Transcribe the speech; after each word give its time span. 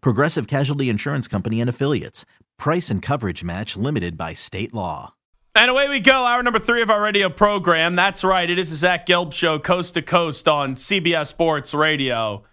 Progressive 0.00 0.46
Casualty 0.46 0.88
Insurance 0.88 1.28
Company 1.28 1.60
and 1.60 1.70
Affiliates. 1.70 2.24
Price 2.58 2.90
and 2.90 3.02
coverage 3.02 3.44
match 3.44 3.76
limited 3.76 4.16
by 4.16 4.34
state 4.34 4.74
law. 4.74 5.14
And 5.54 5.70
away 5.70 5.88
we 5.88 6.00
go. 6.00 6.24
Hour 6.24 6.42
number 6.42 6.58
three 6.58 6.82
of 6.82 6.90
our 6.90 7.00
radio 7.00 7.30
program. 7.30 7.96
That's 7.96 8.22
right. 8.22 8.48
It 8.48 8.58
is 8.58 8.68
the 8.68 8.76
Zach 8.76 9.06
Gelb 9.06 9.32
Show, 9.32 9.58
coast 9.58 9.94
to 9.94 10.02
coast 10.02 10.46
on 10.48 10.74
CBS 10.74 11.28
Sports 11.28 11.72
Radio. 11.72 12.44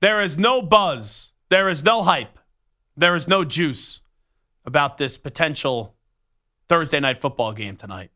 There 0.00 0.20
is 0.20 0.38
no 0.38 0.62
buzz. 0.62 1.32
There 1.48 1.68
is 1.68 1.82
no 1.82 2.02
hype. 2.02 2.38
There 2.96 3.16
is 3.16 3.26
no 3.26 3.44
juice 3.44 4.00
about 4.64 4.96
this 4.96 5.18
potential 5.18 5.96
Thursday 6.68 7.00
night 7.00 7.18
football 7.18 7.52
game 7.52 7.76
tonight 7.76 8.10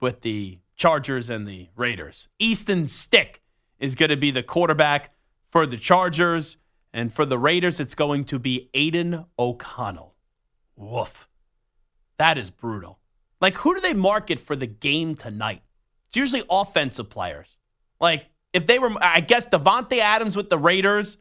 with 0.00 0.22
the 0.22 0.58
Chargers 0.76 1.30
and 1.30 1.46
the 1.46 1.68
Raiders. 1.76 2.28
Easton 2.38 2.86
Stick 2.86 3.42
is 3.78 3.94
going 3.94 4.08
to 4.08 4.16
be 4.16 4.30
the 4.30 4.42
quarterback 4.42 5.14
for 5.48 5.66
the 5.66 5.76
Chargers. 5.76 6.56
And 6.94 7.12
for 7.12 7.26
the 7.26 7.38
Raiders, 7.38 7.80
it's 7.80 7.96
going 7.96 8.24
to 8.26 8.38
be 8.38 8.70
Aidan 8.72 9.26
O'Connell. 9.36 10.14
Woof. 10.76 11.28
That 12.18 12.38
is 12.38 12.50
brutal. 12.50 13.00
Like, 13.40 13.56
who 13.56 13.74
do 13.74 13.80
they 13.80 13.94
market 13.94 14.38
for 14.38 14.54
the 14.54 14.68
game 14.68 15.16
tonight? 15.16 15.62
It's 16.06 16.16
usually 16.16 16.44
offensive 16.48 17.10
players. 17.10 17.58
Like, 18.00 18.26
if 18.52 18.66
they 18.66 18.78
were, 18.78 18.92
I 19.00 19.20
guess, 19.20 19.48
Davante 19.48 19.98
Adams 19.98 20.36
with 20.36 20.50
the 20.50 20.56
Raiders 20.56 21.18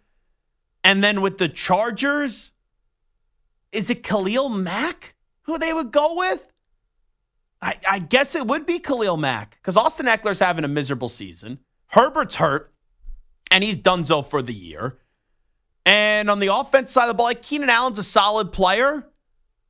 and 0.83 1.03
then 1.03 1.21
with 1.21 1.39
the 1.39 1.49
Chargers, 1.49 2.51
is 3.71 3.89
it 3.89 4.03
Khalil 4.03 4.49
Mack 4.49 5.15
who 5.41 5.57
they 5.57 5.73
would 5.73 5.91
go 5.91 6.15
with? 6.15 6.47
I, 7.63 7.79
I 7.89 7.97
guess 7.97 8.35
it 8.35 8.45
would 8.45 8.67
be 8.67 8.77
Khalil 8.77 9.17
Mack 9.17 9.57
because 9.59 9.75
Austin 9.75 10.05
Ekeler's 10.05 10.37
having 10.37 10.65
a 10.65 10.67
miserable 10.67 11.09
season. 11.09 11.57
Herbert's 11.87 12.35
hurt, 12.35 12.71
and 13.49 13.63
he's 13.63 13.79
donezo 13.79 14.23
for 14.23 14.43
the 14.43 14.53
year. 14.53 14.99
And 15.85 16.29
on 16.29 16.39
the 16.39 16.47
offense 16.47 16.91
side 16.91 17.03
of 17.03 17.09
the 17.09 17.13
ball, 17.15 17.25
like 17.25 17.41
Keenan 17.41 17.69
Allen's 17.69 17.99
a 17.99 18.03
solid 18.03 18.51
player. 18.51 19.07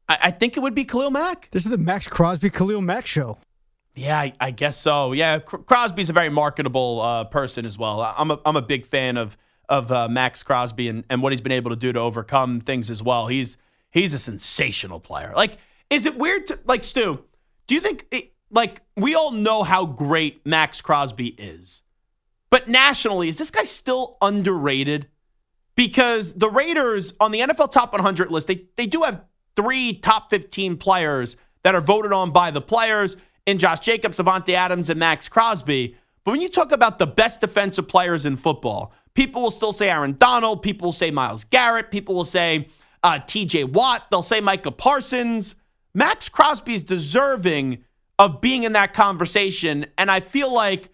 I, 0.08 0.17
I 0.23 0.31
think 0.31 0.58
it 0.58 0.59
would 0.59 0.75
be 0.75 0.86
Khalil 0.86 1.11
Mack. 1.11 1.50
This 1.52 1.66
is 1.66 1.72
the 1.72 1.78
Maxx 1.78 2.08
Crosby 2.08 2.50
Khalil 2.50 2.81
Mack 2.81 3.08
show. 3.08 3.38
Yeah, 3.95 4.20
I, 4.20 4.33
I 4.39 4.52
guess 4.52 4.78
so. 4.78 5.11
Yeah, 5.11 5.39
Crosby's 5.39 6.09
a 6.09 6.14
very 6.14 6.30
marketable 6.30 7.02
uh, 7.02 7.23
person 7.25 7.65
as 7.65 7.77
well. 7.77 8.02
I'm 8.02 8.32
a, 8.32 8.39
I'm 8.45 8.55
a 8.55 8.61
big 8.61 8.86
fan 8.86 9.17
of 9.17 9.38
of 9.70 9.92
uh, 9.92 10.10
Maxx 10.10 10.43
Crosby 10.43 10.89
and, 10.89 11.04
and 11.10 11.21
what 11.21 11.32
he's 11.32 11.42
been 11.42 11.54
able 11.54 11.70
to 11.70 11.77
do 11.77 11.93
to 11.93 11.99
overcome 11.99 12.59
things 12.59 12.89
as 12.89 13.02
well. 13.02 13.27
He's 13.27 13.58
he's 13.92 14.14
a 14.14 14.20
sensational 14.20 14.99
player. 14.99 15.33
Like, 15.36 15.58
is 15.89 16.05
it 16.05 16.17
weird 16.17 16.48
to 16.48 16.59
like 16.65 16.83
Stu? 16.83 17.23
Do 17.67 17.76
you 17.76 17.82
think 17.82 18.05
it, 18.11 18.33
like 18.49 18.82
we 18.98 19.15
all 19.15 19.32
know 19.32 19.64
how 19.64 19.86
great 19.86 20.45
Maxx 20.45 20.82
Crosby 20.82 21.27
is, 21.27 21.82
but 22.49 22.67
nationally, 22.67 23.30
is 23.30 23.38
this 23.38 23.52
guy 23.52 23.64
still 23.64 24.17
underrated? 24.21 25.08
Because 25.76 26.34
the 26.34 26.50
Raiders 26.50 27.14
on 27.20 27.32
the 27.32 27.39
NFL 27.39 27.72
Top 27.72 27.94
100 27.94 28.32
list, 28.32 28.48
they 28.48 28.66
they 28.76 28.86
do 28.86 29.02
have 29.02 29.23
three 29.56 29.94
top 29.94 30.30
15 30.30 30.78
players 30.78 31.38
that 31.64 31.76
are 31.76 31.82
voted 31.82 32.11
on 32.11 32.32
by 32.32 32.52
the 32.52 32.61
players 32.61 33.17
in 33.45 33.58
Josh 33.58 33.80
Jacobs, 33.80 34.17
Davante 34.17 34.54
Adams, 34.54 34.89
and 34.89 35.00
Maxx 35.00 35.28
Crosby. 35.30 35.95
But 36.23 36.32
when 36.32 36.42
you 36.42 36.50
talk 36.50 36.72
about 36.72 37.00
the 37.00 37.08
best 37.08 37.42
defensive 37.42 37.88
players 37.88 38.26
in 38.26 38.36
football, 38.36 38.94
people 39.14 39.42
will 39.42 39.52
still 39.52 39.73
say 39.73 39.89
Aaron 39.89 40.16
Donald, 40.17 40.62
people 40.62 40.88
will 40.88 40.94
say 40.94 41.12
Myles 41.12 41.44
Garrett, 41.44 41.92
people 41.92 42.16
will 42.16 42.26
say 42.26 42.67
uh, 43.04 43.20
TJ 43.20 43.72
Watt, 43.72 44.04
they'll 44.10 44.22
say 44.22 44.39
Micah 44.39 44.72
Parsons. 44.72 45.56
Maxx 45.94 46.30
Crosby's 46.30 46.82
deserving 46.82 47.83
of 48.17 48.42
being 48.42 48.64
in 48.64 48.73
that 48.73 48.94
conversation. 48.94 49.86
And 49.98 50.10
I 50.10 50.22
feel 50.22 50.52
like 50.52 50.89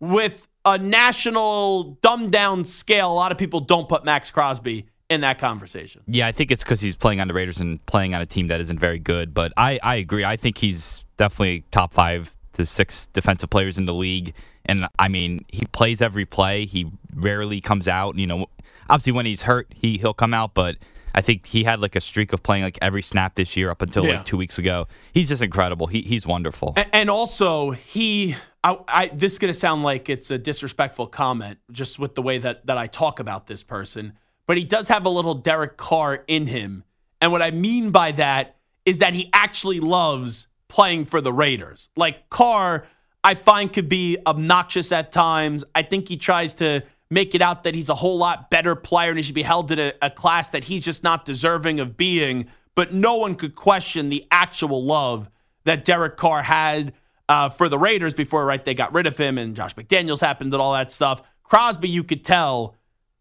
with 0.00 0.48
a 0.64 0.78
national 0.78 1.98
dumbed 2.02 2.32
down 2.32 2.64
scale, 2.64 3.12
a 3.12 3.14
lot 3.14 3.32
of 3.32 3.38
people 3.38 3.60
don't 3.60 3.88
put 3.88 4.04
Maxx 4.04 4.30
Crosby 4.30 4.86
in 5.10 5.20
that 5.20 5.38
conversation. 5.38 6.02
Yeah, 6.06 6.26
I 6.26 6.32
think 6.32 6.50
it's 6.50 6.62
because 6.62 6.80
he's 6.80 6.96
playing 6.96 7.20
on 7.20 7.28
the 7.28 7.34
Raiders 7.34 7.58
and 7.58 7.84
playing 7.86 8.14
on 8.14 8.22
a 8.22 8.26
team 8.26 8.48
that 8.48 8.60
isn't 8.60 8.78
very 8.78 8.98
good. 8.98 9.34
But 9.34 9.52
I, 9.56 9.78
I 9.82 9.96
agree. 9.96 10.24
I 10.24 10.36
think 10.36 10.58
he's 10.58 11.04
definitely 11.16 11.64
top 11.70 11.92
five 11.92 12.34
to 12.54 12.64
six 12.64 13.08
defensive 13.08 13.50
players 13.50 13.78
in 13.78 13.86
the 13.86 13.94
league. 13.94 14.32
And 14.64 14.86
I 14.98 15.08
mean, 15.08 15.44
he 15.48 15.66
plays 15.66 16.00
every 16.00 16.24
play. 16.24 16.64
He 16.64 16.90
rarely 17.14 17.60
comes 17.60 17.86
out. 17.86 18.16
You 18.16 18.26
know, 18.26 18.46
obviously 18.88 19.12
when 19.12 19.26
he's 19.26 19.42
hurt, 19.42 19.68
he 19.74 19.98
he'll 19.98 20.14
come 20.14 20.32
out, 20.32 20.54
but 20.54 20.76
I 21.14 21.20
think 21.20 21.46
he 21.46 21.64
had 21.64 21.80
like 21.80 21.94
a 21.94 22.00
streak 22.00 22.32
of 22.32 22.42
playing 22.42 22.64
like 22.64 22.78
every 22.82 23.02
snap 23.02 23.36
this 23.36 23.56
year 23.56 23.70
up 23.70 23.82
until 23.82 24.04
yeah. 24.04 24.16
like 24.16 24.26
two 24.26 24.36
weeks 24.36 24.58
ago. 24.58 24.88
He's 25.12 25.28
just 25.28 25.42
incredible. 25.42 25.86
He, 25.86 26.02
he's 26.02 26.26
wonderful. 26.26 26.74
And, 26.76 26.88
and 26.92 27.10
also, 27.10 27.70
he, 27.70 28.34
I, 28.64 28.78
I, 28.88 29.06
this 29.08 29.32
is 29.32 29.38
going 29.38 29.52
to 29.52 29.58
sound 29.58 29.84
like 29.84 30.08
it's 30.08 30.30
a 30.30 30.38
disrespectful 30.38 31.06
comment 31.06 31.58
just 31.70 31.98
with 31.98 32.14
the 32.16 32.22
way 32.22 32.38
that, 32.38 32.66
that 32.66 32.76
I 32.76 32.88
talk 32.88 33.20
about 33.20 33.46
this 33.46 33.62
person, 33.62 34.14
but 34.46 34.56
he 34.56 34.64
does 34.64 34.88
have 34.88 35.06
a 35.06 35.10
little 35.10 35.34
Derek 35.34 35.76
Carr 35.76 36.24
in 36.26 36.48
him. 36.48 36.84
And 37.20 37.30
what 37.30 37.42
I 37.42 37.52
mean 37.52 37.90
by 37.90 38.12
that 38.12 38.56
is 38.84 38.98
that 38.98 39.14
he 39.14 39.30
actually 39.32 39.80
loves 39.80 40.48
playing 40.68 41.04
for 41.04 41.20
the 41.20 41.32
Raiders. 41.32 41.88
Like 41.96 42.28
Carr, 42.28 42.86
I 43.22 43.34
find 43.34 43.72
could 43.72 43.88
be 43.88 44.18
obnoxious 44.26 44.92
at 44.92 45.12
times. 45.12 45.64
I 45.74 45.82
think 45.82 46.08
he 46.08 46.16
tries 46.16 46.54
to 46.54 46.82
make 47.14 47.34
it 47.34 47.40
out 47.40 47.62
that 47.62 47.74
he's 47.74 47.88
a 47.88 47.94
whole 47.94 48.18
lot 48.18 48.50
better 48.50 48.74
player 48.74 49.08
and 49.10 49.18
he 49.18 49.22
should 49.22 49.34
be 49.34 49.42
held 49.42 49.68
to 49.68 49.80
a, 49.80 50.06
a 50.06 50.10
class 50.10 50.50
that 50.50 50.64
he's 50.64 50.84
just 50.84 51.02
not 51.02 51.24
deserving 51.24 51.80
of 51.80 51.96
being. 51.96 52.48
But 52.74 52.92
no 52.92 53.16
one 53.16 53.36
could 53.36 53.54
question 53.54 54.08
the 54.08 54.26
actual 54.30 54.84
love 54.84 55.30
that 55.64 55.84
Derek 55.84 56.16
Carr 56.16 56.42
had 56.42 56.92
uh, 57.28 57.48
for 57.48 57.68
the 57.68 57.78
Raiders 57.78 58.14
before, 58.14 58.44
right? 58.44 58.62
They 58.62 58.74
got 58.74 58.92
rid 58.92 59.06
of 59.06 59.16
him 59.16 59.38
and 59.38 59.56
Josh 59.56 59.74
McDaniels 59.76 60.20
happened 60.20 60.52
and 60.52 60.60
all 60.60 60.72
that 60.74 60.92
stuff. 60.92 61.22
Crosby, 61.42 61.88
you 61.88 62.04
could 62.04 62.24
tell, 62.24 62.76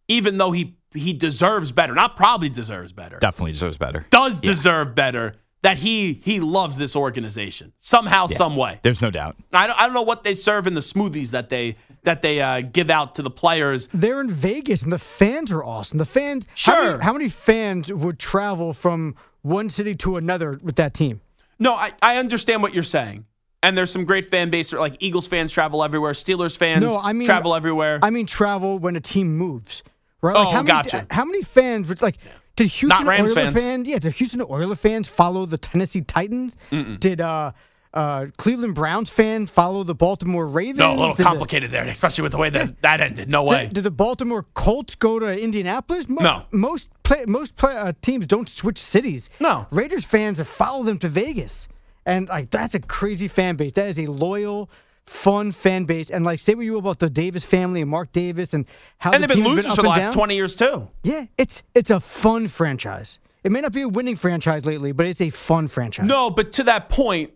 even 0.08 0.38
though 0.38 0.52
he 0.52 0.78
he 0.94 1.14
deserves 1.14 1.72
better, 1.72 1.94
not 1.94 2.16
probably 2.16 2.50
deserves 2.50 2.94
better, 2.94 3.18
definitely 3.20 3.52
deserves 3.52 3.78
better, 3.78 4.06
does 4.10 4.44
yeah. 4.44 4.50
deserve 4.50 4.96
better. 4.96 5.36
That 5.64 5.78
he 5.78 6.22
he 6.24 6.40
loves 6.40 6.78
this 6.78 6.96
organization 6.96 7.74
somehow, 7.80 8.28
yeah. 8.30 8.38
some 8.38 8.56
way. 8.56 8.80
There's 8.84 9.02
no 9.02 9.10
doubt. 9.10 9.38
I 9.52 9.66
don't, 9.66 9.80
I 9.80 9.86
don't 9.86 9.94
know 9.94 10.04
what 10.04 10.24
they 10.24 10.34
serve 10.34 10.68
in 10.68 10.76
the 10.76 10.82
smoothies 10.82 11.32
that 11.32 11.50
they 11.50 11.78
that 12.04 12.22
they 12.22 12.42
uh, 12.42 12.62
give 12.62 12.90
out 12.90 13.16
to 13.16 13.22
the 13.22 13.30
players. 13.30 13.90
They're 13.94 14.22
in 14.22 14.30
Vegas, 14.30 14.84
and 14.84 14.92
the 14.92 15.00
fans 15.00 15.52
are 15.52 15.64
awesome. 15.64 15.98
The 15.98 16.06
fans, 16.06 16.48
sure. 16.54 16.76
How 16.76 16.84
many, 16.84 17.04
how 17.04 17.14
many 17.14 17.30
fans 17.30 17.92
would 17.92 18.20
travel 18.20 18.74
from 18.74 19.16
one 19.42 19.70
city 19.70 19.96
to 19.96 20.18
another 20.18 20.60
with 20.62 20.76
that 20.76 20.94
team? 20.94 21.22
No, 21.60 21.74
I, 21.74 21.94
I 22.02 22.18
understand 22.18 22.62
what 22.62 22.74
you're 22.74 22.84
saying. 22.84 23.26
And 23.62 23.78
there's 23.78 23.92
some 23.92 24.04
great 24.04 24.26
fan 24.26 24.50
base. 24.50 24.74
Like 24.74 24.98
Eagles 25.00 25.28
fans 25.28 25.54
travel 25.54 25.84
everywhere. 25.84 26.12
Steelers 26.12 26.58
fans 26.58 26.84
no, 26.84 27.00
I 27.00 27.14
mean, 27.14 27.26
travel 27.26 27.56
everywhere. 27.56 28.00
I 28.04 28.10
mean 28.10 28.26
travel 28.26 28.80
when 28.80 28.98
a 28.98 29.00
team 29.00 29.38
moves, 29.38 29.84
right? 30.22 30.36
Like 30.36 30.48
oh, 30.48 30.52
how 30.52 30.58
many, 30.58 30.68
gotcha. 30.68 31.08
How 31.10 31.24
many 31.24 31.42
fans 31.42 31.88
would 31.88 32.02
like? 32.02 32.18
Did 32.56 32.68
Houston 32.68 33.06
Not 33.06 33.08
Rams 33.08 33.36
Oiler 33.36 33.52
fans. 33.52 33.88
Yeah, 33.88 34.00
did 34.00 34.14
Houston 34.14 34.42
Oiler 34.42 34.76
fans 34.76 35.08
follow 35.08 35.46
the 35.46 35.58
Tennessee 35.58 36.02
Titans? 36.02 36.56
Mm-mm. 36.72 37.00
Did 37.00 37.22
uh 37.22 37.52
uh, 37.94 38.26
Cleveland 38.38 38.74
Browns 38.76 39.10
fans 39.10 39.52
follow 39.52 39.84
the 39.84 39.94
Baltimore 39.94 40.48
Ravens? 40.48 40.80
No, 40.80 40.94
a 40.94 40.98
little 40.98 41.16
did 41.16 41.26
complicated 41.26 41.70
the, 41.70 41.74
there, 41.74 41.86
especially 41.86 42.24
with 42.24 42.32
the 42.32 42.38
way 42.40 42.50
that 42.50 42.82
that 42.82 43.02
ended. 43.02 43.30
No 43.30 43.44
way. 43.44 43.66
Did, 43.66 43.76
did 43.76 43.84
the 43.84 43.92
Baltimore 43.92 44.44
Colts 44.56 44.96
go 44.96 45.20
to 45.20 45.40
Indianapolis? 45.40 46.10
Mo- 46.10 46.22
no. 46.22 46.46
Most 46.52 46.90
play, 47.04 47.26
most 47.28 47.56
play, 47.56 47.76
uh, 47.76 47.94
teams 48.02 48.26
don't 48.26 48.50
switch 48.50 48.80
cities. 48.80 49.30
No. 49.40 49.68
Raiders 49.70 50.06
fans 50.06 50.40
have 50.40 50.48
followed 50.48 50.86
them 50.86 50.98
to 51.00 51.08
Vegas, 51.08 51.68
and 52.06 52.28
like 52.30 52.50
that's 52.50 52.74
a 52.74 52.80
crazy 52.80 53.28
fan 53.28 53.56
base. 53.58 53.74
That 53.74 53.88
is 53.88 54.00
a 54.00 54.08
loyal. 54.08 54.70
Fun 55.06 55.52
fan 55.52 55.84
base, 55.84 56.10
and 56.10 56.24
like 56.24 56.40
say 56.40 56.56
what 56.56 56.64
you 56.64 56.74
will 56.74 56.80
about 56.80 57.00
the 57.00 57.10
Davis 57.10 57.44
family 57.44 57.82
and 57.82 57.90
Mark 57.92 58.12
Davis 58.14 58.54
and 58.54 58.66
how 58.98 59.12
and 59.12 59.22
the 59.24 59.28
they've 59.28 59.38
been 59.38 59.46
losers 59.46 59.66
been 59.66 59.76
for 59.76 59.82
the 59.82 59.90
last 59.90 60.00
down. 60.00 60.14
twenty 60.14 60.36
years 60.36 60.56
too. 60.56 60.90
Yeah, 61.04 61.26
it's 61.38 61.62
it's 61.76 61.90
a 61.90 62.00
fun 62.00 62.48
franchise. 62.48 63.20
It 63.44 63.52
may 63.52 63.60
not 63.60 63.74
be 63.74 63.82
a 63.82 63.90
winning 63.90 64.16
franchise 64.16 64.66
lately, 64.66 64.94
but 64.94 65.06
it's 65.06 65.20
a 65.20 65.30
fun 65.30 65.68
franchise. 65.68 66.08
No, 66.08 66.30
but 66.30 66.54
to 66.54 66.64
that 66.64 66.88
point, 66.88 67.32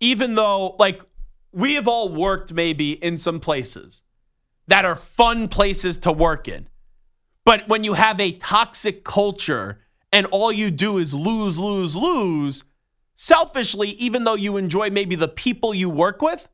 even 0.00 0.34
though 0.34 0.74
like 0.78 1.02
we 1.52 1.74
have 1.74 1.86
all 1.86 2.08
worked 2.08 2.52
maybe 2.52 2.92
in 2.92 3.18
some 3.18 3.40
places 3.40 4.02
that 4.68 4.84
are 4.86 4.96
fun 4.96 5.48
places 5.48 5.98
to 5.98 6.12
work 6.12 6.48
in. 6.48 6.68
But 7.44 7.68
when 7.68 7.84
you 7.84 7.92
have 7.92 8.20
a 8.20 8.32
toxic 8.32 9.04
culture 9.04 9.80
and 10.12 10.26
all 10.26 10.50
you 10.52 10.70
do 10.70 10.96
is 10.96 11.12
lose, 11.12 11.58
lose, 11.58 11.94
lose, 11.96 12.64
selfishly, 13.14 13.90
even 13.90 14.24
though 14.24 14.36
you 14.36 14.56
enjoy 14.56 14.90
maybe 14.90 15.14
the 15.14 15.28
people 15.28 15.74
you 15.74 15.90
work 15.90 16.22
with, 16.22 16.48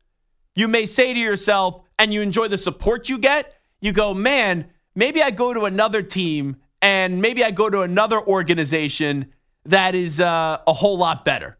you 0.59 0.67
may 0.67 0.85
say 0.87 1.15
to 1.15 1.19
yourself, 1.21 1.83
and 2.01 2.13
you 2.13 2.21
enjoy 2.21 2.49
the 2.49 2.57
support 2.57 3.09
you 3.09 3.19
get, 3.19 3.55
you 3.81 3.93
go, 3.93 4.13
man, 4.15 4.67
maybe 4.95 5.23
I 5.23 5.31
go 5.31 5.55
to 5.55 5.65
another 5.65 6.03
team 6.03 6.57
and 6.83 7.21
maybe 7.21 7.45
I 7.45 7.51
go 7.51 7.69
to 7.71 7.83
another 7.83 8.21
organization 8.21 9.33
that 9.65 9.95
is 9.95 10.21
uh, 10.21 10.59
a 10.67 10.73
whole 10.73 10.99
lot 10.99 11.25
better. 11.25 11.59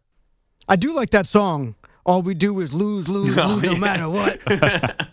I 0.67 0.75
do 0.75 0.93
like 0.93 1.09
that 1.11 1.27
song. 1.27 1.75
All 2.05 2.21
we 2.21 2.33
do 2.33 2.59
is 2.59 2.73
lose, 2.73 3.07
lose, 3.07 3.37
Oh, 3.41 3.47
lose, 3.47 3.63
no 3.63 3.71
yeah. 3.73 3.79
matter 3.79 4.09
what. 4.09 4.39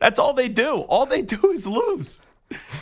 That's 0.00 0.18
all 0.18 0.32
they 0.34 0.48
do. 0.48 0.78
All 0.88 1.06
they 1.06 1.22
do 1.22 1.50
is 1.50 1.66
lose. 1.66 2.22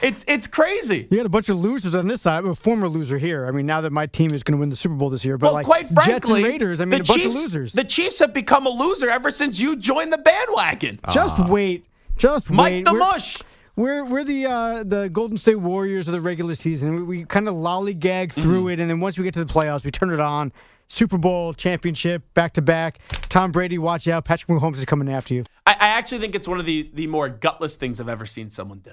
It's 0.03 0.25
it's 0.29 0.47
crazy. 0.47 1.07
You 1.11 1.17
got 1.19 1.27
a 1.27 1.31
bunch 1.31 1.49
of 1.49 1.59
losers 1.59 1.95
on 1.95 2.09
this 2.09 2.23
side. 2.23 2.39
I'm 2.39 2.49
a 2.51 2.55
former 2.55 2.89
loser 2.89 3.19
here. 3.19 3.47
I 3.47 3.51
mean, 3.51 3.67
now 3.67 3.81
that 3.83 3.93
my 3.93 4.07
team 4.07 4.31
is 4.33 4.43
going 4.43 4.53
to 4.57 4.59
win 4.59 4.71
the 4.71 4.77
Super 4.77 4.95
Bowl 4.95 5.11
this 5.11 5.25
year, 5.25 5.37
but 5.37 5.47
well, 5.47 5.55
like 5.55 5.67
quite 5.67 5.87
frankly, 5.89 6.13
Jets 6.13 6.29
and 6.29 6.45
Raiders, 6.45 6.81
I 6.81 6.85
mean, 6.85 7.01
a 7.01 7.05
bunch 7.05 7.25
of 7.25 7.35
losers. 7.35 7.73
The 7.73 7.85
Chiefs 7.85 8.19
have 8.21 8.33
become 8.33 8.67
a 8.67 8.71
loser 8.71 9.11
ever 9.11 9.31
since 9.31 9.59
you 9.61 9.77
joined 9.77 10.13
the 10.13 10.19
bandwagon. 10.19 10.99
Just 11.13 11.39
wait. 11.49 11.87
Just 12.17 12.51
Mike 12.51 12.73
wait. 12.73 12.85
the 12.85 12.93
We're- 12.93 13.05
Mush. 13.05 13.39
We're 13.77 14.05
we're 14.05 14.25
the 14.25 14.47
uh, 14.47 14.83
the 14.85 15.09
Golden 15.11 15.37
State 15.37 15.57
Warriors 15.61 16.09
of 16.09 16.13
the 16.15 16.21
regular 16.21 16.55
season. 16.57 16.95
We, 16.97 17.03
we 17.03 17.25
kind 17.25 17.47
of 17.47 17.55
lollygag 17.55 18.33
through 18.33 18.63
Mm-hmm. 18.65 18.69
it, 18.71 18.81
and 18.81 18.91
then 18.91 18.99
once 19.01 19.17
we 19.19 19.23
get 19.25 19.35
to 19.35 19.45
the 19.45 19.53
playoffs, 19.53 19.85
we 19.85 19.91
turn 19.93 20.11
it 20.11 20.19
on. 20.21 20.53
Super 20.89 21.19
Bowl 21.19 21.53
championship, 21.53 22.23
back 22.35 22.55
to 22.55 22.63
back. 22.63 22.99
Tom 23.29 23.53
Brady, 23.53 23.77
watch 23.79 24.09
out. 24.09 24.25
Patrick 24.25 24.49
Mahomes 24.49 24.77
is 24.79 24.85
coming 24.87 25.09
after 25.11 25.35
you. 25.35 25.45
I, 25.67 25.73
I 25.75 25.89
actually 25.91 26.19
think 26.21 26.35
it's 26.35 26.49
one 26.49 26.59
of 26.59 26.65
the 26.67 26.91
the 26.95 27.07
more 27.07 27.29
gutless 27.29 27.77
things 27.77 28.01
I've 28.01 28.09
ever 28.09 28.25
seen 28.27 28.49
someone 28.51 28.79
do. 28.79 28.93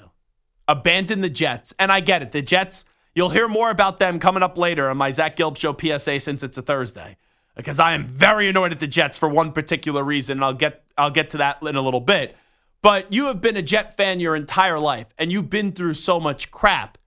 Abandon 0.67 1.21
the 1.21 1.29
Jets, 1.29 1.73
and 1.79 1.91
I 1.91 1.99
get 1.99 2.21
it. 2.21 2.31
The 2.31 2.41
Jets. 2.41 2.85
You'll 3.13 3.29
hear 3.29 3.47
more 3.47 3.69
about 3.69 3.97
them 3.97 4.19
coming 4.19 4.43
up 4.43 4.57
later 4.57 4.89
on 4.89 4.97
my 4.97 5.09
Zach 5.09 5.37
Gelb 5.37 5.57
Show 5.57 5.73
PSA 5.73 6.19
since 6.19 6.43
it's 6.43 6.57
a 6.57 6.61
Thursday, 6.61 7.15
because 7.55 7.79
I 7.79 7.93
am 7.93 8.03
very 8.03 8.49
annoyed 8.49 8.73
at 8.73 8.79
the 8.79 8.87
Jets 8.87 9.17
for 9.17 9.29
one 9.29 9.53
particular 9.53 10.03
reason. 10.03 10.39
And 10.39 10.43
I'll 10.43 10.53
get 10.53 10.83
I'll 10.97 11.11
get 11.11 11.29
to 11.29 11.37
that 11.37 11.61
in 11.61 11.75
a 11.75 11.81
little 11.81 12.01
bit. 12.01 12.35
But 12.81 13.11
you 13.11 13.25
have 13.25 13.41
been 13.41 13.57
a 13.57 13.61
Jet 13.61 13.95
fan 13.95 14.19
your 14.19 14.35
entire 14.35 14.79
life, 14.79 15.07
and 15.17 15.31
you've 15.31 15.49
been 15.49 15.71
through 15.71 15.93
so 15.95 16.19
much 16.19 16.51
crap. 16.51 16.97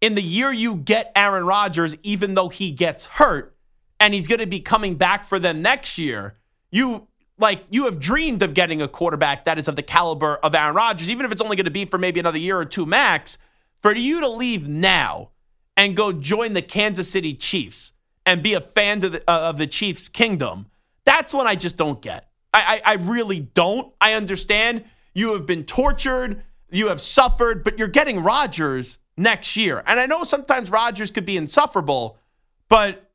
In 0.00 0.14
the 0.14 0.22
year 0.22 0.52
you 0.52 0.76
get 0.76 1.12
Aaron 1.16 1.46
Rodgers, 1.46 1.96
even 2.02 2.34
though 2.34 2.48
he 2.48 2.70
gets 2.70 3.06
hurt, 3.06 3.56
and 4.00 4.14
he's 4.14 4.26
going 4.26 4.40
to 4.40 4.46
be 4.46 4.60
coming 4.60 4.96
back 4.96 5.24
for 5.24 5.38
them 5.38 5.62
next 5.62 5.98
year, 5.98 6.38
you 6.70 7.08
like 7.38 7.64
you 7.70 7.86
have 7.86 7.98
dreamed 7.98 8.42
of 8.42 8.54
getting 8.54 8.80
a 8.80 8.88
quarterback 8.88 9.44
that 9.44 9.58
is 9.58 9.68
of 9.68 9.76
the 9.76 9.82
caliber 9.82 10.36
of 10.36 10.54
Aaron 10.54 10.74
Rodgers, 10.74 11.10
even 11.10 11.26
if 11.26 11.32
it's 11.32 11.42
only 11.42 11.56
going 11.56 11.64
to 11.64 11.70
be 11.70 11.84
for 11.84 11.98
maybe 11.98 12.20
another 12.20 12.38
year 12.38 12.58
or 12.58 12.64
two 12.64 12.86
max. 12.86 13.38
For 13.82 13.94
you 13.94 14.20
to 14.20 14.28
leave 14.28 14.66
now 14.66 15.30
and 15.76 15.96
go 15.96 16.12
join 16.12 16.52
the 16.52 16.62
Kansas 16.62 17.10
City 17.10 17.34
Chiefs 17.34 17.92
and 18.24 18.42
be 18.42 18.54
a 18.54 18.60
fan 18.60 19.04
of 19.04 19.12
the, 19.12 19.22
uh, 19.28 19.50
of 19.50 19.58
the 19.58 19.66
Chiefs' 19.66 20.08
kingdom, 20.08 20.66
that's 21.04 21.34
when 21.34 21.46
I 21.46 21.54
just 21.54 21.76
don't 21.76 22.00
get. 22.00 22.30
I, 22.54 22.80
I, 22.84 22.92
I 22.92 22.94
really 22.96 23.40
don't. 23.40 23.92
I 24.00 24.14
understand 24.14 24.84
you 25.12 25.32
have 25.34 25.44
been 25.44 25.64
tortured, 25.64 26.42
you 26.70 26.88
have 26.88 27.00
suffered, 27.00 27.62
but 27.64 27.78
you're 27.78 27.88
getting 27.88 28.22
Rodgers 28.22 28.98
next 29.16 29.56
year. 29.56 29.82
And 29.86 30.00
I 30.00 30.06
know 30.06 30.24
sometimes 30.24 30.70
Rodgers 30.70 31.10
could 31.10 31.26
be 31.26 31.36
insufferable, 31.36 32.18
but 32.68 33.10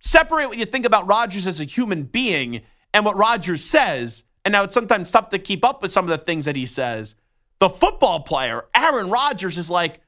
separate 0.00 0.48
what 0.48 0.58
you 0.58 0.64
think 0.64 0.86
about 0.86 1.06
Rodgers 1.06 1.46
as 1.46 1.60
a 1.60 1.64
human 1.64 2.04
being 2.04 2.62
and 2.94 3.04
what 3.04 3.16
Rodgers 3.16 3.62
says. 3.64 4.24
And 4.44 4.52
now 4.52 4.62
it's 4.64 4.74
sometimes 4.74 5.10
tough 5.10 5.28
to 5.30 5.38
keep 5.38 5.64
up 5.64 5.82
with 5.82 5.92
some 5.92 6.04
of 6.04 6.10
the 6.10 6.18
things 6.18 6.44
that 6.46 6.56
he 6.56 6.64
says. 6.66 7.14
The 7.60 7.68
football 7.68 8.20
player, 8.20 8.64
Aaron 8.74 9.10
Rodgers, 9.10 9.58
is 9.58 9.68
like 9.68 10.00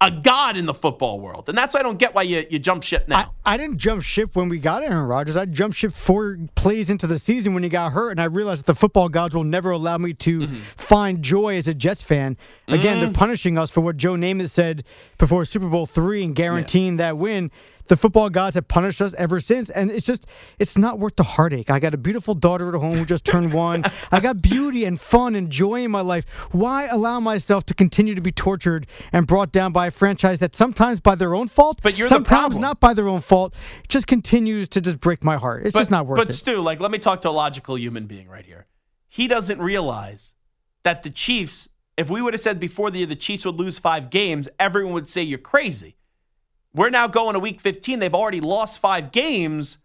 a 0.00 0.10
god 0.10 0.56
in 0.56 0.66
the 0.66 0.74
football 0.74 1.20
world. 1.20 1.48
And 1.48 1.56
that's 1.56 1.74
why 1.74 1.80
I 1.80 1.82
don't 1.84 1.98
get 1.98 2.12
why 2.12 2.22
you, 2.22 2.44
you 2.50 2.58
jump 2.58 2.82
ship 2.82 3.06
now. 3.06 3.32
I, 3.44 3.54
I 3.54 3.56
didn't 3.56 3.78
jump 3.78 4.02
ship 4.02 4.34
when 4.34 4.48
we 4.48 4.58
got 4.58 4.82
Aaron 4.82 5.06
Rodgers. 5.06 5.36
I 5.36 5.44
jumped 5.44 5.76
ship 5.76 5.92
four 5.92 6.38
plays 6.56 6.90
into 6.90 7.06
the 7.06 7.18
season 7.18 7.54
when 7.54 7.62
he 7.62 7.68
got 7.68 7.92
hurt, 7.92 8.10
and 8.12 8.20
I 8.20 8.24
realized 8.24 8.60
that 8.62 8.66
the 8.66 8.74
football 8.74 9.08
gods 9.08 9.32
will 9.34 9.44
never 9.44 9.70
allow 9.70 9.98
me 9.98 10.12
to 10.14 10.40
Mm-hmm. 10.40 10.56
find 10.76 11.22
joy 11.22 11.56
as 11.56 11.68
a 11.68 11.74
Jets 11.74 12.02
fan. 12.02 12.36
Again, 12.66 12.98
they're 13.00 13.12
punishing 13.12 13.56
us 13.58 13.70
for 13.70 13.80
what 13.80 13.96
Joe 13.96 14.14
Namath 14.14 14.50
said 14.50 14.84
before 15.18 15.44
Super 15.44 15.68
Bowl 15.68 15.86
three 15.86 16.24
and 16.24 16.34
guaranteeing 16.34 16.96
that 16.96 17.18
win. 17.18 17.50
The 17.88 17.96
football 17.96 18.30
gods 18.30 18.54
have 18.54 18.68
punished 18.68 19.00
us 19.00 19.14
ever 19.14 19.40
since, 19.40 19.70
and 19.70 19.90
it's 19.90 20.06
just 20.06 20.26
it's 20.58 20.76
not 20.76 20.98
worth 20.98 21.16
the 21.16 21.22
heartache. 21.24 21.70
I 21.70 21.78
got 21.78 21.94
a 21.94 21.96
beautiful 21.98 22.34
daughter 22.34 22.74
at 22.74 22.80
home 22.80 22.96
who 22.96 23.04
just 23.04 23.24
turned 23.24 23.52
one. 23.52 23.84
I 24.10 24.20
got 24.20 24.40
beauty 24.40 24.84
and 24.84 25.00
fun 25.00 25.34
and 25.34 25.50
joy 25.50 25.84
in 25.84 25.90
my 25.90 26.00
life. 26.00 26.28
Why 26.52 26.86
allow 26.86 27.20
myself 27.20 27.64
to 27.66 27.74
continue 27.74 28.14
to 28.14 28.20
be 28.20 28.32
tortured 28.32 28.86
and 29.12 29.26
brought 29.26 29.52
down 29.52 29.72
by 29.72 29.88
a 29.88 29.90
franchise 29.90 30.38
that 30.38 30.54
sometimes 30.54 31.00
by 31.00 31.14
their 31.14 31.34
own 31.34 31.48
fault, 31.48 31.80
But 31.82 31.96
you're 31.96 32.08
sometimes 32.08 32.56
not 32.56 32.80
by 32.80 32.94
their 32.94 33.08
own 33.08 33.20
fault, 33.20 33.56
just 33.88 34.06
continues 34.06 34.68
to 34.70 34.80
just 34.80 35.00
break 35.00 35.24
my 35.24 35.36
heart. 35.36 35.66
It's 35.66 35.74
just 35.76 35.90
not 35.90 36.06
worth 36.06 36.18
but 36.18 36.30
it. 36.30 36.34
Stu, 36.34 36.60
like, 36.60 36.80
let 36.80 36.90
me 36.90 36.98
talk 36.98 37.20
to 37.22 37.28
a 37.28 37.30
logical 37.30 37.78
human 37.78 38.06
being 38.06 38.28
right 38.28 38.44
here. 38.44 38.66
He 39.08 39.28
doesn't 39.28 39.60
realize 39.60 40.34
that 40.84 41.02
the 41.02 41.10
Chiefs, 41.10 41.68
if 41.96 42.10
we 42.10 42.22
would 42.22 42.34
have 42.34 42.40
said 42.40 42.58
before 42.58 42.90
the 42.90 42.98
year 42.98 43.06
the 43.06 43.16
Chiefs 43.16 43.44
would 43.44 43.56
lose 43.56 43.78
five 43.78 44.10
games, 44.10 44.48
everyone 44.58 44.94
would 44.94 45.08
say 45.08 45.22
you're 45.22 45.38
crazy. 45.38 45.96
We're 46.74 46.90
now 46.90 47.06
going 47.06 47.34
to 47.34 47.38
week 47.40 47.60
15. 47.60 47.98
They've 47.98 48.14
already 48.14 48.40
lost 48.40 48.78
five 48.80 49.12
games. 49.12 49.78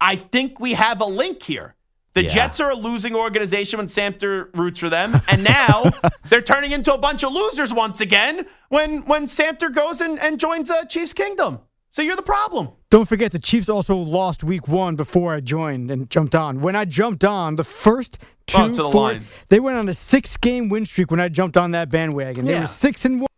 I 0.00 0.16
think 0.16 0.58
we 0.60 0.72
have 0.74 1.00
a 1.00 1.04
link 1.06 1.42
here. 1.42 1.74
The 2.14 2.22
Yeah. 2.24 2.28
Jets 2.28 2.60
are 2.60 2.70
a 2.70 2.74
losing 2.76 3.14
organization 3.14 3.78
when 3.78 3.86
Samter 3.88 4.48
roots 4.56 4.78
for 4.80 4.88
them, 4.88 5.20
and 5.28 5.42
now 5.42 5.84
they're 6.30 6.42
turning 6.42 6.70
into 6.72 6.94
a 6.94 6.98
bunch 6.98 7.24
of 7.24 7.32
losers 7.32 7.72
once 7.72 8.00
again 8.00 8.46
when 8.68 9.04
when 9.06 9.24
Samter 9.26 9.74
goes 9.74 10.00
and, 10.00 10.18
and 10.20 10.38
joins 10.38 10.70
uh, 10.70 10.84
Chiefs 10.84 11.12
Kingdom. 11.12 11.58
So 11.90 12.02
you're 12.02 12.16
the 12.16 12.22
problem. 12.22 12.68
Don't 12.90 13.08
forget 13.08 13.32
the 13.32 13.38
Chiefs 13.40 13.68
also 13.68 13.96
lost 13.96 14.44
week 14.44 14.68
one 14.68 14.94
before 14.96 15.34
I 15.34 15.40
joined 15.40 15.90
and 15.90 16.08
jumped 16.08 16.34
on. 16.36 16.60
When 16.60 16.76
I 16.76 16.84
jumped 16.84 17.24
on, 17.24 17.56
the 17.56 17.64
first 17.64 18.18
two 18.46 18.58
Oh, 18.58 18.68
the 18.68 18.90
four- 18.92 19.18
they 19.48 19.58
went 19.58 19.76
on 19.78 19.88
a 19.88 19.92
six 19.94 20.36
game 20.36 20.68
win 20.68 20.86
streak 20.86 21.10
when 21.10 21.20
I 21.20 21.28
jumped 21.28 21.56
on 21.56 21.72
that 21.72 21.88
bandwagon. 21.90 22.44
They 22.44 22.52
Yeah. 22.52 22.60
were 22.60 22.66
six 22.66 23.04
and 23.04 23.20
one. 23.20 23.28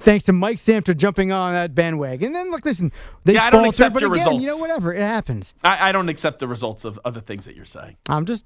Thanks 0.00 0.24
to 0.26 0.32
Mike 0.32 0.56
Samter 0.58 0.96
jumping 0.96 1.32
on 1.32 1.52
that 1.52 1.74
bandwagon. 1.74 2.28
And 2.28 2.36
then 2.36 2.50
look, 2.50 2.64
listen, 2.64 2.92
they 3.24 3.34
Yeah, 3.34 3.44
I 3.44 3.50
don't 3.50 3.64
faltered, 3.64 3.68
accept 3.74 3.94
but 3.94 4.02
your 4.02 4.12
again, 4.12 4.26
results. 4.26 4.40
You 4.42 4.46
know, 4.48 4.56
whatever, 4.58 4.92
it 4.94 5.00
happens. 5.00 5.54
I, 5.64 5.88
I 5.88 5.92
don't 5.92 6.08
accept 6.08 6.38
the 6.38 6.48
results 6.48 6.84
of, 6.84 6.98
of 7.04 7.14
the 7.14 7.20
things 7.20 7.44
that 7.46 7.56
you're 7.56 7.64
saying. 7.64 7.96
I'm 8.08 8.24
just, 8.24 8.44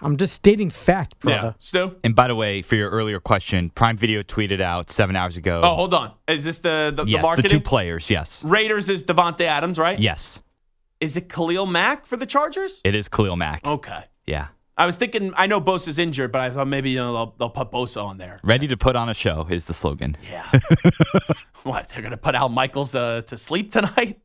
I'm 0.00 0.16
just 0.16 0.32
stating 0.34 0.70
fact, 0.70 1.18
brother. 1.20 1.48
Yeah. 1.48 1.52
Stu? 1.58 1.96
And 2.02 2.14
by 2.14 2.28
the 2.28 2.34
way, 2.34 2.62
for 2.62 2.74
your 2.76 2.90
earlier 2.90 3.20
question, 3.20 3.70
Prime 3.70 3.96
Video 3.96 4.22
tweeted 4.22 4.60
out 4.60 4.90
seven 4.90 5.16
hours 5.16 5.36
ago. 5.36 5.60
Oh, 5.62 5.74
hold 5.74 5.92
on. 5.94 6.12
Is 6.28 6.44
this 6.44 6.60
the, 6.60 6.92
the, 6.96 7.04
the 7.04 7.10
yes, 7.10 7.20
the 7.20 7.22
marketing? 7.22 7.50
two 7.50 7.60
players. 7.60 8.08
Yes, 8.10 8.42
Raiders 8.44 8.88
is 8.88 9.04
Davante 9.04 9.42
Adams, 9.42 9.78
right? 9.78 9.98
yes, 9.98 10.42
Is 11.00 11.16
it 11.16 11.28
Khalil 11.28 11.66
Mack 11.66 12.06
for 12.06 12.16
the 12.16 12.26
Chargers? 12.26 12.80
it 12.84 12.94
is 12.94 13.08
Khalil 13.08 13.36
Mack. 13.36 13.66
Okay. 13.66 14.04
Yeah, 14.26 14.48
I 14.78 14.84
was 14.84 14.96
thinking, 14.96 15.32
I 15.36 15.46
know 15.46 15.60
Bosa's 15.60 15.98
injured, 15.98 16.32
but 16.32 16.42
I 16.42 16.50
thought 16.50 16.68
maybe 16.68 16.90
you 16.90 16.98
know, 16.98 17.12
they'll, 17.12 17.34
they'll 17.38 17.50
put 17.50 17.70
Bosa 17.70 18.04
on 18.04 18.18
there. 18.18 18.40
ready 18.42 18.68
to 18.68 18.76
put 18.76 18.94
on 18.94 19.08
a 19.08 19.14
show 19.14 19.46
is 19.48 19.64
the 19.64 19.72
slogan. 19.72 20.16
Yeah. 20.30 20.46
what? 21.62 21.88
They're 21.88 22.02
going 22.02 22.10
to 22.10 22.18
put 22.18 22.34
Al 22.34 22.50
Michaels 22.50 22.94
uh, 22.94 23.22
to 23.22 23.36
sleep 23.38 23.72
tonight? 23.72 24.20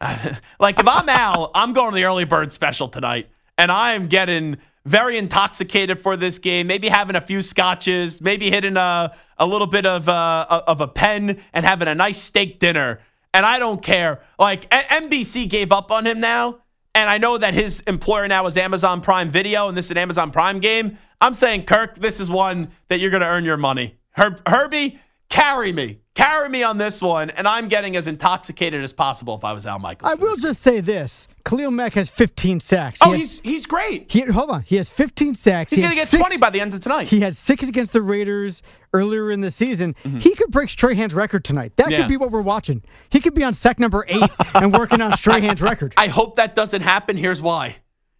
like, 0.60 0.78
if 0.78 0.86
I'm 0.86 1.08
Al, 1.08 1.50
I'm 1.54 1.72
going 1.72 1.90
to 1.90 1.94
the 1.94 2.04
early 2.04 2.24
bird 2.24 2.52
special 2.52 2.88
tonight, 2.88 3.30
and 3.56 3.72
I'm 3.72 4.06
getting 4.06 4.58
very 4.84 5.16
intoxicated 5.16 5.98
for 5.98 6.16
this 6.16 6.38
game, 6.38 6.66
maybe 6.66 6.88
having 6.88 7.16
a 7.16 7.20
few 7.20 7.40
scotches, 7.40 8.20
maybe 8.20 8.50
hitting 8.50 8.76
a, 8.76 9.14
a 9.38 9.46
little 9.46 9.66
bit 9.66 9.86
of, 9.86 10.08
uh, 10.08 10.62
of 10.66 10.82
a 10.82 10.88
pen 10.88 11.40
and 11.54 11.64
having 11.64 11.88
a 11.88 11.94
nice 11.94 12.18
steak 12.18 12.58
dinner. 12.58 13.00
And 13.32 13.46
I 13.46 13.58
don't 13.58 13.82
care. 13.82 14.22
Like, 14.38 14.68
NBC 14.70 15.48
gave 15.48 15.72
up 15.72 15.90
on 15.90 16.06
him 16.06 16.20
now. 16.20 16.60
And 17.00 17.08
I 17.08 17.16
know 17.16 17.38
that 17.38 17.54
his 17.54 17.80
employer 17.86 18.28
now 18.28 18.44
is 18.44 18.58
Amazon 18.58 19.00
Prime 19.00 19.30
Video, 19.30 19.68
and 19.68 19.76
this 19.76 19.86
is 19.86 19.90
an 19.90 19.96
Amazon 19.96 20.30
Prime 20.30 20.60
game. 20.60 20.98
I'm 21.22 21.32
saying, 21.32 21.64
Kirk, 21.64 21.98
this 21.98 22.20
is 22.20 22.28
one 22.28 22.72
that 22.88 23.00
you're 23.00 23.10
going 23.10 23.22
to 23.22 23.26
earn 23.26 23.42
your 23.42 23.56
money. 23.56 23.96
Herb, 24.18 24.46
Herbie, 24.46 25.00
carry 25.30 25.72
me. 25.72 26.00
Carry 26.14 26.50
me 26.50 26.62
on 26.62 26.76
this 26.76 27.00
one, 27.00 27.30
and 27.30 27.48
I'm 27.48 27.68
getting 27.68 27.96
as 27.96 28.06
intoxicated 28.06 28.84
as 28.84 28.92
possible 28.92 29.34
if 29.34 29.44
I 29.44 29.54
was 29.54 29.64
Al 29.64 29.78
Michaels. 29.78 30.12
I 30.12 30.14
will 30.16 30.36
just 30.36 30.60
say 30.60 30.80
this 30.80 31.26
Khalil 31.44 31.70
Mack 31.70 31.94
has 31.94 32.08
15 32.08 32.60
sacks. 32.60 32.98
Oh, 33.02 33.10
has- 33.12 33.20
he's 33.20 33.40
he's 33.42 33.66
great. 33.66 34.10
he, 34.10 34.20
hold 34.22 34.50
on. 34.50 34.62
He 34.62 34.76
has 34.76 34.88
15 34.88 35.34
sacks. 35.34 35.70
He's 35.70 35.78
He 35.78 35.82
going 35.82 35.90
to 35.92 35.96
get 35.96 36.08
six- 36.08 36.20
20 36.20 36.36
by 36.38 36.50
the 36.50 36.60
end 36.60 36.74
of 36.74 36.80
tonight. 36.80 37.08
He 37.08 37.20
had 37.20 37.34
six 37.36 37.62
against 37.64 37.92
the 37.92 38.02
Raiders 38.02 38.62
earlier 38.92 39.30
in 39.30 39.40
the 39.40 39.50
season. 39.50 39.94
He 40.20 40.34
could 40.34 40.50
break 40.50 40.68
Strahan's 40.68 41.14
record 41.14 41.44
tonight. 41.44 41.72
That 41.76 41.84
Mm-hmm. 41.84 41.92
Yeah. 41.92 41.98
could 42.00 42.08
be 42.08 42.16
what 42.16 42.30
we're 42.30 42.42
watching. 42.42 42.82
He 43.10 43.20
could 43.20 43.34
be 43.34 43.44
on 43.44 43.52
sack 43.52 43.78
number 43.78 44.04
eight 44.08 44.30
and 44.54 44.72
working 44.72 45.00
on 45.00 45.12
Strahan's 45.16 45.62
record. 45.62 45.94
I 45.96 46.08
hope 46.08 46.36
that 46.36 46.54
doesn't 46.54 46.82
happen. 46.82 47.16
Here's 47.16 47.40
why. 47.42 47.76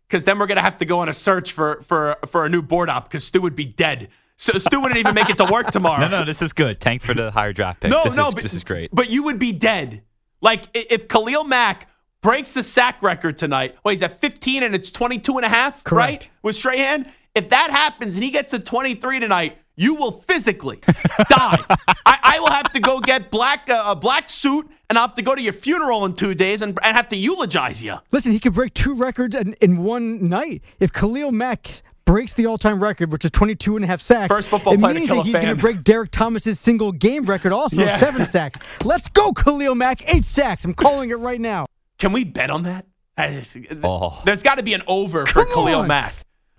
Because 0.09 0.25
then 0.25 0.39
we're 0.39 0.47
going 0.47 0.57
to 0.57 0.63
have 0.63 0.77
to 0.79 0.85
go 0.85 0.99
on 1.01 1.09
a 1.09 1.13
search 1.13 1.53
for 1.53 1.83
for 1.83 2.17
for 2.27 2.45
a 2.45 2.49
new 2.49 2.63
board 2.63 2.89
op 2.89 3.05
because 3.05 3.23
Stu 3.25 3.41
would 3.43 3.55
be 3.55 3.65
dead. 3.67 4.09
So 4.37 4.57
Stu 4.59 4.81
wouldn't 4.81 4.99
even 4.99 5.15
make 5.15 5.29
it 5.29 5.37
to 5.37 5.45
work 5.45 5.71
tomorrow. 5.71 6.01
No, 6.09 6.21
no, 6.21 6.25
this 6.25 6.41
is 6.41 6.53
good. 6.55 6.81
Tank 6.81 7.03
for 7.03 7.13
the 7.15 7.31
higher 7.31 7.53
draft 7.53 7.81
pick. 7.81 7.91
No, 7.91 8.03
this 8.05 8.17
no, 8.17 8.29
is, 8.29 8.35
but, 8.35 8.43
this 8.43 8.55
is 8.55 8.65
great. 8.65 8.91
But 8.93 9.11
you 9.11 9.25
would 9.25 9.39
be 9.39 9.53
dead. 9.53 10.03
Like 10.41 10.65
if 10.73 11.07
Khalil 11.09 11.45
Mack 11.45 11.90
breaks 12.23 12.53
the 12.53 12.63
sack 12.63 13.03
record 13.03 13.37
tonight, 13.37 13.77
well, 13.85 13.91
he's 13.91 14.03
at 14.03 14.19
15 14.21 14.63
and 14.63 14.75
it's 14.75 14.91
22 14.91 15.37
and 15.39 15.45
a 15.45 15.49
half, 15.49 15.83
Correct. 15.85 16.09
right? 16.25 16.31
With 16.43 16.55
Strahan. 16.57 17.11
If 17.35 17.49
that 17.51 17.71
happens 17.71 18.17
and 18.17 18.25
he 18.25 18.31
gets 18.31 18.51
to 18.51 18.59
23 18.59 19.21
tonight, 19.21 19.57
you 19.77 19.95
will 19.95 20.11
physically 20.13 20.81
die. 21.31 21.59
I, 22.05 22.19
I 22.23 22.39
will 22.41 22.51
have 22.51 22.73
to 22.73 22.81
go 22.81 23.01
get 23.01 23.31
black 23.31 23.71
uh, 23.71 23.85
a 23.87 23.97
black 23.97 24.29
suit 24.29 24.69
and 24.91 24.99
I'll 24.99 25.07
have 25.07 25.15
to 25.15 25.23
go 25.23 25.35
to 25.35 25.41
your 25.41 25.53
funeral 25.53 26.05
in 26.05 26.15
two 26.15 26.35
days 26.35 26.61
and, 26.61 26.77
and 26.83 26.97
have 26.97 27.09
to 27.11 27.17
eulogize 27.17 27.83
you. 27.83 27.97
Listen, 28.11 28.33
he 28.33 28.41
could 28.41 28.53
break 28.53 28.75
two 28.75 28.95
records 28.95 29.35
in, 29.35 29.55
in 29.61 29.79
one 29.85 30.25
night. 30.25 30.63
If 30.81 30.93
Khalil 30.93 31.31
Mack 31.33 31.83
breaks 32.05 32.33
the 32.33 32.45
all-time 32.47 32.83
record, 32.83 33.13
which 33.13 33.25
is 33.25 33.31
22 33.31 33.77
and 33.77 33.85
a 33.85 33.89
half 33.89 34.01
sacks, 34.01 34.35
First 34.35 34.49
football 34.49 34.75
it 34.75 34.81
player 34.81 34.95
to 34.95 34.99
means 34.99 35.09
kill 35.09 35.19
that 35.19 35.27
he's 35.27 35.35
going 35.37 35.47
to 35.47 35.55
break 35.55 35.83
Derrick 35.85 36.11
Thomas's 36.11 36.59
single 36.59 36.91
game 36.91 37.25
record 37.25 37.53
also 37.53 37.77
Yeah. 37.77 37.97
seven 37.97 38.27
sacks. 38.27 38.59
Let's 38.85 39.09
go, 39.09 39.33
Khalil 39.33 39.77
Mack. 39.77 40.03
Eight 40.13 40.25
sacks. 40.25 40.65
I'm 40.65 40.75
calling 40.75 41.11
it 41.11 41.19
right 41.19 41.41
now. 41.41 41.67
Can 42.01 42.13
we 42.13 42.25
bet 42.25 42.51
on 42.51 42.65
that? 42.65 42.87
Just- 43.19 43.57
Oh. 43.83 44.21
There's 44.25 44.43
got 44.43 44.57
to 44.59 44.63
be 44.65 44.75
an 44.75 44.83
over 44.87 45.27
for 45.27 45.45
Come 45.45 45.53
Khalil 45.55 45.81
on. 45.81 45.89
Mack. 45.89 46.15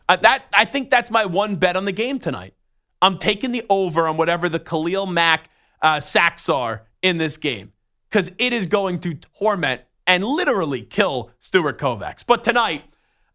Uh, 0.07 0.15
that 0.17 0.43
I 0.53 0.65
think 0.65 0.89
that's 0.89 1.09
my 1.11 1.25
one 1.25 1.55
bet 1.55 1.75
on 1.75 1.85
the 1.85 1.91
game 1.91 2.19
tonight. 2.19 2.53
I'm 3.01 3.17
taking 3.17 3.51
the 3.51 3.63
over 3.69 4.07
on 4.07 4.15
whatever 4.17 4.47
the 4.47 4.59
Khalil 4.59 5.07
Mack 5.07 5.49
uh, 5.81 5.99
sacks 5.99 6.49
are 6.49 6.83
in 7.01 7.17
this 7.17 7.37
game 7.37 7.71
because 8.09 8.31
it 8.37 8.53
is 8.53 8.67
going 8.67 8.99
to 8.99 9.15
torment 9.39 9.81
and 10.05 10.23
literally 10.23 10.83
kill 10.83 11.31
Stuart 11.39 11.79
Kovacs. 11.79 12.23
But 12.25 12.43
tonight, 12.43 12.83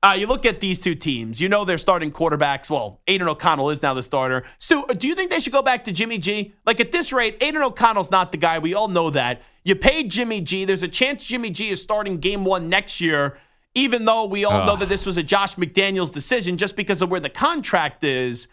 uh, 0.03 0.15
you 0.17 0.27
look 0.29 0.47
at 0.47 0.61
these 0.61 0.79
two 0.79 0.95
teams. 0.95 1.41
You 1.41 1.49
know 1.49 1.65
they're 1.65 1.79
starting 1.79 2.13
quarterbacks. 2.13 2.71
Well, 2.71 3.01
Aidan 3.09 3.27
O'Connell 3.29 3.71
is 3.71 3.83
now 3.83 3.95
the 3.95 4.03
starter. 4.05 4.45
Stu, 4.61 4.85
do 4.87 5.09
you 5.09 5.15
think 5.17 5.31
they 5.31 5.41
should 5.41 5.53
go 5.55 5.63
back 5.63 5.83
to 5.85 5.93
Jimmy 5.93 6.19
G? 6.19 6.55
Like 6.65 6.79
at 6.79 6.93
this 6.93 7.13
rate, 7.13 7.39
Aidan 7.41 7.63
O'Connell's 7.65 8.11
not 8.13 8.31
the 8.31 8.39
guy. 8.39 8.61
We 8.61 8.75
all 8.75 8.89
know 8.89 9.11
that. 9.11 9.43
You 9.67 9.75
paid 9.75 10.13
Jimmy 10.13 10.41
G. 10.43 10.65
There's 10.65 10.85
a 10.85 10.89
chance 10.89 11.25
Jimmy 11.25 11.51
G 11.51 11.71
is 11.71 11.83
starting 11.83 12.19
game 12.19 12.45
one 12.45 12.69
next 12.69 13.01
year, 13.01 13.37
even 13.75 14.05
though 14.05 14.25
we 14.25 14.45
all 14.45 14.65
know 14.65 14.77
that 14.77 14.89
this 14.89 15.05
was 15.05 15.17
a 15.17 15.25
Josh 15.25 15.57
McDaniels 15.57 16.13
decision 16.13 16.57
just 16.57 16.77
because 16.77 17.03
of 17.03 17.11
where 17.11 17.19
the 17.19 17.29
contract 17.29 18.05
is. 18.05 18.47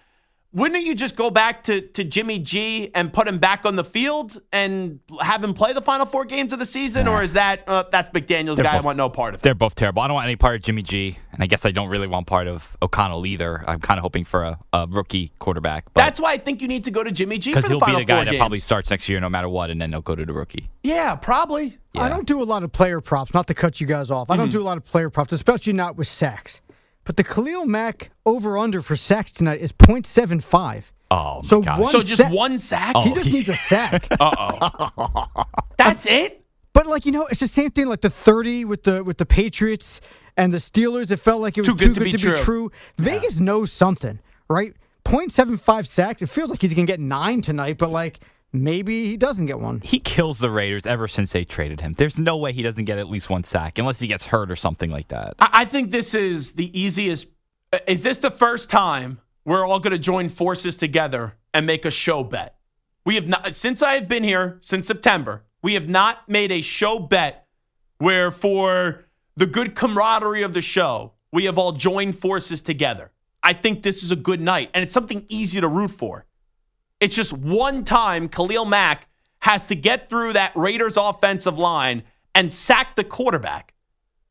Wouldn't 0.53 0.83
you 0.85 0.93
just 0.93 1.15
go 1.15 1.31
back 1.31 1.63
to, 1.63 1.81
to 1.81 2.03
Jimmy 2.03 2.37
G 2.37 2.91
and 2.93 3.11
put 3.11 3.27
him 3.27 3.39
back 3.39 3.65
on 3.65 3.75
the 3.75 3.83
field 3.83 4.39
and 4.51 4.99
have 5.19 5.43
him 5.43 5.55
play 5.55 5.73
the 5.73 5.81
final 5.81 6.05
four 6.05 6.25
games 6.25 6.53
of 6.53 6.59
the 6.59 6.65
season? 6.65 7.07
Or 7.07 7.23
is 7.23 7.33
that 7.33 7.63
uh, 7.67 7.83
that's 7.91 8.11
McDaniels' 8.11 8.57
They're 8.57 8.63
guy? 8.65 8.77
I 8.77 8.81
want 8.81 8.97
no 8.97 9.09
part 9.09 9.33
of 9.33 9.39
it. 9.39 9.43
They're 9.43 9.55
both 9.55 9.73
terrible. 9.73 10.03
I 10.03 10.07
don't 10.07 10.13
want 10.13 10.25
any 10.27 10.35
part 10.35 10.55
of 10.57 10.61
Jimmy 10.61 10.83
G, 10.83 11.17
and 11.31 11.41
I 11.41 11.47
guess 11.47 11.65
I 11.65 11.71
don't 11.71 11.89
really 11.89 12.05
want 12.05 12.27
part 12.27 12.47
of 12.47 12.77
O'Connell 12.83 13.25
either. 13.25 13.63
I'm 13.67 13.79
kind 13.79 13.97
of 13.97 14.03
hoping 14.03 14.25
for 14.25 14.43
a, 14.43 14.59
a 14.73 14.85
rookie 14.87 15.31
quarterback. 15.39 15.85
But 15.93 16.01
That's 16.01 16.19
why 16.19 16.33
I 16.33 16.37
think 16.37 16.61
you 16.61 16.67
need 16.67 16.83
to 16.83 16.91
go 16.91 17.03
to 17.03 17.11
Jimmy 17.11 17.39
G 17.39 17.51
for 17.51 17.55
because 17.57 17.63
the 17.63 17.69
he'll 17.69 17.79
be 17.79 17.85
final 17.85 17.99
the 18.01 18.05
guy 18.05 18.23
that 18.23 18.31
games. 18.31 18.37
probably 18.39 18.59
starts 18.59 18.91
next 18.91 19.09
year 19.09 19.19
no 19.19 19.29
matter 19.29 19.49
what, 19.49 19.71
and 19.71 19.81
then 19.81 19.89
they'll 19.89 20.01
go 20.01 20.15
to 20.15 20.23
the 20.25 20.33
rookie. 20.33 20.69
yeah, 20.83 21.15
probably. 21.15 21.77
I 21.95 22.09
don't 22.09 22.27
do 22.27 22.41
a 22.41 22.45
lot 22.45 22.63
of 22.63 22.71
player 22.71 23.01
props, 23.01 23.33
not 23.33 23.47
to 23.47 23.53
cut 23.55 23.81
you 23.81 23.87
guys 23.87 24.11
off. 24.11 24.29
I 24.29 24.33
Mm-hmm. 24.33 24.41
don't 24.43 24.49
do 24.51 24.61
a 24.61 24.63
lot 24.65 24.77
of 24.77 24.85
player 24.85 25.09
props, 25.09 25.31
especially 25.31 25.73
not 25.73 25.95
with 25.95 26.07
sacks. 26.07 26.59
But 27.05 27.17
the 27.17 27.23
Khalil 27.23 27.65
Mack 27.65 28.11
over 28.25 28.57
under 28.57 28.81
for 28.81 28.95
sacks 28.95 29.31
tonight 29.31 29.59
is 29.59 29.71
0.75. 29.71 30.91
Oh, 31.11 31.41
So 31.43 31.61
gosh. 31.61 31.79
one 31.79 31.91
So 31.91 31.99
just 32.01 32.21
sack- 32.21 32.31
one 32.33 32.57
sack. 32.59 32.95
He 32.97 33.13
just 33.13 33.31
needs 33.31 33.49
a 33.49 33.55
sack. 33.55 34.07
Uh 34.19 34.69
oh, 34.97 35.43
that's 35.77 36.05
it. 36.05 36.43
But 36.73 36.87
like 36.87 37.05
you 37.05 37.11
know, 37.11 37.27
it's 37.27 37.39
the 37.39 37.47
same 37.47 37.69
thing. 37.69 37.87
Like 37.87 38.01
the 38.01 38.09
thirty 38.09 38.65
with 38.65 38.83
the 38.83 39.03
with 39.03 39.17
the 39.19 39.25
Patriots 39.25 40.01
and 40.37 40.51
the 40.51 40.57
Steelers. 40.57 41.11
It 41.11 41.17
felt 41.17 41.39
like 41.41 41.55
it 41.57 41.61
was 41.61 41.67
Too 41.67 41.75
good 41.75 41.93
to 41.95 41.99
be 41.99 42.33
true. 42.33 42.71
Vegas 42.97 43.39
knows 43.39 43.71
something, 43.71 44.19
right? 44.49 44.73
0.75 45.05 45.85
sacks. 45.85 46.21
It 46.23 46.29
feels 46.29 46.49
like 46.49 46.61
he's 46.61 46.73
gonna 46.73 46.87
get 46.87 46.99
nine 46.99 47.41
tonight, 47.41 47.77
but 47.77 47.91
like 47.91 48.21
maybe 48.53 49.05
he 49.07 49.17
doesn't 49.17 49.47
get 49.47 49.59
one. 49.59 49.81
he 49.81 49.99
kills 49.99 50.39
the 50.39 50.49
Raiders 50.49 50.85
ever 50.85 51.07
since 51.07 51.31
they 51.31 51.43
traded 51.43 51.81
him. 51.81 51.93
There's 51.93 52.17
no 52.17 52.37
way 52.37 52.53
he 52.53 52.61
doesn't 52.63 52.85
get 52.85 52.99
at 52.99 53.09
least 53.09 53.29
one 53.29 53.43
sack 53.43 53.79
unless 53.79 53.99
he 53.99 54.07
gets 54.07 54.23
hurt 54.25 54.49
or 54.51 54.55
something 54.55 54.89
like 54.91 55.09
that. 55.09 55.33
I 55.39 55.49
I 55.63 55.65
think 55.65 55.91
this 55.91 56.13
is 56.13 56.51
the 56.53 56.77
easiest. 56.79 57.27
uh, 57.73 57.79
Is 57.87 58.03
this 58.03 58.17
the 58.17 58.31
first 58.31 58.69
time 58.69 59.19
we're 59.45 59.65
all 59.65 59.79
going 59.79 59.91
to 59.93 59.99
join 59.99 60.29
forces 60.29 60.75
together 60.75 61.33
and 61.53 61.65
make 61.65 61.83
a 61.85 61.91
show 61.91 62.23
bet? 62.23 62.55
We 63.05 63.15
have 63.15 63.27
not 63.27 63.53
since 63.55 63.81
I 63.81 63.95
have 63.95 64.07
been 64.07 64.23
here 64.23 64.59
since 64.61 64.87
September. 64.87 65.43
We 65.61 65.73
have 65.73 65.89
not 65.89 66.27
made 66.29 66.51
a 66.51 66.61
show 66.61 66.99
bet 66.99 67.47
where, 67.97 68.31
for 68.31 69.05
the 69.35 69.45
good 69.45 69.75
camaraderie 69.75 70.43
of 70.43 70.53
the 70.53 70.61
show, 70.61 71.13
we 71.31 71.45
have 71.45 71.57
all 71.57 71.71
joined 71.71 72.17
forces 72.17 72.61
together. 72.61 73.11
I 73.41 73.53
think 73.53 73.83
this 73.83 74.03
is 74.03 74.11
a 74.11 74.15
good 74.15 74.41
night, 74.41 74.69
and 74.73 74.83
it's 74.83 74.93
something 74.93 75.25
easy 75.29 75.59
to 75.61 75.67
root 75.67 75.91
for. 75.91 76.25
It's 77.03 77.13
just 77.15 77.33
one 77.33 77.83
time 77.83 78.29
Khalil 78.29 78.63
Mack 78.63 79.07
has 79.39 79.67
to 79.67 79.75
get 79.75 80.09
through 80.09 80.33
that 80.33 80.53
Raiders 80.55 80.95
offensive 80.95 81.59
line 81.59 82.03
and 82.33 82.51
sack 82.51 82.95
the 82.95 83.03
quarterback. 83.03 83.73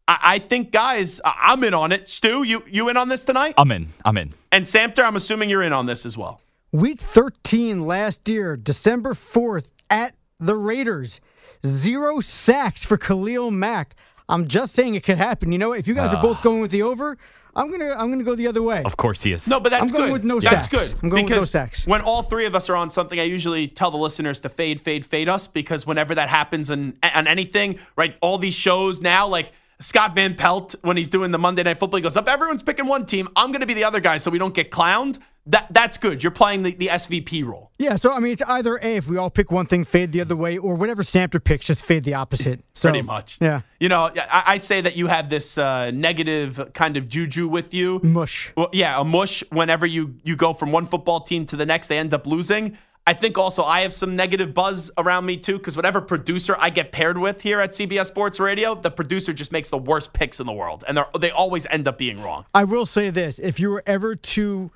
I, 0.08 0.18
I 0.22 0.38
think, 0.38 0.72
guys, 0.72 1.20
I- 1.22 1.50
I'm 1.52 1.62
in 1.64 1.74
on 1.74 1.92
it. 1.92 2.08
Stu, 2.08 2.42
you 2.44 2.64
you 2.66 2.88
in 2.88 2.96
on 2.96 3.10
this 3.10 3.26
tonight? 3.26 3.54
I'm 3.58 3.70
in. 3.72 3.88
I'm 4.06 4.16
in. 4.16 4.32
And 4.50 4.64
Samter, 4.64 5.04
I'm 5.04 5.16
assuming 5.16 5.50
you're 5.50 5.62
in 5.62 5.74
on 5.74 5.84
this 5.84 6.06
as 6.06 6.16
well. 6.16 6.40
Week 6.72 6.98
13 6.98 7.82
last 7.86 8.26
year, 8.26 8.56
December 8.56 9.12
4th 9.12 9.72
at 9.90 10.14
the 10.40 10.56
Raiders. 10.56 11.20
Zero 11.66 12.20
sacks 12.20 12.82
for 12.84 12.96
Khalil 12.96 13.50
Mack. 13.50 13.94
I'm 14.30 14.48
just 14.48 14.72
saying 14.72 14.94
it 14.94 15.04
could 15.04 15.18
happen. 15.18 15.52
You 15.52 15.58
know, 15.58 15.74
if 15.74 15.86
you 15.86 15.92
guys 15.94 16.14
are 16.14 16.16
Ah. 16.16 16.22
both 16.22 16.40
going 16.42 16.62
with 16.62 16.70
the 16.70 16.82
over, 16.82 17.18
I'm 17.54 17.70
gonna 17.70 17.90
I'm 17.90 18.10
gonna 18.10 18.24
go 18.24 18.34
the 18.34 18.46
other 18.46 18.62
way. 18.62 18.82
Of 18.84 18.96
course 18.96 19.22
he 19.22 19.32
is. 19.32 19.46
No, 19.46 19.60
but 19.60 19.70
that's 19.70 19.82
I'm 19.82 19.88
going 19.88 20.06
good. 20.06 20.12
with 20.12 20.24
no 20.24 20.40
that's 20.40 20.66
sacks. 20.66 20.68
good. 20.68 21.00
I'm 21.02 21.08
going 21.10 21.24
with 21.24 21.30
no 21.30 21.36
because 21.36 21.50
sacks. 21.50 21.86
When 21.86 22.00
all 22.00 22.22
three 22.22 22.46
of 22.46 22.54
us 22.54 22.70
are 22.70 22.76
on 22.76 22.90
something, 22.90 23.20
I 23.20 23.24
usually 23.24 23.68
tell 23.68 23.90
the 23.90 23.98
listeners 23.98 24.40
to 24.40 24.48
fade, 24.48 24.80
fade, 24.80 25.04
fade 25.04 25.28
us 25.28 25.46
because 25.46 25.86
whenever 25.86 26.14
that 26.14 26.28
happens 26.30 26.70
on, 26.70 26.94
on 27.02 27.26
anything, 27.26 27.78
right? 27.96 28.16
All 28.22 28.38
these 28.38 28.54
shows 28.54 29.00
now, 29.00 29.28
like 29.28 29.52
Scott 29.80 30.14
Van 30.14 30.34
Pelt, 30.34 30.74
when 30.82 30.96
he's 30.96 31.08
doing 31.08 31.30
the 31.30 31.38
Monday 31.38 31.62
Night 31.62 31.78
Football, 31.78 31.98
he 31.98 32.02
goes 32.02 32.16
up. 32.16 32.28
Everyone's 32.28 32.62
picking 32.62 32.86
one 32.86 33.04
team. 33.04 33.28
I'm 33.36 33.50
going 33.50 33.60
to 33.60 33.66
be 33.66 33.74
the 33.74 33.84
other 33.84 34.00
guy, 34.00 34.16
so 34.16 34.30
we 34.30 34.38
don't 34.38 34.54
get 34.54 34.70
clowned. 34.70 35.18
That 35.46 35.66
that's 35.70 35.96
good. 35.96 36.22
You're 36.22 36.30
playing 36.30 36.62
the, 36.62 36.72
the 36.74 36.86
SVP 36.86 37.44
role. 37.44 37.72
Yeah, 37.78 37.96
so 37.96 38.12
I 38.12 38.20
mean, 38.20 38.32
it's 38.32 38.42
either 38.42 38.76
a 38.76 38.96
if 38.96 39.08
we 39.08 39.16
all 39.16 39.30
pick 39.30 39.50
one 39.50 39.66
thing, 39.66 39.82
fade 39.82 40.12
the 40.12 40.20
other 40.20 40.36
way, 40.36 40.56
or 40.56 40.76
whatever 40.76 41.02
Samter 41.02 41.42
picks, 41.42 41.66
just 41.66 41.84
fade 41.84 42.04
the 42.04 42.14
opposite. 42.14 42.60
So, 42.74 42.88
Pretty 42.88 43.02
much. 43.06 43.36
Yeah, 43.40 43.60
You 43.78 43.88
know, 43.88 44.10
I, 44.16 44.42
I 44.46 44.58
say 44.58 44.80
that 44.80 44.96
you 44.96 45.06
have 45.06 45.30
this 45.30 45.56
uh, 45.56 45.92
negative 45.92 46.70
kind 46.74 46.96
of 46.96 47.08
juju 47.08 47.46
with 47.46 47.72
you. 47.72 48.00
mush. 48.02 48.52
Well, 48.56 48.70
yeah, 48.72 49.00
a 49.00 49.04
mush 49.04 49.44
whenever 49.50 49.86
you 49.86 50.16
you 50.24 50.34
go 50.34 50.52
from 50.52 50.72
one 50.72 50.86
football 50.86 51.20
team 51.20 51.46
to 51.46 51.56
the 51.56 51.64
next, 51.66 51.86
they 51.86 51.98
end 51.98 52.12
up 52.12 52.26
losing. 52.26 52.76
I 53.06 53.14
think 53.14 53.36
also 53.38 53.62
I 53.64 53.80
have 53.80 53.92
some 53.92 54.16
negative 54.16 54.54
buzz 54.54 54.90
around 54.96 55.26
me 55.26 55.36
too, 55.36 55.58
because 55.58 55.76
whatever 55.76 56.00
producer 56.00 56.56
I 56.58 56.70
get 56.70 56.90
paired 56.92 57.18
with 57.18 57.40
here 57.42 57.60
at 57.60 57.70
CBS 57.70 58.06
Sports 58.06 58.40
Radio, 58.40 58.74
the 58.74 58.90
producer 58.90 59.32
just 59.32 59.52
makes 59.52 59.70
the 59.70 59.78
worst 59.78 60.12
picks 60.12 60.40
in 60.40 60.46
the 60.46 60.52
world, 60.52 60.82
and 60.88 60.96
they 60.96 61.02
they 61.18 61.30
always 61.30 61.66
end 61.66 61.86
up 61.86 61.98
being 61.98 62.20
wrong. 62.20 62.44
I 62.54 62.64
will 62.64 62.86
say 62.86 63.10
this: 63.10 63.38
if 63.38 63.60
you 63.60 63.70
were 63.70 63.82
ever 63.86 64.14
to 64.16 64.70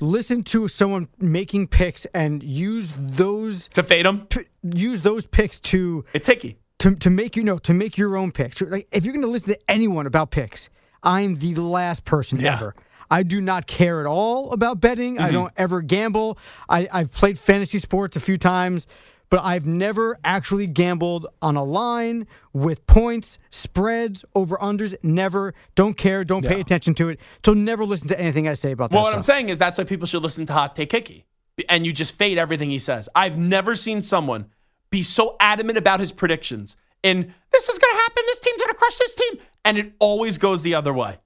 listen 0.00 0.42
to 0.42 0.68
someone 0.68 1.08
making 1.18 1.68
picks 1.68 2.04
and 2.14 2.42
use 2.42 2.92
those 2.96 3.68
To 3.68 3.82
fade 3.82 4.06
them, 4.06 4.26
p- 4.26 4.46
use 4.62 5.02
those 5.02 5.26
picks 5.26 5.60
to 5.60 6.04
it's 6.12 6.26
hickey. 6.26 6.58
to, 6.80 6.94
to 6.96 7.10
make 7.10 7.36
you 7.36 7.44
know 7.44 7.58
to 7.58 7.72
make 7.72 7.96
your 7.96 8.16
own 8.16 8.32
picks. 8.32 8.60
Like 8.60 8.88
if 8.92 9.04
you're 9.04 9.14
going 9.14 9.24
to 9.24 9.30
listen 9.30 9.54
to 9.54 9.60
anyone 9.68 10.06
about 10.06 10.30
picks, 10.30 10.68
I'm 11.02 11.36
the 11.36 11.54
last 11.54 12.04
person 12.04 12.38
Yeah. 12.40 12.54
ever. 12.54 12.74
I 13.10 13.22
do 13.22 13.40
not 13.40 13.66
care 13.66 14.00
at 14.00 14.06
all 14.06 14.52
about 14.52 14.80
betting. 14.80 15.18
I 15.18 15.24
mm-hmm. 15.24 15.32
don't 15.32 15.52
ever 15.56 15.82
gamble. 15.82 16.38
I, 16.68 16.88
I've 16.92 17.12
played 17.12 17.38
fantasy 17.38 17.78
sports 17.78 18.16
a 18.16 18.20
few 18.20 18.38
times, 18.38 18.86
but 19.30 19.40
I've 19.42 19.66
never 19.66 20.16
actually 20.24 20.66
gambled 20.66 21.26
on 21.42 21.56
a 21.56 21.64
line 21.64 22.26
with 22.52 22.86
points, 22.86 23.38
spreads, 23.50 24.24
over 24.34 24.56
unders. 24.58 24.94
Never. 25.02 25.54
Don't 25.74 25.96
care. 25.96 26.24
Don't 26.24 26.44
pay 26.44 26.60
attention 26.60 26.94
to 26.94 27.08
it. 27.08 27.20
So 27.44 27.54
never 27.54 27.84
listen 27.84 28.08
to 28.08 28.20
anything 28.20 28.48
I 28.48 28.54
say 28.54 28.72
about 28.72 28.90
that. 28.90 28.96
Well, 28.96 29.04
what 29.04 29.14
I'm 29.14 29.22
saying 29.22 29.48
is 29.48 29.58
that's 29.58 29.78
why 29.78 29.84
people 29.84 30.06
should 30.06 30.22
listen 30.22 30.46
to 30.46 30.52
Hot 30.52 30.76
Take 30.76 30.92
Hickey, 30.92 31.26
and 31.68 31.84
you 31.84 31.92
just 31.92 32.14
fade 32.14 32.38
everything 32.38 32.70
he 32.70 32.78
says. 32.78 33.08
I've 33.14 33.36
never 33.36 33.74
seen 33.74 34.02
someone 34.02 34.46
be 34.90 35.02
so 35.02 35.36
adamant 35.40 35.78
about 35.78 36.00
his 36.00 36.12
predictions. 36.12 36.76
And 37.02 37.34
this 37.52 37.68
is 37.68 37.78
going 37.78 37.94
to 37.94 37.98
happen. 37.98 38.22
This 38.26 38.40
team's 38.40 38.60
going 38.62 38.70
to 38.70 38.76
crush 38.76 38.96
this 38.96 39.14
team, 39.14 39.40
and 39.64 39.76
it 39.76 39.92
always 39.98 40.38
goes 40.38 40.62
the 40.62 40.74
other 40.74 40.92
way. 40.92 41.18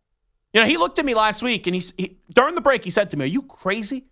You 0.53 0.63
know, 0.63 0.67
he 0.67 0.77
looked 0.77 0.99
at 0.99 1.05
me 1.05 1.15
last 1.15 1.43
week, 1.43 1.67
and 1.67 1.75
he's 1.75 1.93
he, 1.97 2.19
during 2.35 2.55
the 2.55 2.61
break. 2.61 2.83
He 2.83 2.91
said 2.91 3.11
to 3.11 3.17
me, 3.17 3.27
"Are 3.27 3.29
you 3.29 3.43
crazy?" 3.43 4.08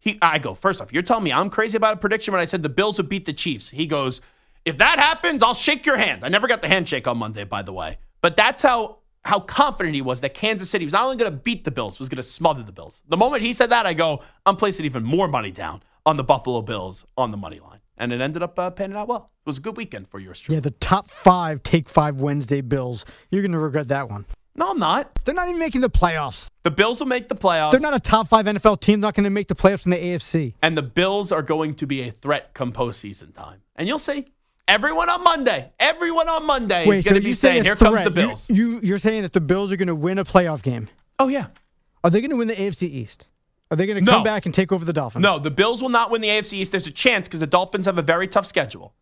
He, 0.00 0.18
I 0.22 0.38
go, 0.38 0.54
first 0.54 0.80
off, 0.80 0.92
you're 0.92 1.02
telling 1.02 1.24
me 1.24 1.32
I'm 1.32 1.50
crazy 1.50 1.76
about 1.76 1.94
a 1.94 1.96
prediction 1.98 2.32
when 2.32 2.40
I 2.40 2.46
said 2.46 2.62
the 2.62 2.68
Bills 2.68 2.96
would 2.96 3.08
beat 3.08 3.26
the 3.26 3.32
Chiefs. 3.32 3.68
He 3.68 3.86
goes, 3.86 4.20
if 4.64 4.78
that 4.78 4.98
happens, 4.98 5.42
I'll 5.42 5.54
shake 5.54 5.86
your 5.86 5.96
hand. 5.96 6.24
I 6.24 6.28
never 6.28 6.48
got 6.48 6.62
the 6.62 6.68
handshake 6.68 7.06
on 7.06 7.18
Monday, 7.18 7.44
by 7.44 7.62
the 7.62 7.72
way. 7.72 7.98
But 8.20 8.36
that's 8.36 8.62
how 8.62 8.98
how 9.22 9.38
confident 9.38 9.94
he 9.94 10.00
was 10.00 10.22
that 10.22 10.32
Kansas 10.32 10.70
City 10.70 10.84
was 10.86 10.94
not 10.94 11.04
only 11.04 11.16
going 11.16 11.30
to 11.30 11.36
beat 11.36 11.64
the 11.64 11.70
Bills, 11.70 11.98
was 11.98 12.08
going 12.08 12.16
to 12.16 12.22
smother 12.22 12.62
the 12.62 12.72
Bills. 12.72 13.02
The 13.08 13.18
moment 13.18 13.42
he 13.42 13.52
said 13.52 13.68
that, 13.68 13.84
I 13.84 13.92
go, 13.92 14.22
I'm 14.46 14.56
placing 14.56 14.86
even 14.86 15.04
more 15.04 15.28
money 15.28 15.50
down 15.50 15.82
on 16.06 16.16
the 16.16 16.24
Buffalo 16.24 16.62
Bills 16.62 17.06
on 17.18 17.30
the 17.30 17.36
money 17.36 17.60
line. 17.60 17.80
And 17.98 18.14
it 18.14 18.22
ended 18.22 18.42
up 18.42 18.58
uh, 18.58 18.70
panning 18.70 18.96
out 18.96 19.08
well. 19.08 19.30
It 19.44 19.46
was 19.46 19.58
a 19.58 19.60
good 19.60 19.76
weekend 19.76 20.08
for 20.08 20.18
yours 20.18 20.40
truly. 20.40 20.56
yeah, 20.56 20.60
the 20.60 20.70
top 20.70 21.10
five 21.10 21.62
take 21.62 21.88
five 21.90 22.20
Wednesday 22.20 22.62
Bills. 22.62 23.04
You're 23.30 23.42
going 23.42 23.52
to 23.52 23.58
regret 23.58 23.88
that 23.88 24.08
one. 24.08 24.24
No, 24.56 24.70
I'm 24.72 24.78
not. 24.78 25.20
They're 25.24 25.34
not 25.34 25.48
even 25.48 25.60
making 25.60 25.80
the 25.80 25.90
playoffs. 25.90 26.50
The 26.64 26.70
Bills 26.70 27.00
will 27.00 27.06
make 27.06 27.28
the 27.28 27.34
playoffs. 27.34 27.70
They're 27.72 27.80
not 27.80 27.94
a 27.94 28.00
top 28.00 28.28
five 28.28 28.46
NFL 28.46 28.80
team. 28.80 29.00
Not 29.00 29.14
going 29.14 29.24
to 29.24 29.30
make 29.30 29.46
the 29.46 29.54
playoffs 29.54 29.84
in 29.86 29.90
the 29.90 29.96
AFC. 29.96 30.54
and 30.62 30.76
the 30.76 30.82
Bills 30.82 31.32
are 31.32 31.42
going 31.42 31.74
to 31.76 31.86
be 31.86 32.02
a 32.02 32.10
threat 32.10 32.52
come 32.52 32.72
postseason 32.72 33.34
time. 33.34 33.62
And 33.76 33.88
you'll 33.88 33.98
see. 33.98 34.26
Everyone 34.68 35.08
on 35.08 35.24
Monday, 35.24 35.72
everyone 35.80 36.28
on 36.28 36.46
Monday 36.46 36.82
is 36.86 37.04
going 37.04 37.14
to 37.16 37.20
so 37.20 37.24
be 37.24 37.32
saying, 37.32 37.64
"Here 37.64 37.74
comes 37.74 38.04
the 38.04 38.10
Bills." 38.10 38.48
You, 38.50 38.74
you, 38.74 38.80
you're 38.84 38.98
saying 38.98 39.22
that 39.22 39.32
the 39.32 39.40
Bills 39.40 39.72
are 39.72 39.76
going 39.76 39.88
to 39.88 39.96
win 39.96 40.18
a 40.18 40.24
playoff 40.24 40.62
game. 40.62 40.88
oh 41.18 41.26
yeah. 41.28 41.46
Are 42.04 42.10
they 42.10 42.20
going 42.20 42.30
to 42.30 42.36
win 42.36 42.46
the 42.48 42.54
AFC 42.54 42.84
East? 42.84 43.26
Are 43.70 43.76
they 43.76 43.86
going 43.86 43.98
to 43.98 44.04
No. 44.04 44.12
come 44.12 44.22
back 44.24 44.46
and 44.46 44.54
take 44.54 44.70
over 44.72 44.84
the 44.84 44.92
Dolphins? 44.92 45.22
No, 45.22 45.38
the 45.38 45.50
Bills 45.50 45.82
will 45.82 45.88
not 45.90 46.10
win 46.10 46.20
the 46.22 46.28
AFC 46.28 46.54
East. 46.54 46.70
There's 46.72 46.86
a 46.86 46.90
chance 46.92 47.28
because 47.28 47.40
the 47.40 47.46
Dolphins 47.46 47.86
have 47.86 47.98
a 47.98 48.02
very 48.02 48.26
tough 48.28 48.46
schedule. 48.46 48.94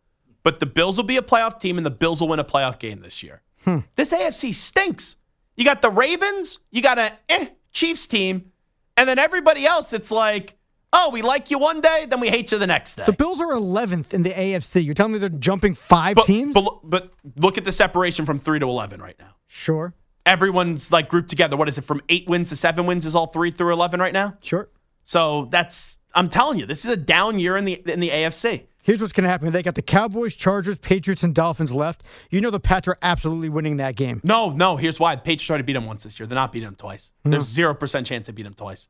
But 0.42 0.60
the 0.60 0.66
Bills 0.66 0.96
will 0.96 1.04
be 1.04 1.16
a 1.16 1.22
playoff 1.22 1.60
team, 1.60 1.76
and 1.76 1.84
the 1.86 1.90
Bills 1.90 2.20
will 2.20 2.28
win 2.28 2.38
a 2.38 2.44
playoff 2.44 2.78
game 2.78 3.00
this 3.00 3.22
year. 3.22 3.42
Hmm. 3.64 3.78
This 3.96 4.12
AFC 4.12 4.54
stinks. 4.54 5.16
You 5.58 5.64
got 5.64 5.82
the 5.82 5.90
Ravens, 5.90 6.60
you 6.70 6.80
got 6.80 7.00
a 7.00 7.12
eh, 7.28 7.46
Chiefs 7.72 8.06
team, 8.06 8.52
and 8.96 9.08
then 9.08 9.18
everybody 9.18 9.66
else. 9.66 9.92
It's 9.92 10.12
like, 10.12 10.56
oh, 10.92 11.10
we 11.10 11.20
like 11.20 11.50
you 11.50 11.58
one 11.58 11.80
day, 11.80 12.06
then 12.08 12.20
we 12.20 12.28
hate 12.28 12.52
you 12.52 12.58
the 12.58 12.66
next 12.68 12.94
day. 12.94 13.02
The 13.04 13.12
Bills 13.12 13.40
are 13.40 13.50
11th 13.50 14.14
in 14.14 14.22
the 14.22 14.30
AFC. 14.30 14.84
You're 14.84 14.94
telling 14.94 15.14
me 15.14 15.18
they're 15.18 15.28
jumping 15.28 15.74
five 15.74 16.14
but, 16.14 16.26
teams? 16.26 16.54
but, 16.54 16.78
but 16.84 17.12
look 17.34 17.58
at 17.58 17.64
the 17.64 17.72
separation 17.72 18.24
from 18.24 18.38
three 18.38 18.60
to 18.60 18.66
eleven 18.66 19.02
right 19.02 19.16
now. 19.18 19.34
sure, 19.48 19.94
Everyone's 20.24 20.92
like 20.92 21.08
grouped 21.08 21.28
together. 21.28 21.56
What 21.56 21.68
is 21.68 21.76
it 21.76 21.82
from 21.82 22.02
eight 22.08 22.28
wins 22.28 22.50
to 22.50 22.56
seven 22.56 22.86
wins? 22.86 23.04
Is 23.04 23.16
all 23.16 23.26
three 23.26 23.50
through 23.50 23.72
eleven 23.72 23.98
right 23.98 24.12
now? 24.12 24.36
sure. 24.40 24.68
So 25.02 25.48
that's 25.50 25.96
I'm 26.14 26.28
telling 26.28 26.58
you, 26.58 26.66
this 26.66 26.84
is 26.84 26.90
a 26.92 26.96
down 26.96 27.40
year 27.40 27.56
in 27.56 27.64
the 27.64 27.82
in 27.86 27.98
the 27.98 28.10
AFC. 28.10 28.66
Here's 28.84 29.00
what's 29.00 29.12
going 29.12 29.24
to 29.24 29.28
happen. 29.30 29.52
They 29.52 29.62
got 29.62 29.74
the 29.74 29.82
Cowboys, 29.82 30.34
Chargers, 30.34 30.78
Patriots, 30.78 31.22
and 31.22 31.34
Dolphins 31.34 31.72
left. 31.74 32.04
You 32.30 32.40
know 32.40 32.50
the 32.50 32.60
Pats 32.60 32.88
are 32.88 32.96
absolutely 33.02 33.50
winning 33.50 33.76
that 33.76 33.96
game. 33.96 34.20
No, 34.24 34.50
no. 34.50 34.76
Here's 34.76 34.98
why: 34.98 35.14
the 35.14 35.20
Patriots 35.20 35.58
to 35.60 35.62
beat 35.64 35.74
them 35.74 35.84
once 35.84 36.04
this 36.04 36.18
year. 36.18 36.26
They're 36.26 36.34
not 36.36 36.52
beating 36.52 36.68
them 36.68 36.76
twice. 36.76 37.12
There's 37.24 37.44
zero 37.44 37.74
percent 37.74 38.06
chance 38.06 38.26
they 38.26 38.32
beat 38.32 38.44
them 38.44 38.54
twice. 38.54 38.88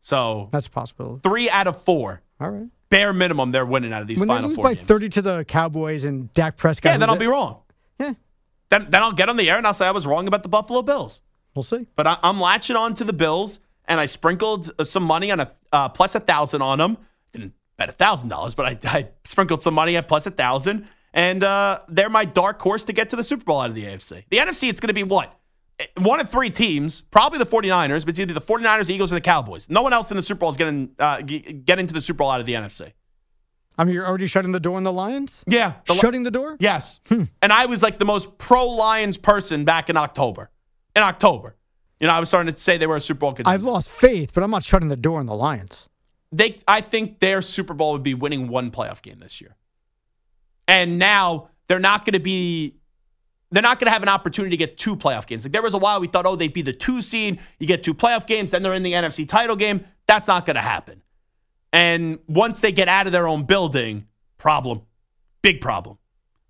So 0.00 0.48
That's 0.52 0.66
a 0.66 0.70
possibility. 0.70 1.20
three 1.22 1.50
out 1.50 1.66
of 1.66 1.82
four, 1.82 2.22
All 2.40 2.50
right. 2.50 2.68
bare 2.88 3.12
minimum, 3.12 3.50
they're 3.50 3.66
winning 3.66 3.92
out 3.92 4.00
of 4.00 4.08
these 4.08 4.18
When 4.20 4.28
they 4.28 4.34
final 4.34 4.48
lose 4.48 4.56
four 4.56 4.64
by 4.64 4.74
games. 4.74 4.86
30 4.86 5.08
to 5.10 5.22
the 5.22 5.44
Cowboys 5.44 6.04
and 6.04 6.32
Dak 6.34 6.56
Prescott. 6.56 6.92
yeah, 6.92 6.96
then 6.98 7.10
I'll 7.10 7.16
be 7.16 7.26
wrong. 7.26 7.62
Yeah, 7.98 8.12
Then 8.70 8.86
then 8.90 9.02
I'll 9.02 9.12
get 9.12 9.28
on 9.28 9.36
the 9.36 9.50
air 9.50 9.58
and 9.58 9.66
I'll 9.66 9.74
say 9.74 9.86
I 9.86 9.90
was 9.90 10.06
wrong 10.06 10.28
about 10.28 10.42
the 10.44 10.48
Buffalo 10.48 10.82
Bills. 10.82 11.20
we'll 11.54 11.64
see. 11.64 11.86
But 11.96 12.06
I, 12.06 12.18
I'm 12.22 12.40
latching 12.40 12.76
on 12.76 12.94
to 12.94 13.04
the 13.04 13.12
Bills, 13.12 13.58
and 13.86 13.98
I 14.00 14.06
sprinkled 14.06 14.70
uh, 14.78 14.84
some 14.84 15.02
money 15.02 15.30
on 15.32 15.40
a 15.40 15.52
uh, 15.72 15.88
plus 15.88 16.14
a 16.14 16.20
thousand 16.20 16.62
on 16.62 16.78
them. 16.78 16.96
Bet 17.78 17.88
a 17.88 17.92
thousand 17.92 18.28
dollars, 18.28 18.54
but 18.54 18.66
I, 18.66 18.78
I 18.98 19.08
sprinkled 19.24 19.62
some 19.62 19.72
money 19.72 19.96
at 19.96 20.06
plus 20.08 20.26
a 20.26 20.30
thousand, 20.30 20.86
and 21.14 21.42
uh, 21.42 21.80
they're 21.88 22.10
my 22.10 22.24
dark 22.26 22.60
horse 22.60 22.84
to 22.84 22.92
get 22.92 23.08
to 23.10 23.16
the 23.16 23.24
Super 23.24 23.44
Bowl 23.44 23.60
out 23.60 23.70
of 23.70 23.74
the 23.74 23.84
AFC. 23.84 24.24
The 24.30 24.36
NFC, 24.38 24.68
it's 24.68 24.80
going 24.80 24.88
to 24.88 24.94
be 24.94 25.04
what 25.04 25.34
Eh, 25.80 25.86
one 25.98 26.20
of 26.20 26.28
three 26.28 26.50
teams, 26.50 27.00
probably 27.02 27.38
the 27.38 27.46
49ers, 27.46 28.00
but 28.00 28.10
it's 28.10 28.18
either 28.18 28.34
the 28.34 28.40
49ers, 28.40 28.86
the 28.86 28.94
Eagles, 28.94 29.12
or 29.12 29.14
the 29.16 29.20
Cowboys. 29.20 29.68
No 29.70 29.82
one 29.82 29.92
else 29.92 30.10
in 30.10 30.16
the 30.16 30.22
Super 30.22 30.40
Bowl 30.40 30.50
is 30.50 30.56
getting 30.56 30.90
uh, 30.98 31.22
g- 31.22 31.38
getting 31.38 31.86
to 31.86 31.94
the 31.94 32.00
Super 32.00 32.18
Bowl 32.18 32.30
out 32.30 32.40
of 32.40 32.46
the 32.46 32.54
NFC. 32.54 32.92
I 33.76 33.84
mean, 33.84 33.94
you're 33.94 34.06
already 34.06 34.26
shutting 34.26 34.50
the 34.50 34.58
door 34.58 34.76
on 34.76 34.82
the 34.82 34.92
Lions? 34.92 35.44
Yeah, 35.46 35.74
the, 35.86 35.94
shutting 35.94 36.24
the 36.24 36.32
door? 36.32 36.56
Yes. 36.58 36.98
And 37.10 37.52
I 37.52 37.66
was 37.66 37.80
like 37.80 38.00
the 38.00 38.04
most 38.04 38.36
pro 38.38 38.66
Lions 38.66 39.16
person 39.16 39.64
back 39.64 39.88
in 39.88 39.96
October. 39.96 40.50
In 40.96 41.04
October, 41.04 41.54
you 42.00 42.08
know, 42.08 42.12
I 42.12 42.18
was 42.18 42.28
starting 42.28 42.52
to 42.52 42.58
say 42.60 42.76
they 42.76 42.88
were 42.88 42.96
a 42.96 43.00
Super 43.00 43.20
Bowl 43.20 43.32
contender. 43.32 43.54
I've 43.54 43.62
lost 43.62 43.88
faith, 43.88 44.32
but 44.34 44.42
I'm 44.42 44.50
not 44.50 44.64
shutting 44.64 44.88
the 44.88 44.96
door 44.96 45.20
on 45.20 45.26
the 45.26 45.34
Lions. 45.34 45.88
They 46.32 46.58
I 46.68 46.80
think 46.80 47.20
their 47.20 47.42
Super 47.42 47.74
Bowl 47.74 47.92
would 47.92 48.02
be 48.02 48.14
winning 48.14 48.48
one 48.48 48.70
playoff 48.70 49.02
game 49.02 49.18
this 49.20 49.40
year. 49.40 49.56
And 50.66 50.98
now 50.98 51.48
they're 51.66 51.78
not 51.78 52.04
going 52.04 52.12
to 52.12 52.20
be 52.20 52.76
they're 53.50 53.62
not 53.62 53.78
going 53.78 53.86
to 53.86 53.92
have 53.92 54.02
an 54.02 54.08
opportunity 54.08 54.50
to 54.50 54.56
get 54.58 54.76
two 54.76 54.94
playoff 54.96 55.26
games. 55.26 55.44
Like 55.44 55.52
there 55.52 55.62
was 55.62 55.74
a 55.74 55.78
while 55.78 56.00
we 56.00 56.06
thought, 56.06 56.26
oh, 56.26 56.36
they'd 56.36 56.52
be 56.52 56.62
the 56.62 56.72
two 56.72 57.00
seed, 57.00 57.40
you 57.58 57.66
get 57.66 57.82
two 57.82 57.94
playoff 57.94 58.26
games, 58.26 58.50
then 58.50 58.62
they're 58.62 58.74
in 58.74 58.82
the 58.82 58.92
NFC 58.92 59.26
title 59.26 59.56
game. 59.56 59.86
That's 60.06 60.28
not 60.28 60.44
going 60.44 60.56
to 60.56 60.62
happen. 60.62 61.02
And 61.72 62.18
once 62.26 62.60
they 62.60 62.72
get 62.72 62.88
out 62.88 63.06
of 63.06 63.12
their 63.12 63.26
own 63.26 63.44
building, 63.44 64.06
problem, 64.36 64.82
big 65.42 65.60
problem 65.60 65.98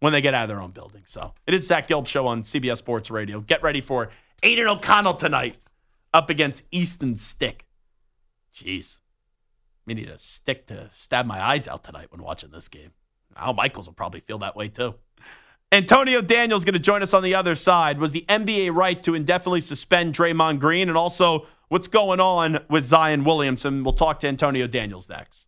when 0.00 0.12
they 0.12 0.20
get 0.20 0.34
out 0.34 0.44
of 0.44 0.48
their 0.48 0.60
own 0.60 0.70
building. 0.70 1.02
So 1.06 1.34
it 1.46 1.54
is 1.54 1.66
Zach 1.66 1.88
Gelb 1.88 2.06
show 2.06 2.26
on 2.26 2.42
CBS 2.42 2.78
Sports 2.78 3.10
Radio. 3.10 3.40
Get 3.40 3.62
ready 3.62 3.80
for 3.80 4.10
Aidan 4.42 4.68
O'Connell 4.68 5.14
tonight 5.14 5.58
up 6.14 6.30
against 6.30 6.64
Easton 6.70 7.16
Stick. 7.16 7.66
Jeez. 8.54 9.00
We 9.88 9.94
need 9.94 10.10
a 10.10 10.18
stick 10.18 10.66
to 10.66 10.90
stab 10.94 11.24
my 11.24 11.42
eyes 11.42 11.66
out 11.66 11.82
tonight 11.82 12.08
when 12.10 12.22
watching 12.22 12.50
this 12.50 12.68
game. 12.68 12.90
Al 13.34 13.54
Michaels 13.54 13.86
will 13.86 13.94
probably 13.94 14.20
feel 14.20 14.36
that 14.40 14.54
way 14.54 14.68
too. 14.68 14.94
Antonio 15.72 16.20
Daniels 16.20 16.62
going 16.62 16.74
to 16.74 16.78
join 16.78 17.02
us 17.02 17.14
on 17.14 17.22
the 17.22 17.34
other 17.34 17.54
side. 17.54 17.98
Was 17.98 18.12
the 18.12 18.26
NBA 18.28 18.74
right 18.74 19.02
to 19.02 19.14
indefinitely 19.14 19.62
suspend 19.62 20.14
Draymond 20.14 20.58
Green? 20.58 20.90
And 20.90 20.98
also, 20.98 21.46
what's 21.68 21.88
going 21.88 22.20
on 22.20 22.58
with 22.68 22.84
Zion 22.84 23.24
Williamson? 23.24 23.82
We'll 23.82 23.94
talk 23.94 24.20
to 24.20 24.28
Antonio 24.28 24.66
Daniels 24.66 25.08
next. 25.08 25.47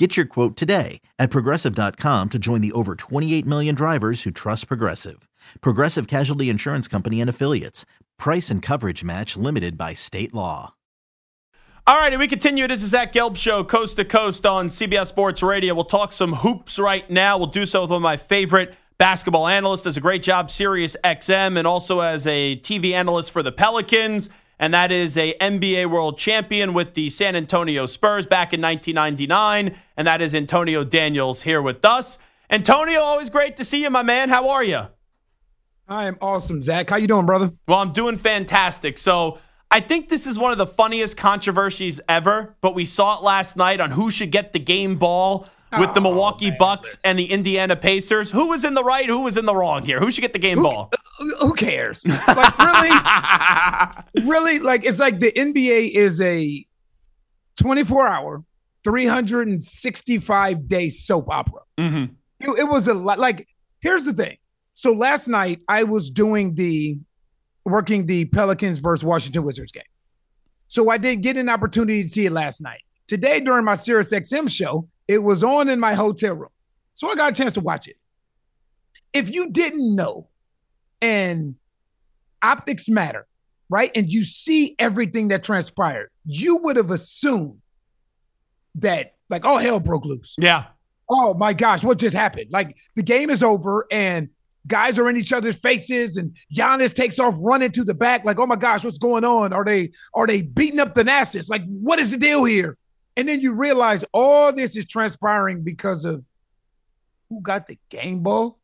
Get 0.00 0.16
your 0.16 0.24
quote 0.24 0.56
today 0.56 1.02
at 1.18 1.28
progressive.com 1.28 2.30
to 2.30 2.38
join 2.38 2.62
the 2.62 2.72
over 2.72 2.94
28 2.94 3.44
million 3.44 3.74
drivers 3.74 4.22
who 4.22 4.30
trust 4.30 4.66
Progressive. 4.66 5.28
Progressive 5.60 6.08
Casualty 6.08 6.48
Insurance 6.48 6.88
Company 6.88 7.20
and 7.20 7.28
Affiliates. 7.28 7.84
Price 8.18 8.48
and 8.48 8.62
coverage 8.62 9.04
match 9.04 9.36
limited 9.36 9.76
by 9.76 9.92
state 9.92 10.32
law. 10.32 10.72
All 11.86 11.98
right, 11.98 12.14
and 12.14 12.18
we 12.18 12.28
continue. 12.28 12.66
This 12.66 12.82
is 12.82 12.88
Zach 12.88 13.12
Gelb 13.12 13.36
Show, 13.36 13.62
coast 13.62 13.96
to 13.96 14.06
coast 14.06 14.46
on 14.46 14.70
CBS 14.70 15.08
Sports 15.08 15.42
Radio. 15.42 15.74
We'll 15.74 15.84
talk 15.84 16.14
some 16.14 16.32
hoops 16.32 16.78
right 16.78 17.10
now. 17.10 17.36
We'll 17.36 17.48
do 17.48 17.66
so 17.66 17.82
with 17.82 17.90
one 17.90 17.98
of 17.98 18.02
my 18.02 18.16
favorite 18.16 18.72
basketball 18.96 19.48
analysts. 19.48 19.82
Does 19.82 19.98
a 19.98 20.00
great 20.00 20.22
job, 20.22 20.50
Sirius 20.50 20.96
XM, 21.04 21.58
and 21.58 21.66
also 21.66 22.00
as 22.00 22.26
a 22.26 22.56
TV 22.60 22.92
analyst 22.92 23.32
for 23.32 23.42
the 23.42 23.52
Pelicans. 23.52 24.30
And 24.60 24.74
that 24.74 24.92
is 24.92 25.16
a 25.16 25.34
NBA 25.40 25.86
World 25.86 26.18
Champion 26.18 26.74
with 26.74 26.92
the 26.92 27.08
San 27.08 27.34
Antonio 27.34 27.86
Spurs 27.86 28.26
back 28.26 28.52
in 28.52 28.60
1999. 28.60 29.74
And 29.96 30.06
that 30.06 30.20
is 30.20 30.34
Antonio 30.34 30.84
Daniels 30.84 31.40
here 31.40 31.62
with 31.62 31.82
us. 31.82 32.18
Antonio, 32.50 33.00
always 33.00 33.30
great 33.30 33.56
to 33.56 33.64
see 33.64 33.82
you, 33.82 33.88
my 33.88 34.02
man. 34.02 34.28
How 34.28 34.50
are 34.50 34.62
you? 34.62 34.82
I 35.88 36.04
am 36.04 36.18
awesome, 36.20 36.60
Zach. 36.60 36.90
How 36.90 36.96
you 36.96 37.06
doing, 37.06 37.24
brother? 37.24 37.52
Well, 37.66 37.78
I'm 37.78 37.92
doing 37.92 38.18
fantastic. 38.18 38.98
So 38.98 39.38
I 39.70 39.80
think 39.80 40.10
this 40.10 40.26
is 40.26 40.38
one 40.38 40.52
of 40.52 40.58
the 40.58 40.66
funniest 40.66 41.16
controversies 41.16 41.98
ever, 42.06 42.54
but 42.60 42.74
we 42.74 42.84
saw 42.84 43.18
it 43.18 43.24
last 43.24 43.56
night 43.56 43.80
on 43.80 43.92
who 43.92 44.10
should 44.10 44.30
get 44.30 44.52
the 44.52 44.58
game 44.58 44.96
ball 44.96 45.48
with 45.78 45.94
the 45.94 46.00
Oh, 46.00 46.02
Milwaukee 46.02 46.50
Bucks 46.58 46.98
and 47.04 47.18
the 47.18 47.26
Indiana 47.30 47.76
Pacers. 47.76 48.30
Who 48.30 48.48
was 48.48 48.64
in 48.64 48.74
the 48.74 48.82
right? 48.82 49.06
Who 49.06 49.20
was 49.20 49.36
in 49.36 49.44
the 49.46 49.54
wrong 49.54 49.84
here? 49.84 50.00
Who 50.00 50.10
should 50.10 50.22
get 50.22 50.32
the 50.32 50.38
game 50.38 50.62
ball? 50.62 50.90
Who, 51.18 51.36
who 51.36 51.54
cares? 51.54 52.04
Like 52.28 52.58
really, 52.58 54.24
really, 54.28 54.58
like 54.58 54.84
it's 54.84 54.98
like 54.98 55.20
the 55.20 55.30
NBA 55.32 55.90
is 55.92 56.20
a 56.20 56.64
24 57.60 58.08
hour, 58.08 58.42
365 58.84 60.68
day 60.68 60.88
soap 60.88 61.28
opera. 61.30 61.60
hmm 61.78 62.04
It, 62.40 62.48
it 62.60 62.68
was 62.68 62.88
a 62.88 62.94
lot. 62.94 63.18
Like 63.18 63.46
here's 63.80 64.04
the 64.04 64.12
thing. 64.14 64.36
So 64.74 64.92
last 64.92 65.28
night 65.28 65.60
I 65.68 65.84
was 65.84 66.10
doing 66.10 66.54
the 66.54 66.98
working 67.64 68.06
the 68.06 68.24
Pelicans 68.26 68.78
versus 68.78 69.04
Washington 69.04 69.44
Wizards 69.44 69.72
game. 69.72 69.82
So 70.68 70.88
I 70.88 70.98
did 70.98 71.16
get 71.22 71.36
an 71.36 71.48
opportunity 71.48 72.02
to 72.04 72.08
see 72.08 72.26
it 72.26 72.32
last 72.32 72.60
night. 72.60 72.80
Today 73.06 73.40
during 73.40 73.64
my 73.64 73.74
Sirius 73.74 74.12
XM 74.12 74.48
show, 74.50 74.88
it 75.10 75.18
was 75.24 75.42
on 75.42 75.68
in 75.68 75.80
my 75.80 75.94
hotel 75.94 76.34
room. 76.34 76.50
So 76.94 77.10
I 77.10 77.16
got 77.16 77.32
a 77.32 77.34
chance 77.34 77.54
to 77.54 77.60
watch 77.60 77.88
it. 77.88 77.96
If 79.12 79.28
you 79.34 79.50
didn't 79.50 79.96
know, 79.96 80.28
and 81.02 81.56
optics 82.42 82.88
matter, 82.88 83.26
right? 83.68 83.90
And 83.96 84.08
you 84.08 84.22
see 84.22 84.76
everything 84.78 85.28
that 85.28 85.42
transpired, 85.42 86.10
you 86.24 86.58
would 86.58 86.76
have 86.76 86.90
assumed 86.92 87.58
that 88.76 89.14
like 89.28 89.44
all 89.44 89.58
hell 89.58 89.80
broke 89.80 90.04
loose 90.04 90.36
Yeah. 90.38 90.66
oh 91.10 91.34
my 91.34 91.54
gosh, 91.54 91.82
what 91.82 91.98
just 91.98 92.14
happened? 92.14 92.52
Like 92.52 92.76
the 92.94 93.02
game 93.02 93.30
is 93.30 93.42
over 93.42 93.86
and 93.90 94.28
guys 94.68 94.98
are 94.98 95.08
in 95.10 95.16
each 95.16 95.32
other's 95.32 95.56
faces 95.56 96.18
and 96.18 96.36
Giannis 96.54 96.94
takes 96.94 97.18
off 97.18 97.34
running 97.38 97.72
to 97.72 97.82
the 97.82 97.94
back 97.94 98.24
like, 98.24 98.38
oh 98.38 98.46
my 98.46 98.56
gosh, 98.56 98.84
what's 98.84 98.98
going 98.98 99.24
on? 99.24 99.52
Are 99.52 99.64
they 99.64 99.90
are 100.14 100.26
they 100.26 100.42
beating 100.42 100.78
up 100.78 100.94
the 100.94 101.02
Nassus? 101.02 101.50
Like, 101.50 101.62
what 101.66 101.98
is 101.98 102.12
the 102.12 102.18
deal 102.18 102.44
here? 102.44 102.76
And 103.16 103.28
then 103.28 103.40
you 103.40 103.52
realize 103.52 104.04
all 104.12 104.52
this 104.52 104.76
is 104.76 104.86
transpiring 104.86 105.62
because 105.62 106.04
of 106.04 106.24
who 107.28 107.40
got 107.40 107.66
the 107.66 107.78
game 107.88 108.22
ball. 108.22 108.58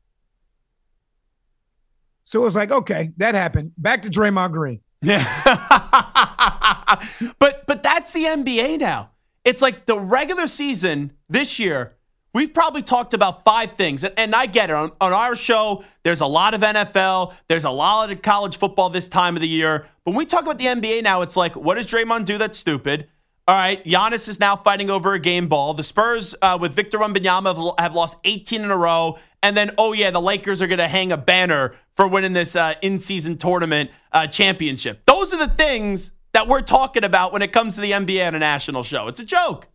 So 2.23 2.41
it 2.41 2.45
was 2.45 2.57
like, 2.57 2.71
okay, 2.71 3.13
that 3.19 3.35
happened. 3.35 3.73
Back 3.79 4.03
to 4.03 4.11
Draymond 4.11 4.53
Green. 4.53 4.81
Yeah. 5.01 5.25
but 7.39 7.67
but 7.67 7.83
that's 7.83 8.13
the 8.13 8.25
NBA 8.25 8.81
now. 8.81 9.11
It's 9.45 9.63
like 9.63 9.87
the 9.87 9.99
regular 9.99 10.49
season 10.49 11.13
this 11.29 11.59
year. 11.59 11.95
We've 12.35 12.53
probably 12.53 12.83
talked 12.83 13.15
about 13.15 13.45
five 13.45 13.71
things, 13.71 14.05
and, 14.05 14.13
and 14.19 14.35
I 14.35 14.45
get 14.45 14.69
it. 14.69 14.75
On, 14.75 14.91
on 15.01 15.13
our 15.13 15.35
show, 15.35 15.85
there's 16.03 16.21
a 16.21 16.27
lot 16.27 16.53
of 16.53 16.61
NFL, 16.61 17.33
there's 17.49 17.65
a 17.65 17.71
lot 17.71 18.13
of 18.13 18.21
college 18.21 18.59
football 18.59 18.91
this 18.91 19.09
time 19.09 19.37
of 19.37 19.41
the 19.41 19.49
year. 19.49 19.87
But 20.05 20.11
when 20.11 20.19
we 20.19 20.27
talk 20.27 20.43
about 20.43 20.59
the 20.59 20.67
NBA 20.67 21.03
now, 21.03 21.23
it's 21.23 21.37
like, 21.37 21.57
what 21.57 21.77
does 21.77 21.87
Draymond 21.87 22.27
do 22.27 22.37
that's 22.37 22.59
stupid? 22.59 23.09
All 23.49 23.55
right, 23.55 23.83
Giannis 23.85 24.27
is 24.29 24.41
now 24.41 24.57
fighting 24.57 24.91
over 24.91 25.13
a 25.15 25.21
game 25.21 25.47
ball. 25.47 25.73
The 25.73 25.85
Spurs 25.85 26.35
uh, 26.43 26.59
with 26.61 26.73
Victor 26.73 26.99
Wembanyama 26.99 27.55
have, 27.55 27.75
have 27.79 27.95
lost 27.95 28.17
18 28.25 28.63
in 28.65 28.71
a 28.73 28.77
row. 28.77 29.19
And 29.41 29.57
then, 29.57 29.71
oh 29.79 29.93
yeah, 29.93 30.11
the 30.11 30.21
Lakers 30.21 30.61
are 30.61 30.67
going 30.67 30.79
to 30.81 30.89
hang 30.89 31.13
a 31.13 31.17
banner 31.17 31.77
for 31.95 32.09
winning 32.09 32.33
this 32.33 32.57
uh, 32.57 32.75
in-season 32.83 33.39
tournament 33.39 33.91
uh, 34.13 34.27
championship. 34.27 35.03
Those 35.07 35.33
are 35.33 35.39
the 35.39 35.53
things 35.55 36.11
that 36.33 36.49
we're 36.49 36.61
talking 36.61 37.05
about 37.05 37.33
when 37.33 37.41
it 37.41 37.53
comes 37.53 37.77
to 37.77 37.81
the 37.83 37.93
NBA 37.93 38.37
national 38.41 38.83
show. 38.83 39.07
It's 39.07 39.21
a 39.21 39.25
joke. 39.25 39.69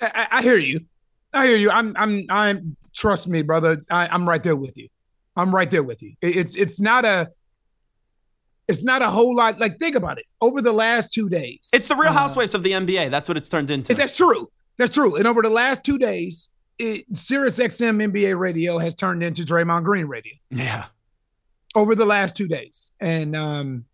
I, 0.00 0.28
I- 0.30 0.42
hear 0.42 0.58
you. 0.58 0.80
I 1.32 1.46
hear 1.46 1.56
you. 1.56 1.70
I'm 1.70 1.94
I'm 1.98 2.24
I'm 2.30 2.76
trust 2.94 3.28
me, 3.28 3.42
brother. 3.42 3.82
I, 3.90 4.06
I'm 4.08 4.28
right 4.28 4.42
there 4.42 4.56
with 4.56 4.76
you. 4.76 4.88
I'm 5.36 5.54
right 5.54 5.70
there 5.70 5.82
with 5.82 6.02
you. 6.02 6.14
It- 6.20 6.36
It's 6.36 6.54
it's 6.56 6.80
not 6.80 7.04
a 7.04 7.30
it's 8.68 8.84
not 8.84 9.02
a 9.02 9.10
whole 9.10 9.34
lot. 9.34 9.58
Like 9.58 9.78
think 9.78 9.94
about 9.94 10.18
it. 10.18 10.24
Over 10.40 10.60
the 10.60 10.72
last 10.72 11.12
two 11.12 11.28
days, 11.28 11.70
It's 11.72 11.88
the 11.88 11.96
Real 11.96 12.10
uh, 12.10 12.14
Housewives 12.14 12.54
of 12.54 12.62
the 12.62 12.72
NBA. 12.72 13.10
That's 13.10 13.28
what 13.28 13.36
it's 13.36 13.48
turned 13.48 13.70
into. 13.70 13.94
That's 13.94 14.16
true. 14.16 14.50
That's 14.76 14.94
true. 14.94 15.16
And 15.16 15.26
over 15.26 15.42
the 15.42 15.50
last 15.50 15.84
two 15.84 15.98
days, 15.98 16.48
it, 16.78 17.04
Sirius 17.16 17.58
XM 17.58 18.12
NBA 18.12 18.38
radio 18.38 18.78
has 18.78 18.94
turned 18.94 19.22
into 19.22 19.42
Draymond 19.42 19.84
Green 19.84 20.06
radio 20.06 20.34
yeah. 20.50 20.86
over 21.74 21.94
the 21.94 22.04
last 22.04 22.36
two 22.36 22.48
days, 22.48 22.92
and 23.00 23.34
um, 23.34 23.86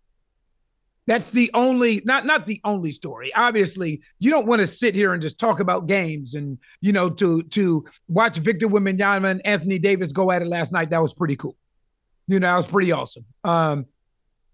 that's 1.06 1.30
the 1.30 1.50
only 1.54 2.02
not 2.04 2.26
not 2.26 2.46
the 2.46 2.60
only 2.64 2.90
story. 2.90 3.32
Obviously, 3.34 4.02
you 4.18 4.30
don't 4.30 4.46
want 4.46 4.60
to 4.60 4.66
sit 4.66 4.96
here 4.96 5.12
and 5.12 5.22
just 5.22 5.38
talk 5.38 5.60
about 5.60 5.86
games, 5.86 6.34
and 6.34 6.58
you 6.80 6.92
know 6.92 7.08
to 7.10 7.42
to 7.42 7.84
watch 8.08 8.38
Victor 8.38 8.66
Wembanyama 8.66 9.30
and 9.30 9.46
Anthony 9.46 9.78
Davis 9.78 10.10
go 10.10 10.32
at 10.32 10.42
it 10.42 10.48
last 10.48 10.72
night. 10.72 10.90
That 10.90 11.02
was 11.02 11.14
pretty 11.14 11.36
cool. 11.36 11.56
You 12.26 12.40
know, 12.40 12.48
that 12.48 12.56
was 12.56 12.66
pretty 12.66 12.90
awesome. 12.90 13.26
Um, 13.44 13.86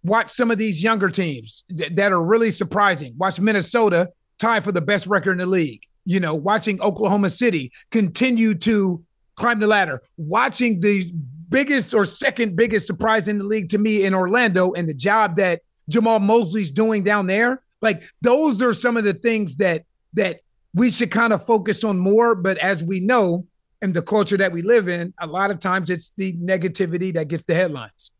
watch 0.03 0.29
some 0.29 0.51
of 0.51 0.59
these 0.59 0.83
younger 0.83 1.09
teams 1.09 1.65
th- 1.77 1.95
that 1.95 2.13
are 2.13 2.23
really 2.23 2.51
surprising. 2.51 3.15
Watch 3.17 3.41
Minnesota 3.41 4.11
tie 4.39 4.61
for 4.61 4.73
the 4.73 4.81
best 4.81 5.07
record 5.07 5.33
in 5.33 5.39
the 5.39 5.47
league. 5.47 5.83
You 6.05 6.21
know, 6.21 6.35
watching 6.35 6.81
Oklahoma 6.81 7.31
City 7.31 7.73
continue 7.91 8.55
to 8.57 9.05
climb 9.37 9.61
the 9.61 9.67
ladder. 9.67 10.01
Watching 10.17 10.81
the 10.81 11.03
biggest 11.49 11.95
or 11.95 12.05
second 12.05 12.57
biggest 12.57 12.87
surprise 12.87 13.29
in 13.29 13.39
the 13.39 13.45
league 13.45 13.69
to 13.71 13.79
me 13.79 14.05
in 14.05 14.15
Orlando 14.15 14.73
and 14.73 14.89
the 14.89 14.95
job 14.95 15.37
that 15.37 15.61
Jamahl 15.91 16.21
Mosley's 16.21 16.71
doing 16.71 17.05
down 17.05 17.27
there. 17.27 17.63
Like 17.81 18.05
those 18.21 18.63
are 18.63 18.73
some 18.73 18.97
of 18.97 19.05
the 19.05 19.15
things 19.15 19.57
that 19.57 19.85
that 20.15 20.41
we 20.75 20.91
should 20.91 21.11
kind 21.11 21.33
of 21.33 21.47
focus 21.47 21.85
on 21.85 21.99
more. 21.99 22.35
But 22.35 22.59
as 22.59 22.83
we 22.83 23.01
know, 23.01 23.47
in 23.81 23.93
the 23.93 24.03
culture 24.03 24.37
that 24.37 24.53
we 24.53 24.63
live 24.63 24.89
in, 24.89 25.15
a 25.21 25.27
lot 25.27 25.51
of 25.51 25.59
times 25.59 25.91
it's 25.91 26.13
the 26.17 26.33
negativity 26.35 27.13
that 27.15 27.29
gets 27.29 27.45
the 27.45 27.55
headlines. 27.55 28.11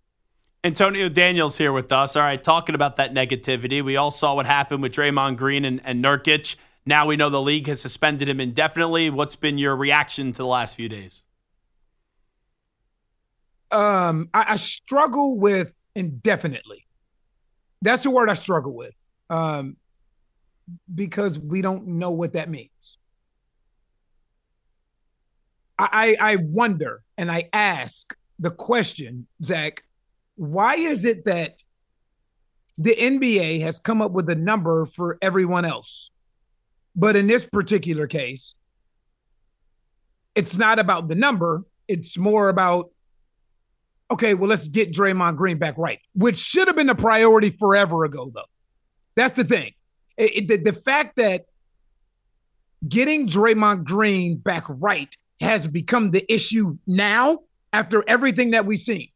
Antonio 0.65 1.09
Daniels 1.09 1.57
here 1.57 1.73
with 1.73 1.93
us. 1.93 2.17
All 2.17 2.23
right, 2.23 2.43
talking 2.43 2.75
about 2.75 2.97
that 2.97 3.15
negativity. 3.15 3.83
We 3.85 3.97
all 3.97 4.11
saw 4.11 4.35
what 4.35 4.47
happened 4.47 4.83
with 4.83 4.93
Draymond 4.93 5.37
Green 5.37 5.65
and, 5.65 5.81
and 5.85 6.05
Nurkic. 6.05 6.57
Now 6.85 7.07
we 7.07 7.17
know 7.17 7.31
the 7.31 7.41
league 7.41 7.67
has 7.69 7.81
suspended 7.81 8.29
him 8.29 8.41
indefinitely. 8.41 9.11
What's 9.11 9.37
been 9.37 9.59
your 9.59 9.77
reaction 9.77 10.33
to 10.33 10.39
the 10.39 10.47
last 10.47 10.75
few 10.75 10.89
days? 10.89 11.25
um 13.71 14.31
I, 14.33 14.47
I 14.49 14.57
struggle 14.57 15.39
with 15.39 15.75
indefinitely. 15.95 16.87
That's 17.83 18.03
the 18.03 18.11
word 18.11 18.31
I 18.31 18.35
struggle 18.35 18.75
with. 18.75 18.95
Um 19.31 19.77
because 20.93 21.39
we 21.39 21.63
don't 21.63 21.87
know 21.87 22.11
what 22.11 22.33
that 22.33 22.49
means. 22.49 22.99
I 25.79 26.17
I, 26.21 26.33
I 26.33 26.37
wonder 26.37 27.03
and 27.17 27.31
I 27.31 27.49
ask 27.53 28.17
the 28.39 28.51
question, 28.51 29.27
Zach, 29.43 29.85
why 30.39 30.77
is 30.77 31.05
it 31.05 31.25
that 31.25 31.63
the 32.79 32.95
NBA 32.95 33.61
has 33.63 33.79
come 33.79 34.01
up 34.01 34.13
with 34.13 34.31
a 34.31 34.37
number 34.37 34.87
for 34.87 35.19
everyone 35.21 35.65
else? 35.65 36.11
But 36.95 37.17
in 37.17 37.27
this 37.27 37.45
particular 37.45 38.07
case, 38.07 38.55
it's 40.35 40.57
not 40.57 40.79
about 40.79 41.09
the 41.09 41.15
number, 41.17 41.65
it's 41.89 42.17
more 42.17 42.49
about 42.49 42.91
okay, 44.11 44.33
well, 44.33 44.49
let's 44.49 44.69
get 44.69 44.91
Draymond 44.91 45.37
Green 45.37 45.59
back 45.59 45.77
right, 45.77 45.99
which 46.15 46.39
should 46.39 46.67
have 46.67 46.77
been 46.77 46.89
a 46.89 46.95
priority 46.95 47.51
forever 47.51 48.05
ago, 48.07 48.31
though. 48.35 48.47
That's 49.17 49.35
the 49.35 49.45
thing. 49.45 49.73
It- 50.17 50.37
it- 50.37 50.49
the, 50.49 50.57
the 50.57 50.73
fact 50.73 51.17
that 51.17 51.45
getting 52.89 53.27
Draymond 53.27 53.85
Green 53.85 54.39
back 54.39 54.65
right 54.69 55.15
has 55.43 55.67
become 55.67 56.11
the 56.13 56.25
issue 56.33 56.79
now 56.87 57.41
after 57.73 58.03
everything 58.09 58.53
that 58.53 58.65
we've 58.65 58.79
seen. 58.79 59.09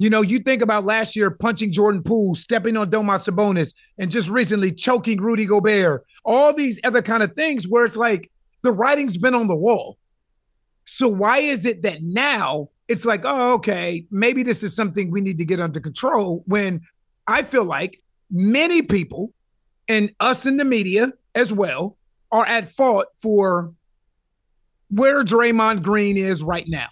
You 0.00 0.08
know, 0.08 0.22
you 0.22 0.38
think 0.38 0.62
about 0.62 0.86
last 0.86 1.14
year 1.14 1.30
punching 1.30 1.72
Jordan 1.72 2.02
Poole, 2.02 2.34
stepping 2.34 2.74
on 2.74 2.90
Domas 2.90 3.28
Sabonis, 3.28 3.74
and 3.98 4.10
just 4.10 4.30
recently 4.30 4.72
choking 4.72 5.20
Rudy 5.20 5.44
Gobert, 5.44 6.06
all 6.24 6.54
these 6.54 6.80
other 6.82 7.02
kind 7.02 7.22
of 7.22 7.34
things 7.34 7.68
where 7.68 7.84
it's 7.84 7.98
like 7.98 8.30
the 8.62 8.72
writing's 8.72 9.18
been 9.18 9.34
on 9.34 9.46
the 9.46 9.54
wall. 9.54 9.98
So 10.86 11.06
why 11.06 11.40
is 11.40 11.66
it 11.66 11.82
that 11.82 12.02
now 12.02 12.70
it's 12.88 13.04
like, 13.04 13.26
oh, 13.26 13.52
okay, 13.56 14.06
maybe 14.10 14.42
this 14.42 14.62
is 14.62 14.74
something 14.74 15.10
we 15.10 15.20
need 15.20 15.36
to 15.36 15.44
get 15.44 15.60
under 15.60 15.80
control 15.80 16.44
when 16.46 16.80
I 17.26 17.42
feel 17.42 17.64
like 17.64 18.02
many 18.30 18.80
people 18.80 19.34
and 19.86 20.14
us 20.18 20.46
in 20.46 20.56
the 20.56 20.64
media 20.64 21.12
as 21.34 21.52
well 21.52 21.98
are 22.32 22.46
at 22.46 22.74
fault 22.74 23.08
for 23.20 23.74
where 24.88 25.22
Draymond 25.24 25.82
Green 25.82 26.16
is 26.16 26.42
right 26.42 26.66
now. 26.66 26.88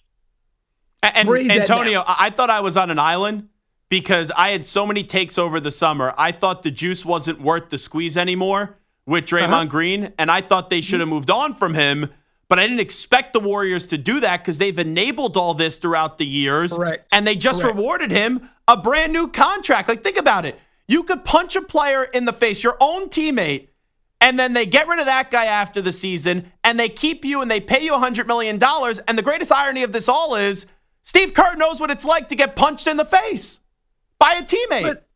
And, 1.02 1.28
at 1.28 1.50
Antonio. 1.50 2.00
I 2.06 2.26
I 2.26 2.30
thought 2.30 2.50
I 2.50 2.60
was 2.60 2.76
on 2.76 2.90
an 2.90 2.98
island 2.98 3.48
because 3.88 4.30
I 4.36 4.50
had 4.50 4.66
so 4.66 4.86
many 4.86 5.04
takes 5.04 5.38
over 5.38 5.60
the 5.60 5.70
summer. 5.70 6.12
I 6.18 6.32
thought 6.32 6.62
the 6.62 6.70
juice 6.70 7.04
wasn't 7.04 7.40
worth 7.40 7.70
the 7.70 7.78
squeeze 7.78 8.16
anymore 8.16 8.76
with 9.06 9.24
Draymond 9.24 9.52
Uh-huh. 9.52 9.64
Green, 9.66 10.12
and 10.18 10.30
I 10.30 10.40
thought 10.42 10.70
they 10.70 10.80
should 10.80 11.00
have 11.00 11.08
moved 11.08 11.30
on 11.30 11.54
from 11.54 11.74
him. 11.74 12.10
But 12.48 12.58
I 12.58 12.62
didn't 12.66 12.80
expect 12.80 13.34
the 13.34 13.40
Warriors 13.40 13.86
to 13.88 13.98
do 13.98 14.20
that 14.20 14.38
because 14.40 14.56
they've 14.56 14.78
enabled 14.78 15.36
all 15.36 15.52
this 15.52 15.76
throughout 15.76 16.16
the 16.16 16.24
years. 16.26 16.72
Correct. 16.72 17.06
And 17.12 17.26
they 17.26 17.34
just 17.34 17.60
Correct. 17.60 17.76
rewarded 17.76 18.10
him 18.10 18.48
a 18.66 18.76
brand 18.76 19.12
new 19.12 19.28
contract. 19.28 19.86
Like, 19.88 20.02
think 20.02 20.16
about 20.18 20.46
it. 20.46 20.58
You 20.86 21.02
could 21.02 21.24
punch 21.24 21.56
a 21.56 21.62
player 21.62 22.04
in 22.04 22.24
the 22.24 22.32
face, 22.32 22.62
your 22.62 22.78
own 22.80 23.10
teammate, 23.10 23.68
and 24.22 24.38
then 24.38 24.54
they 24.54 24.64
get 24.64 24.88
rid 24.88 24.98
of 24.98 25.04
that 25.06 25.30
guy 25.30 25.44
after 25.44 25.82
the 25.82 25.92
season, 25.92 26.50
and 26.64 26.80
they 26.80 26.88
keep 26.88 27.24
you 27.24 27.42
and 27.42 27.50
they 27.50 27.60
pay 27.60 27.84
you 27.84 27.92
$100 27.92 28.26
million. 28.26 28.58
And 29.06 29.18
the 29.18 29.22
greatest 29.22 29.52
irony 29.52 29.82
of 29.82 29.92
this 29.92 30.08
all 30.08 30.34
is 30.34 30.64
Steve 31.08 31.32
Kerr 31.32 31.54
knows 31.56 31.80
what 31.80 31.90
it's 31.90 32.04
like 32.04 32.28
to 32.28 32.36
get 32.36 32.54
punched 32.54 32.86
in 32.86 32.98
the 32.98 33.04
face 33.06 33.60
by 34.18 34.34
a 34.34 34.42
teammate. 34.42 34.82
But 34.82 35.08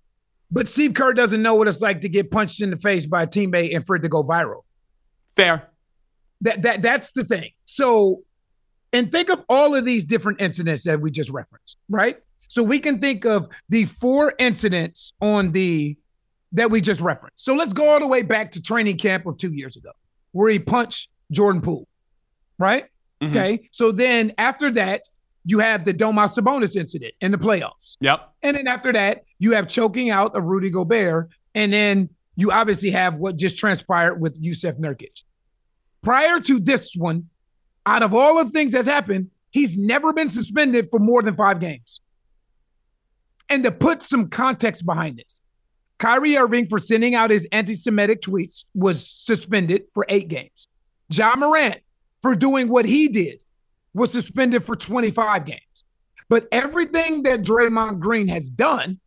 but 0.50 0.66
Steve 0.66 0.94
Kerr 0.94 1.12
doesn't 1.12 1.42
know 1.42 1.54
what 1.54 1.68
it's 1.68 1.82
like 1.82 2.00
to 2.00 2.08
get 2.08 2.30
punched 2.30 2.62
in 2.62 2.70
the 2.70 2.78
face 2.78 3.04
by 3.04 3.24
a 3.24 3.26
teammate 3.26 3.76
and 3.76 3.84
for 3.84 3.96
it 3.96 4.00
to 4.00 4.08
go 4.08 4.24
viral. 4.24 4.62
Fair. 5.36 5.68
That 6.40 6.62
that 6.62 6.80
that's 6.80 7.10
the 7.10 7.24
thing. 7.24 7.50
So, 7.66 8.22
and 8.94 9.12
think 9.12 9.28
of 9.28 9.44
all 9.50 9.74
of 9.74 9.84
these 9.84 10.06
different 10.06 10.40
incidents 10.40 10.84
that 10.84 11.02
we 11.02 11.10
just 11.10 11.28
referenced, 11.28 11.78
right? 11.90 12.16
So 12.48 12.62
we 12.62 12.78
can 12.80 12.98
think 12.98 13.26
of 13.26 13.48
the 13.68 13.84
four 13.84 14.32
incidents 14.38 15.12
on 15.20 15.52
the 15.52 15.98
that 16.52 16.70
we 16.70 16.80
just 16.80 17.02
referenced. 17.02 17.44
So 17.44 17.52
let's 17.52 17.74
go 17.74 17.90
all 17.90 18.00
the 18.00 18.06
way 18.06 18.22
back 18.22 18.52
to 18.52 18.62
training 18.62 18.96
camp 18.96 19.26
of 19.26 19.36
two 19.36 19.52
years 19.52 19.76
ago, 19.76 19.90
where 20.30 20.50
he 20.50 20.58
punched 20.58 21.10
Jordan 21.30 21.60
Poole, 21.60 21.86
right? 22.58 22.86
Mm-hmm. 23.20 23.36
Okay. 23.36 23.68
So 23.72 23.92
then 23.92 24.32
after 24.38 24.72
that, 24.72 25.02
you 25.44 25.58
have 25.58 25.84
the 25.84 25.92
Domas 25.92 26.38
Sabonis 26.38 26.76
incident 26.76 27.14
in 27.20 27.32
the 27.32 27.38
playoffs. 27.38 27.96
Yep. 28.00 28.32
And 28.42 28.56
then 28.56 28.66
after 28.66 28.92
that, 28.92 29.24
you 29.38 29.52
have 29.52 29.68
choking 29.68 30.10
out 30.10 30.36
of 30.36 30.44
Rudy 30.44 30.70
Gobert. 30.70 31.30
And 31.54 31.72
then 31.72 32.10
you 32.36 32.52
obviously 32.52 32.90
have 32.90 33.14
what 33.14 33.36
just 33.36 33.58
transpired 33.58 34.20
with 34.20 34.42
Jusuf 34.42 34.78
Nurkic. 34.78 35.24
Prior 36.02 36.40
to 36.40 36.58
this 36.58 36.94
one, 36.96 37.28
out 37.86 38.02
of 38.02 38.14
all 38.14 38.42
the 38.42 38.50
things 38.50 38.72
that's 38.72 38.86
happened, 38.86 39.30
he's 39.50 39.76
never 39.76 40.12
been 40.12 40.28
suspended 40.28 40.88
for 40.90 40.98
more 40.98 41.22
than 41.22 41.34
five 41.34 41.60
games. 41.60 42.00
And 43.48 43.64
to 43.64 43.72
put 43.72 44.02
some 44.02 44.28
context 44.28 44.86
behind 44.86 45.18
this, 45.18 45.40
Kyrie 45.98 46.36
Irving 46.36 46.66
for 46.66 46.78
sending 46.78 47.14
out 47.14 47.30
his 47.30 47.46
anti-Semitic 47.52 48.22
tweets 48.22 48.64
was 48.74 49.06
suspended 49.06 49.84
for 49.94 50.06
eight 50.08 50.28
games. 50.28 50.68
Ja 51.10 51.34
Morant 51.36 51.80
for 52.22 52.34
doing 52.34 52.68
what 52.68 52.86
he 52.86 53.08
did 53.08 53.41
was 53.94 54.12
suspended 54.12 54.64
for 54.64 54.76
25 54.76 55.44
games. 55.44 55.60
But 56.28 56.48
everything 56.50 57.24
that 57.24 57.42
Draymond 57.42 58.00
Green 58.00 58.28
has 58.28 58.50
done, 58.50 59.00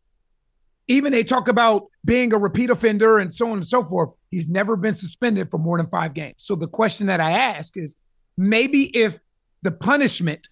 even 0.88 1.12
they 1.12 1.24
talk 1.24 1.48
about 1.48 1.88
being 2.04 2.34
a 2.34 2.38
repeat 2.38 2.70
offender 2.70 3.18
and 3.18 3.34
so 3.34 3.48
on 3.48 3.54
and 3.54 3.66
so 3.66 3.84
forth, 3.84 4.12
he's 4.30 4.48
never 4.48 4.76
been 4.76 4.94
suspended 4.94 5.50
for 5.50 5.58
more 5.58 5.78
than 5.78 5.88
five 5.88 6.14
games. 6.14 6.36
So 6.38 6.56
the 6.56 6.68
question 6.68 7.08
that 7.08 7.20
I 7.20 7.32
ask 7.32 7.76
is 7.78 7.96
maybe 8.38 8.96
if 8.96 9.20
the 9.64 9.72
punishment 9.72 10.50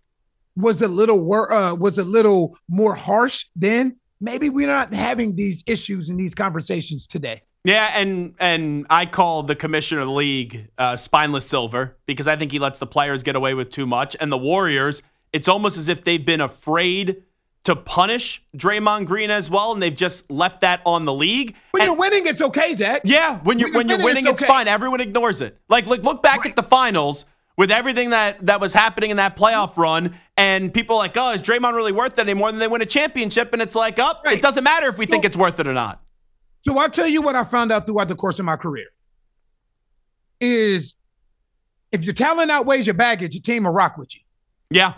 was 0.56 0.82
a 0.82 0.88
little 0.88 1.34
uh, 1.34 1.74
was 1.76 1.98
a 1.98 2.04
little 2.04 2.58
more 2.70 2.96
harsh 2.96 3.46
then 3.56 3.98
maybe 4.22 4.50
we're 4.50 4.68
not 4.68 4.94
having 4.94 5.36
these 5.36 5.64
issues 5.68 6.10
and 6.10 6.20
these 6.20 6.36
conversations 6.36 7.08
today 7.08 7.42
yeah, 7.64 7.92
and 7.96 8.36
and 8.40 8.86
I 8.90 9.06
call 9.06 9.44
the 9.44 9.56
commissioner 9.56 10.02
of 10.02 10.08
the 10.08 10.14
league 10.14 10.70
uh, 10.78 10.96
spineless 10.96 11.46
silver 11.46 11.96
because 12.06 12.28
I 12.28 12.36
think 12.36 12.52
he 12.52 12.60
lets 12.60 12.80
the 12.80 12.88
players 12.88 13.24
get 13.24 13.36
away 13.36 13.54
with 13.54 13.70
too 13.70 13.86
much, 13.86 14.16
and 14.20 14.32
the 14.32 14.38
Warriors. 14.38 15.02
It's 15.32 15.48
almost 15.48 15.78
as 15.78 15.88
if 15.88 16.04
they've 16.04 16.24
been 16.24 16.42
afraid 16.42 17.24
to 17.64 17.76
punish 17.76 18.44
Draymond 18.56 19.06
Green 19.06 19.32
as 19.32 19.50
well, 19.50 19.72
and 19.72 19.82
they've 19.82 19.96
just 19.96 20.30
left 20.30 20.62
that 20.62 20.82
on 20.86 21.06
the 21.06 21.14
league. 21.14 21.56
When 21.72 21.82
and, 21.82 21.90
you're 21.90 21.98
winning, 21.98 22.28
it's 22.28 22.42
okay, 22.42 22.74
Zach. 22.74 23.02
Yeah, 23.06 23.40
when 23.40 23.58
you're 23.58 23.70
when, 23.70 23.88
when 23.88 23.90
you're 23.90 24.06
winning, 24.06 24.26
it's, 24.26 24.42
okay. 24.42 24.46
it's, 24.46 24.54
fine. 24.54 24.68
Everyone 24.68 25.00
ignores 25.00 25.42
it. 25.42 25.58
Like, 25.70 25.86
like 25.86 26.04
look 26.04 26.22
back 26.22 26.40
right. 26.40 26.50
at 26.50 26.56
the 26.56 26.64
finals 26.64 27.26
with 27.56 27.72
everything 27.72 28.10
that 28.10 28.46
that 28.46 28.60
was 28.60 28.74
happening 28.74 29.12
in 29.12 29.18
that 29.18 29.38
playoff 29.38 29.78
run, 29.78 30.14
and 30.36 30.74
people 30.74 30.98
like, 30.98 31.16
oh, 31.16 31.32
is 31.32 31.42
Draymond 31.42 31.74
really 31.74 31.94
worth 31.94 32.20
it 32.20 32.22
anymore? 32.22 32.52
than 32.52 32.60
they 32.60 32.68
win 32.68 32.82
a 32.82 32.86
championship, 32.86 33.54
and 33.54 33.62
it's 33.62 33.76
like, 33.76 33.98
oh, 33.98 34.14
right. 34.26 34.38
it 34.38 34.42
doesn't 34.42 34.64
matter 34.64 34.88
if 34.88 34.98
we 34.98 35.06
so, 35.06 35.12
think 35.12 35.24
it's 35.24 35.38
worth 35.38 35.60
it 35.60 35.68
or 35.68 35.74
not. 35.74 36.03
So 36.64 36.78
I'll 36.78 36.90
tell 36.90 37.08
you 37.08 37.22
what 37.22 37.36
I 37.36 37.44
found 37.44 37.72
out 37.72 37.86
throughout 37.86 38.08
the 38.08 38.16
course 38.16 38.40
of 38.40 38.46
my 38.46 38.56
career 38.56 38.88
is 40.40 40.96
if 41.92 42.06
your 42.06 42.14
talent 42.14 42.52
outweighs 42.52 42.88
your 42.88 42.94
baggage, 42.94 43.36
your 43.36 43.42
team 43.42 43.66
will 43.66 43.72
rock 43.72 43.98
with 43.98 44.16
you. 44.16 44.22
Yeah. 44.70 44.94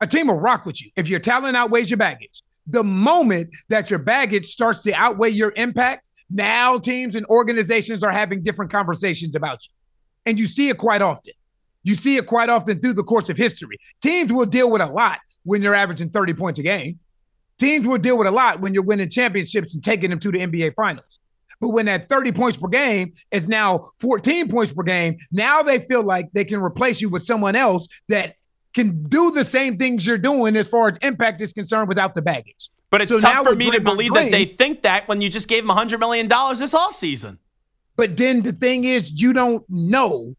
A 0.00 0.06
team 0.06 0.28
will 0.28 0.38
rock 0.38 0.66
with 0.66 0.82
you 0.82 0.90
if 0.94 1.08
your 1.08 1.20
talent 1.20 1.56
outweighs 1.56 1.90
your 1.90 1.96
baggage. 1.96 2.42
The 2.66 2.84
moment 2.84 3.50
that 3.68 3.90
your 3.90 3.98
baggage 3.98 4.46
starts 4.46 4.82
to 4.82 4.92
outweigh 4.92 5.30
your 5.30 5.52
impact, 5.56 6.08
now 6.28 6.78
teams 6.78 7.16
and 7.16 7.24
organizations 7.26 8.04
are 8.04 8.12
having 8.12 8.42
different 8.42 8.70
conversations 8.70 9.34
about 9.34 9.64
you. 9.66 9.72
And 10.26 10.38
you 10.38 10.44
see 10.44 10.68
it 10.68 10.76
quite 10.76 11.00
often. 11.00 11.32
You 11.84 11.94
see 11.94 12.16
it 12.16 12.26
quite 12.26 12.50
often 12.50 12.80
through 12.80 12.94
the 12.94 13.04
course 13.04 13.30
of 13.30 13.36
history. 13.36 13.78
Teams 14.02 14.32
will 14.32 14.44
deal 14.44 14.70
with 14.70 14.82
a 14.82 14.86
lot 14.86 15.20
when 15.44 15.62
you're 15.62 15.74
averaging 15.74 16.10
30 16.10 16.34
points 16.34 16.58
a 16.58 16.62
game. 16.62 16.98
Teams 17.58 17.86
will 17.86 17.98
deal 17.98 18.18
with 18.18 18.26
a 18.26 18.30
lot 18.30 18.60
when 18.60 18.74
you're 18.74 18.82
winning 18.82 19.08
championships 19.08 19.74
and 19.74 19.82
taking 19.82 20.10
them 20.10 20.18
to 20.20 20.30
the 20.30 20.38
NBA 20.38 20.74
finals. 20.74 21.20
But 21.60 21.70
when 21.70 21.86
that 21.86 22.08
30 22.08 22.32
points 22.32 22.56
per 22.56 22.68
game 22.68 23.14
is 23.30 23.48
now 23.48 23.90
14 24.00 24.50
points 24.50 24.72
per 24.72 24.82
game, 24.82 25.16
now 25.32 25.62
they 25.62 25.78
feel 25.78 26.02
like 26.02 26.30
they 26.32 26.44
can 26.44 26.60
replace 26.60 27.00
you 27.00 27.08
with 27.08 27.22
someone 27.22 27.56
else 27.56 27.86
that 28.08 28.34
can 28.74 29.04
do 29.04 29.30
the 29.30 29.42
same 29.42 29.78
things 29.78 30.06
you're 30.06 30.18
doing 30.18 30.54
as 30.54 30.68
far 30.68 30.88
as 30.88 30.98
impact 30.98 31.40
is 31.40 31.54
concerned 31.54 31.88
without 31.88 32.14
the 32.14 32.20
baggage. 32.20 32.68
But 32.90 33.00
it's 33.00 33.10
so 33.10 33.20
tough 33.20 33.46
for 33.46 33.56
me 33.56 33.70
to 33.70 33.80
believe 33.80 34.12
Green, 34.12 34.26
that 34.26 34.32
they 34.32 34.44
think 34.44 34.82
that 34.82 35.08
when 35.08 35.20
you 35.20 35.30
just 35.30 35.48
gave 35.48 35.66
them 35.66 35.74
$100 35.74 35.98
million 35.98 36.28
this 36.28 36.74
offseason. 36.74 37.38
But 37.96 38.16
then 38.16 38.42
the 38.42 38.52
thing 38.52 38.84
is, 38.84 39.20
you 39.20 39.32
don't 39.32 39.64
know 39.68 40.36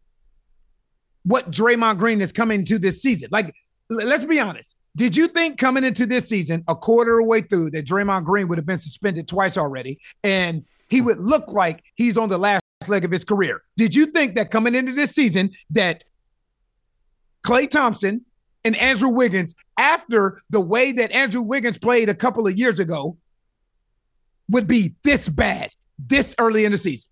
what 1.24 1.52
Draymond 1.52 1.98
Green 1.98 2.22
is 2.22 2.32
coming 2.32 2.64
to 2.66 2.80
this 2.80 3.02
season. 3.02 3.30
Like, 3.32 3.54
let's 3.90 4.24
be 4.24 4.40
honest. 4.40 4.77
Did 4.98 5.16
you 5.16 5.28
think 5.28 5.60
coming 5.60 5.84
into 5.84 6.08
this 6.08 6.28
season, 6.28 6.64
a 6.68 6.76
quarter 6.76 7.20
of 7.20 7.26
the 7.26 7.28
way 7.30 7.42
through, 7.42 7.70
that 7.72 7.86
Draymond 7.86 8.26
Green 8.26 8.48
would 8.48 8.58
have 8.58 8.66
been 8.66 8.80
suspended 8.80 9.28
twice 9.28 9.56
already 9.56 10.00
and 10.24 10.66
he 10.90 11.02
would 11.02 11.20
look 11.20 11.54
like 11.54 11.84
he's 11.94 12.18
on 12.18 12.30
the 12.30 12.40
last 12.40 12.64
leg 12.88 13.06
of 13.06 13.12
his 13.12 13.24
career? 13.24 13.62
Did 13.76 13.94
you 13.94 14.08
think 14.08 14.34
that 14.36 14.50
coming 14.50 14.74
into 14.74 14.94
this 14.94 15.12
season 15.12 15.52
that 15.70 16.04
Klay 17.46 17.70
Thompson 17.70 18.26
and 18.66 18.76
Andrew 18.76 19.10
Wiggins, 19.10 19.54
after 19.78 20.42
the 20.50 20.60
way 20.60 20.92
that 20.94 21.12
Andrew 21.12 21.44
Wiggins 21.44 21.78
played 21.78 22.10
a 22.10 22.16
couple 22.16 22.48
of 22.48 22.58
years 22.58 22.80
ago, 22.80 23.18
would 24.50 24.66
be 24.66 24.96
this 25.04 25.30
bad 25.30 25.74
this 26.00 26.34
early 26.40 26.66
in 26.66 26.72
the 26.72 26.78
season? 26.80 27.12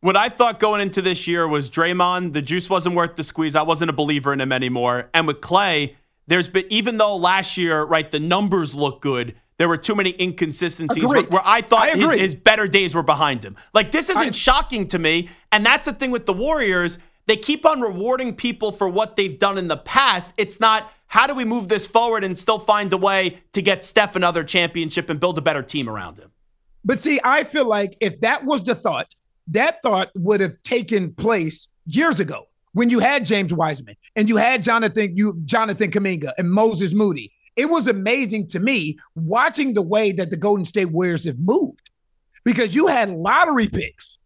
What 0.00 0.16
I 0.16 0.30
thought 0.30 0.58
going 0.58 0.80
into 0.80 1.00
this 1.00 1.28
year 1.28 1.46
was 1.46 1.70
Draymond, 1.70 2.32
the 2.32 2.42
juice 2.42 2.68
wasn't 2.68 2.96
worth 2.96 3.14
the 3.14 3.22
squeeze. 3.22 3.54
I 3.54 3.62
wasn't 3.62 3.90
a 3.90 3.92
believer 3.92 4.32
in 4.32 4.40
him 4.40 4.50
anymore. 4.50 5.10
And 5.14 5.28
with 5.28 5.40
Klay, 5.40 5.94
there's 6.28 6.48
been 6.48 6.66
even 6.70 6.98
though 6.98 7.16
last 7.16 7.56
year, 7.56 7.82
right, 7.82 8.08
the 8.08 8.20
numbers 8.20 8.74
look 8.74 9.00
good. 9.00 9.34
There 9.56 9.68
were 9.68 9.76
too 9.76 9.96
many 9.96 10.14
inconsistencies 10.20 11.08
where, 11.08 11.22
where, 11.24 11.42
I 11.44 11.62
thought 11.62 11.88
I 11.88 11.96
his, 11.96 12.12
his, 12.14 12.34
better 12.36 12.68
days 12.68 12.94
were 12.94 13.02
behind 13.02 13.44
him. 13.44 13.56
Like 13.74 13.90
this 13.90 14.08
isn't 14.08 14.22
I, 14.22 14.30
shocking 14.30 14.86
to 14.88 14.98
me, 14.98 15.30
and 15.50 15.66
that's 15.66 15.86
the 15.86 15.92
thing 15.92 16.12
with 16.12 16.26
the 16.26 16.32
Warriors. 16.32 16.98
They 17.26 17.36
keep 17.36 17.66
on 17.66 17.80
rewarding 17.80 18.34
people 18.34 18.70
for 18.72 18.88
what 18.88 19.16
they've 19.16 19.38
done 19.38 19.58
in 19.58 19.68
the 19.68 19.76
past. 19.76 20.32
It's 20.36 20.60
not 20.60 20.92
how 21.08 21.26
do 21.26 21.34
we 21.34 21.44
move 21.44 21.68
this 21.68 21.86
forward 21.86 22.22
and 22.22 22.38
still 22.38 22.58
find 22.58 22.92
a 22.92 22.96
way 22.96 23.42
to 23.52 23.60
get 23.60 23.82
Steph 23.82 24.14
another 24.14 24.44
championship 24.44 25.10
and 25.10 25.18
build 25.18 25.38
a 25.38 25.42
better 25.42 25.62
team 25.62 25.88
around 25.88 26.18
him. 26.18 26.30
But 26.84 27.00
see, 27.00 27.20
I 27.24 27.44
feel 27.44 27.66
like 27.66 27.96
if 28.00 28.20
that 28.20 28.44
was 28.44 28.62
the 28.62 28.74
thought, 28.74 29.14
that 29.48 29.82
thought 29.82 30.10
would 30.14 30.40
have 30.40 30.62
taken 30.62 31.14
place 31.14 31.66
years 31.86 32.20
ago 32.20 32.46
when 32.78 32.90
you 32.90 33.00
had 33.00 33.26
James 33.26 33.52
Wiseman 33.52 33.96
and 34.14 34.28
you 34.28 34.36
had 34.36 34.62
Jonathan 34.62 35.16
you 35.16 35.42
Jonathan 35.44 35.90
Kuminga 35.90 36.30
and 36.38 36.48
Moses 36.48 36.94
Moody. 36.94 37.32
It 37.56 37.68
was 37.68 37.88
amazing 37.88 38.46
to 38.50 38.60
me 38.60 39.00
watching 39.16 39.74
the 39.74 39.82
way 39.82 40.12
that 40.12 40.30
the 40.30 40.36
Golden 40.36 40.64
State 40.64 40.92
Warriors 40.92 41.24
have 41.24 41.40
moved 41.40 41.90
because 42.44 42.76
you 42.76 42.86
had 42.86 43.10
lottery 43.10 43.68
picks 43.68 44.20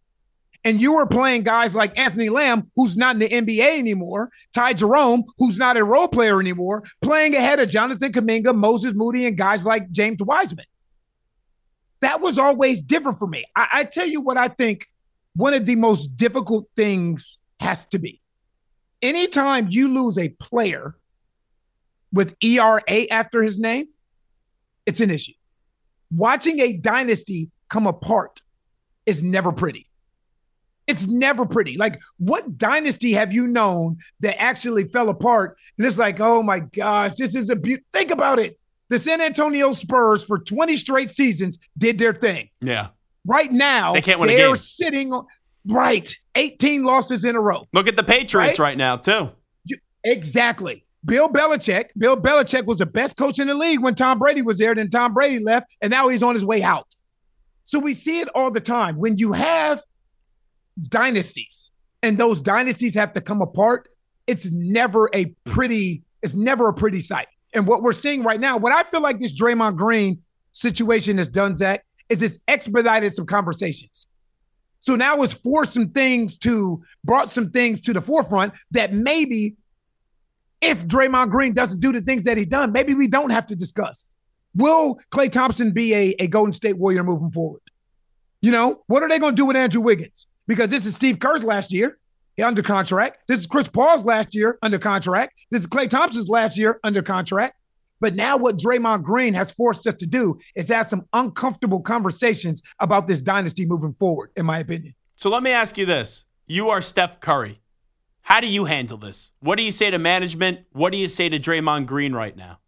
and 0.63 0.79
you 0.79 0.93
were 0.93 1.07
playing 1.07 1.41
guys 1.41 1.75
like 1.75 1.97
Anthony 1.97 2.29
Lamb, 2.29 2.69
who's 2.75 2.95
not 2.95 3.15
in 3.15 3.19
the 3.21 3.29
NBA 3.29 3.79
anymore, 3.79 4.29
Ty 4.53 4.73
Jerome, 4.73 5.23
who's 5.39 5.57
not 5.57 5.75
a 5.75 5.83
role 5.83 6.07
player 6.07 6.39
anymore, 6.39 6.83
playing 7.01 7.35
ahead 7.35 7.59
of 7.59 7.69
Jonathan 7.69 8.11
Kuminga, 8.11 8.53
Moses 8.53 8.93
Moody, 8.93 9.25
and 9.25 9.35
guys 9.35 9.65
like 9.65 9.89
James 9.89 10.21
Wiseman. 10.21 10.65
That 12.01 12.21
was 12.21 12.37
always 12.37 12.83
different 12.83 13.17
for 13.17 13.27
me. 13.27 13.45
I, 13.55 13.67
I 13.71 13.83
tell 13.85 14.05
you 14.05 14.21
what 14.21 14.37
I 14.37 14.47
think 14.47 14.85
one 15.35 15.55
of 15.55 15.65
the 15.65 15.75
most 15.75 16.17
difficult 16.17 16.67
things 16.75 17.39
has 17.59 17.87
to 17.87 17.97
be 17.97 18.19
anytime 19.03 19.67
you 19.69 19.93
lose 19.93 20.17
a 20.17 20.29
player 20.29 20.95
with 22.11 22.35
ERA 22.41 22.81
after 23.11 23.43
his 23.43 23.59
name, 23.59 23.87
it's 24.85 25.01
an 25.01 25.11
issue. 25.11 25.33
Watching 26.09 26.59
a 26.59 26.73
dynasty 26.73 27.51
come 27.69 27.85
apart 27.85 28.41
is 29.05 29.21
never 29.21 29.51
pretty. 29.51 29.89
It's 30.85 31.07
never 31.07 31.45
pretty. 31.45 31.77
Like, 31.77 32.01
what 32.17 32.57
dynasty 32.57 33.13
have 33.13 33.33
you 33.33 33.47
known 33.47 33.97
that 34.19 34.41
actually 34.41 34.85
fell 34.85 35.09
apart? 35.09 35.57
And 35.77 35.87
it's 35.87 35.97
like, 35.97 36.19
oh 36.19 36.43
my 36.43 36.59
gosh, 36.59 37.15
this 37.15 37.35
is 37.35 37.49
a 37.49 37.55
beaut. 37.55 37.81
Think 37.93 38.11
about 38.11 38.39
it. 38.39 38.59
The 38.89 38.99
San 38.99 39.21
Antonio 39.21 39.71
Spurs 39.71 40.23
for 40.23 40.39
20 40.39 40.75
straight 40.75 41.09
seasons 41.09 41.57
did 41.77 41.97
their 41.97 42.13
thing. 42.13 42.49
Yeah. 42.61 42.89
Right 43.25 43.51
now, 43.51 43.93
they 43.93 44.01
can't 44.01 44.19
win 44.19 44.27
they're 44.27 44.55
sitting 44.55 45.13
Right. 45.65 46.15
18 46.35 46.83
losses 46.83 47.25
in 47.25 47.35
a 47.35 47.41
row. 47.41 47.67
Look 47.73 47.87
at 47.87 47.95
the 47.95 48.03
Patriots 48.03 48.59
right, 48.59 48.69
right 48.69 48.77
now, 48.77 48.97
too. 48.97 49.29
You, 49.65 49.77
exactly. 50.03 50.85
Bill 51.05 51.29
Belichick. 51.29 51.89
Bill 51.97 52.17
Belichick 52.17 52.65
was 52.65 52.77
the 52.77 52.85
best 52.85 53.17
coach 53.17 53.39
in 53.39 53.47
the 53.47 53.55
league 53.55 53.81
when 53.81 53.95
Tom 53.95 54.19
Brady 54.19 54.41
was 54.41 54.57
there. 54.59 54.73
Then 54.73 54.89
Tom 54.89 55.13
Brady 55.13 55.43
left, 55.43 55.75
and 55.81 55.91
now 55.91 56.07
he's 56.07 56.23
on 56.23 56.33
his 56.33 56.45
way 56.45 56.63
out. 56.63 56.87
So 57.63 57.79
we 57.79 57.93
see 57.93 58.19
it 58.19 58.29
all 58.35 58.51
the 58.51 58.61
time. 58.61 58.97
When 58.97 59.17
you 59.17 59.33
have 59.33 59.81
dynasties 60.89 61.71
and 62.01 62.17
those 62.17 62.41
dynasties 62.41 62.95
have 62.95 63.13
to 63.13 63.21
come 63.21 63.41
apart, 63.41 63.87
it's 64.27 64.49
never 64.51 65.09
a 65.13 65.25
pretty, 65.45 66.03
it's 66.21 66.35
never 66.35 66.69
a 66.69 66.73
pretty 66.73 66.99
sight. 66.99 67.27
And 67.53 67.67
what 67.67 67.83
we're 67.83 67.93
seeing 67.93 68.23
right 68.23 68.39
now, 68.39 68.57
what 68.57 68.73
I 68.73 68.83
feel 68.83 69.01
like 69.01 69.19
this 69.19 69.33
Draymond 69.33 69.77
Green 69.77 70.21
situation 70.51 71.17
has 71.17 71.29
done, 71.29 71.55
Zach, 71.55 71.85
is 72.09 72.23
it's 72.23 72.39
expedited 72.47 73.13
some 73.13 73.25
conversations. 73.25 74.07
So 74.83 74.97
now 74.97 75.21
it's 75.21 75.31
forced 75.31 75.71
some 75.71 75.91
things 75.91 76.37
to 76.39 76.83
brought 77.05 77.29
some 77.29 77.51
things 77.51 77.79
to 77.79 77.93
the 77.93 78.01
forefront 78.01 78.51
that 78.71 78.93
maybe 78.93 79.55
if 80.59 80.85
Draymond 80.85 81.29
Green 81.29 81.53
doesn't 81.53 81.79
do 81.79 81.93
the 81.93 82.01
things 82.01 82.25
that 82.25 82.35
he's 82.35 82.47
done, 82.47 82.73
maybe 82.73 82.93
we 82.93 83.07
don't 83.07 83.29
have 83.29 83.45
to 83.45 83.55
discuss. 83.55 84.03
Will 84.53 84.99
Klay 85.09 85.31
Thompson 85.31 85.71
be 85.71 85.93
a, 85.93 86.15
a 86.19 86.27
Golden 86.27 86.51
State 86.51 86.77
Warrior 86.77 87.05
moving 87.05 87.31
forward? 87.31 87.61
You 88.41 88.51
know, 88.51 88.83
what 88.87 89.01
are 89.03 89.07
they 89.07 89.19
going 89.19 89.37
to 89.37 89.41
do 89.41 89.45
with 89.45 89.55
Andrew 89.55 89.79
Wiggins? 89.79 90.27
Because 90.47 90.69
this 90.69 90.85
is 90.85 90.93
Steve 90.95 91.17
Kerr's 91.17 91.45
last 91.45 91.71
year 91.71 91.97
under 92.43 92.61
contract. 92.61 93.19
This 93.29 93.39
is 93.39 93.47
Chris 93.47 93.69
Paul's 93.69 94.03
last 94.03 94.35
year 94.35 94.59
under 94.61 94.79
contract. 94.79 95.39
This 95.49 95.61
is 95.61 95.67
Klay 95.67 95.89
Thompson's 95.89 96.27
last 96.27 96.57
year 96.57 96.81
under 96.83 97.01
contract. 97.01 97.55
But 98.03 98.15
now 98.15 98.35
what 98.35 98.57
Draymond 98.57 99.03
Green 99.03 99.33
has 99.33 99.53
forced 99.53 99.87
us 99.87 99.93
to 99.93 100.05
do 100.05 100.37
is 100.55 100.67
have 100.67 100.87
some 100.87 101.07
uncomfortable 101.13 101.79
conversations 101.79 102.61
about 102.81 103.07
this 103.07 103.21
dynasty 103.21 103.65
moving 103.65 103.93
forward, 103.97 104.31
in 104.35 104.45
my 104.45 104.59
opinion. 104.59 104.93
So 105.15 105.29
let 105.29 105.41
me 105.41 105.51
ask 105.51 105.77
you 105.77 105.85
this. 105.85 106.25
You 106.45 106.67
are 106.67 106.81
Steph 106.81 107.21
Curry. 107.21 107.61
How 108.23 108.41
do 108.41 108.47
you 108.47 108.65
handle 108.65 108.97
this? 108.97 109.31
What 109.39 109.55
do 109.55 109.63
you 109.63 109.71
say 109.71 109.89
to 109.89 109.99
management? 109.99 110.65
What 110.73 110.91
do 110.91 110.97
you 110.97 111.07
say 111.07 111.29
to 111.29 111.39
Draymond 111.39 111.85
Green 111.85 112.11
right 112.11 112.35
now? 112.35 112.59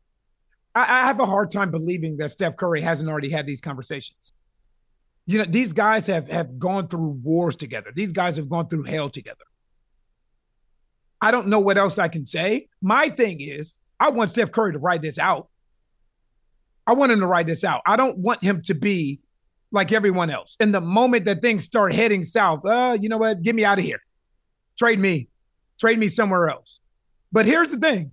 I, 0.73 0.83
I 0.83 1.05
have 1.05 1.19
a 1.19 1.25
hard 1.25 1.51
time 1.51 1.69
believing 1.69 2.15
that 2.15 2.29
Steph 2.29 2.55
Curry 2.55 2.79
hasn't 2.79 3.11
already 3.11 3.29
had 3.29 3.45
these 3.45 3.59
conversations. 3.59 4.31
You 5.25 5.39
know, 5.39 5.45
these 5.45 5.73
guys 5.73 6.07
have 6.07 6.29
have 6.29 6.57
gone 6.57 6.87
through 6.87 7.19
wars 7.21 7.57
together. 7.57 7.91
These 7.93 8.13
guys 8.13 8.37
have 8.37 8.47
gone 8.47 8.69
through 8.69 8.83
hell 8.83 9.09
together. 9.09 9.43
I 11.19 11.31
don't 11.31 11.47
know 11.47 11.59
what 11.59 11.77
else 11.77 11.99
I 11.99 12.07
can 12.07 12.25
say. 12.25 12.69
My 12.81 13.09
thing 13.09 13.41
is, 13.41 13.75
I 13.99 14.09
want 14.09 14.31
Steph 14.31 14.51
Curry 14.51 14.73
to 14.73 14.79
write 14.79 15.01
this 15.01 15.17
out. 15.17 15.49
I 16.87 16.93
want 16.93 17.11
him 17.11 17.19
to 17.21 17.27
write 17.27 17.47
this 17.47 17.63
out. 17.63 17.81
I 17.85 17.95
don't 17.95 18.17
want 18.19 18.43
him 18.43 18.61
to 18.63 18.75
be 18.75 19.19
like 19.71 19.91
everyone 19.91 20.29
else. 20.29 20.55
And 20.59 20.73
the 20.73 20.81
moment 20.81 21.25
that 21.25 21.41
things 21.41 21.63
start 21.63 21.93
heading 21.93 22.23
south, 22.23 22.65
uh, 22.65 22.97
you 22.99 23.09
know 23.09 23.17
what? 23.17 23.41
Get 23.41 23.55
me 23.55 23.65
out 23.65 23.79
of 23.79 23.85
here. 23.85 24.01
Trade 24.77 24.99
me. 24.99 25.27
Trade 25.79 25.99
me 25.99 26.07
somewhere 26.07 26.49
else. 26.49 26.81
But 27.31 27.45
here's 27.45 27.69
the 27.69 27.77
thing. 27.77 28.11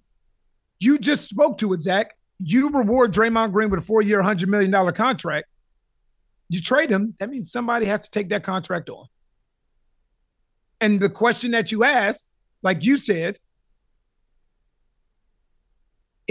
You 0.80 0.98
just 0.98 1.28
spoke 1.28 1.58
to 1.58 1.72
it, 1.74 1.82
Zach. 1.82 2.16
You 2.38 2.70
reward 2.70 3.12
Draymond 3.12 3.52
Green 3.52 3.70
with 3.70 3.80
a 3.80 3.82
four-year, 3.82 4.20
$100 4.20 4.48
million 4.48 4.92
contract. 4.94 5.46
You 6.48 6.60
trade 6.60 6.90
him, 6.90 7.14
that 7.18 7.30
means 7.30 7.52
somebody 7.52 7.86
has 7.86 8.04
to 8.04 8.10
take 8.10 8.30
that 8.30 8.42
contract 8.42 8.90
on. 8.90 9.06
And 10.80 10.98
the 10.98 11.08
question 11.08 11.52
that 11.52 11.70
you 11.70 11.84
ask, 11.84 12.24
like 12.62 12.84
you 12.84 12.96
said, 12.96 13.38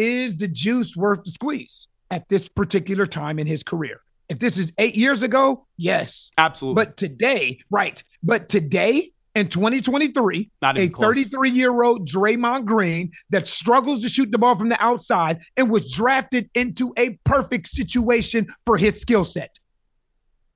is 0.02 0.38
the 0.38 0.48
juice 0.48 0.98
worth 0.98 1.24
the 1.24 1.32
squeeze 1.32 1.88
at 2.10 2.28
this 2.28 2.50
particular 2.50 3.06
time 3.06 3.38
in 3.40 3.48
his 3.48 3.64
career? 3.64 4.02
If 4.28 4.40
this 4.40 4.58
is 4.58 4.74
eight 4.78 4.96
years 4.96 5.24
ago, 5.24 5.68
yes. 5.78 6.32
Absolutely. 6.38 6.84
But 6.84 6.98
today, 6.98 7.60
right. 7.70 8.04
But 8.24 8.50
today, 8.50 9.12
in 9.36 9.48
2023, 9.48 10.50
a 10.64 10.88
33 10.88 11.50
year 11.50 11.84
old 11.84 12.10
Draymond 12.10 12.66
Green 12.66 13.12
that 13.30 13.48
struggles 13.48 14.02
to 14.02 14.10
shoot 14.10 14.32
the 14.32 14.38
ball 14.38 14.58
from 14.58 14.70
the 14.70 14.82
outside 14.84 15.40
and 15.56 15.70
was 15.70 15.92
drafted 15.92 16.50
into 16.56 16.94
a 16.98 17.12
perfect 17.24 17.68
situation 17.68 18.48
for 18.66 18.78
his 18.78 19.00
skill 19.00 19.24
set. 19.24 19.60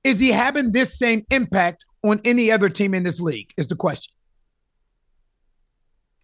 Is 0.04 0.20
he 0.20 0.30
having 0.30 0.72
this 0.72 0.98
same 0.98 1.24
impact 1.30 1.84
on 2.04 2.20
any 2.24 2.50
other 2.50 2.68
team 2.68 2.94
in 2.94 3.02
this 3.02 3.20
league? 3.20 3.52
Is 3.56 3.68
the 3.68 3.76
question. 3.76 4.12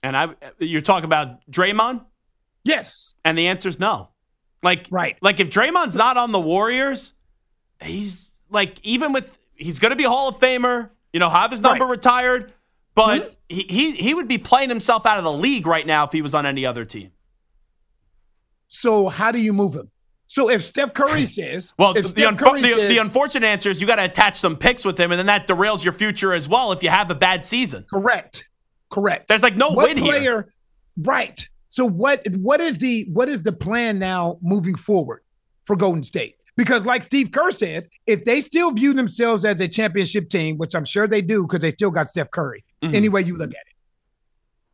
And 0.03 0.17
I, 0.17 0.31
you're 0.59 0.81
talking 0.81 1.05
about 1.05 1.49
Draymond? 1.51 2.05
Yes. 2.65 3.15
And 3.25 3.37
the 3.37 3.49
answer 3.49 3.69
is 3.69 3.79
no. 3.79 4.09
Like, 4.63 4.87
right. 4.91 5.17
Like 5.21 5.41
if 5.41 5.51
Draymond's 5.51 5.97
not 5.97 6.17
on 6.17 6.33
the 6.33 6.41
Warriors, 6.41 7.15
he's 7.83 8.31
like 8.51 8.79
even 8.85 9.13
with 9.13 9.37
he's 9.55 9.79
going 9.79 9.91
to 9.91 9.97
be 9.97 10.05
a 10.05 10.11
Hall 10.11 10.29
of 10.29 10.37
Famer. 10.39 10.91
You 11.13 11.21
know, 11.21 11.29
have 11.29 11.51
his 11.51 11.61
number 11.61 11.85
right. 11.85 11.91
retired, 11.91 12.55
but 12.95 13.21
mm-hmm. 13.21 13.35
he, 13.49 13.63
he 13.63 13.91
he 13.93 14.15
would 14.15 14.29
be 14.29 14.39
playing 14.39 14.71
himself 14.71 15.05
out 15.05 15.19
of 15.19 15.25
the 15.25 15.33
league 15.33 15.67
right 15.67 15.87
now 15.87 16.05
if 16.05 16.13
he 16.13 16.23
was 16.23 16.35
on 16.35 16.47
any 16.47 16.65
other 16.65 16.85
team. 16.87 17.11
So 18.69 19.09
how 19.09 19.33
do 19.33 19.39
you 19.39 19.53
move 19.53 19.75
him? 19.75 19.91
So 20.27 20.49
if 20.49 20.65
Steph 20.65 20.95
Curry 20.95 21.25
says, 21.27 21.75
well, 21.79 21.93
the, 21.93 22.01
the, 22.01 22.23
unfo- 22.23 22.63
the, 22.63 22.73
says, 22.73 22.89
the, 22.89 22.97
unfortunate 22.97 23.47
answer 23.47 23.69
is 23.69 23.83
you 23.83 23.87
got 23.87 23.97
to 23.97 24.05
attach 24.05 24.37
some 24.37 24.57
picks 24.57 24.83
with 24.83 24.99
him, 24.99 25.13
and 25.13 25.19
then 25.19 25.27
that 25.27 25.47
derails 25.47 25.85
your 25.85 25.93
future 25.93 26.33
as 26.33 26.49
well 26.49 26.73
if 26.73 26.83
you 26.83 26.89
have 26.89 27.11
a 27.11 27.15
bad 27.15 27.45
season. 27.45 27.85
Correct. 27.93 28.49
Correct. 28.89 29.29
There's 29.29 29.43
like 29.43 29.57
no 29.57 29.73
what 29.73 29.89
win 29.89 29.99
player, 29.99 30.21
here. 30.21 30.53
Right. 30.97 31.47
So 31.73 31.87
what 31.87 32.27
what 32.37 32.61
is 32.61 32.77
the 32.77 33.07
what 33.11 33.31
is 33.31 33.41
the 33.41 33.53
plan 33.53 33.99
now 33.99 34.39
moving 34.43 34.75
forward 34.75 35.23
for 35.65 35.75
Golden 35.75 36.05
State? 36.05 36.37
Because 36.55 36.85
like 36.85 37.03
Steve 37.03 37.33
Kerr 37.33 37.51
said, 37.51 37.89
if 38.07 38.27
they 38.27 38.43
still 38.43 38.73
view 38.73 38.93
themselves 38.93 39.47
as 39.47 39.59
a 39.59 39.67
championship 39.67 40.29
team, 40.29 40.59
which 40.59 40.75
I'm 40.75 40.85
sure 40.85 41.09
they 41.09 41.23
do 41.23 41.47
because 41.47 41.61
they 41.61 41.71
still 41.71 41.91
got 41.91 42.11
Steph 42.11 42.31
Curry, 42.31 42.63
mm-hmm. 42.83 42.95
any 42.95 43.09
way 43.09 43.23
you 43.23 43.39
look 43.39 43.49
at 43.53 43.63
it. 43.67 43.75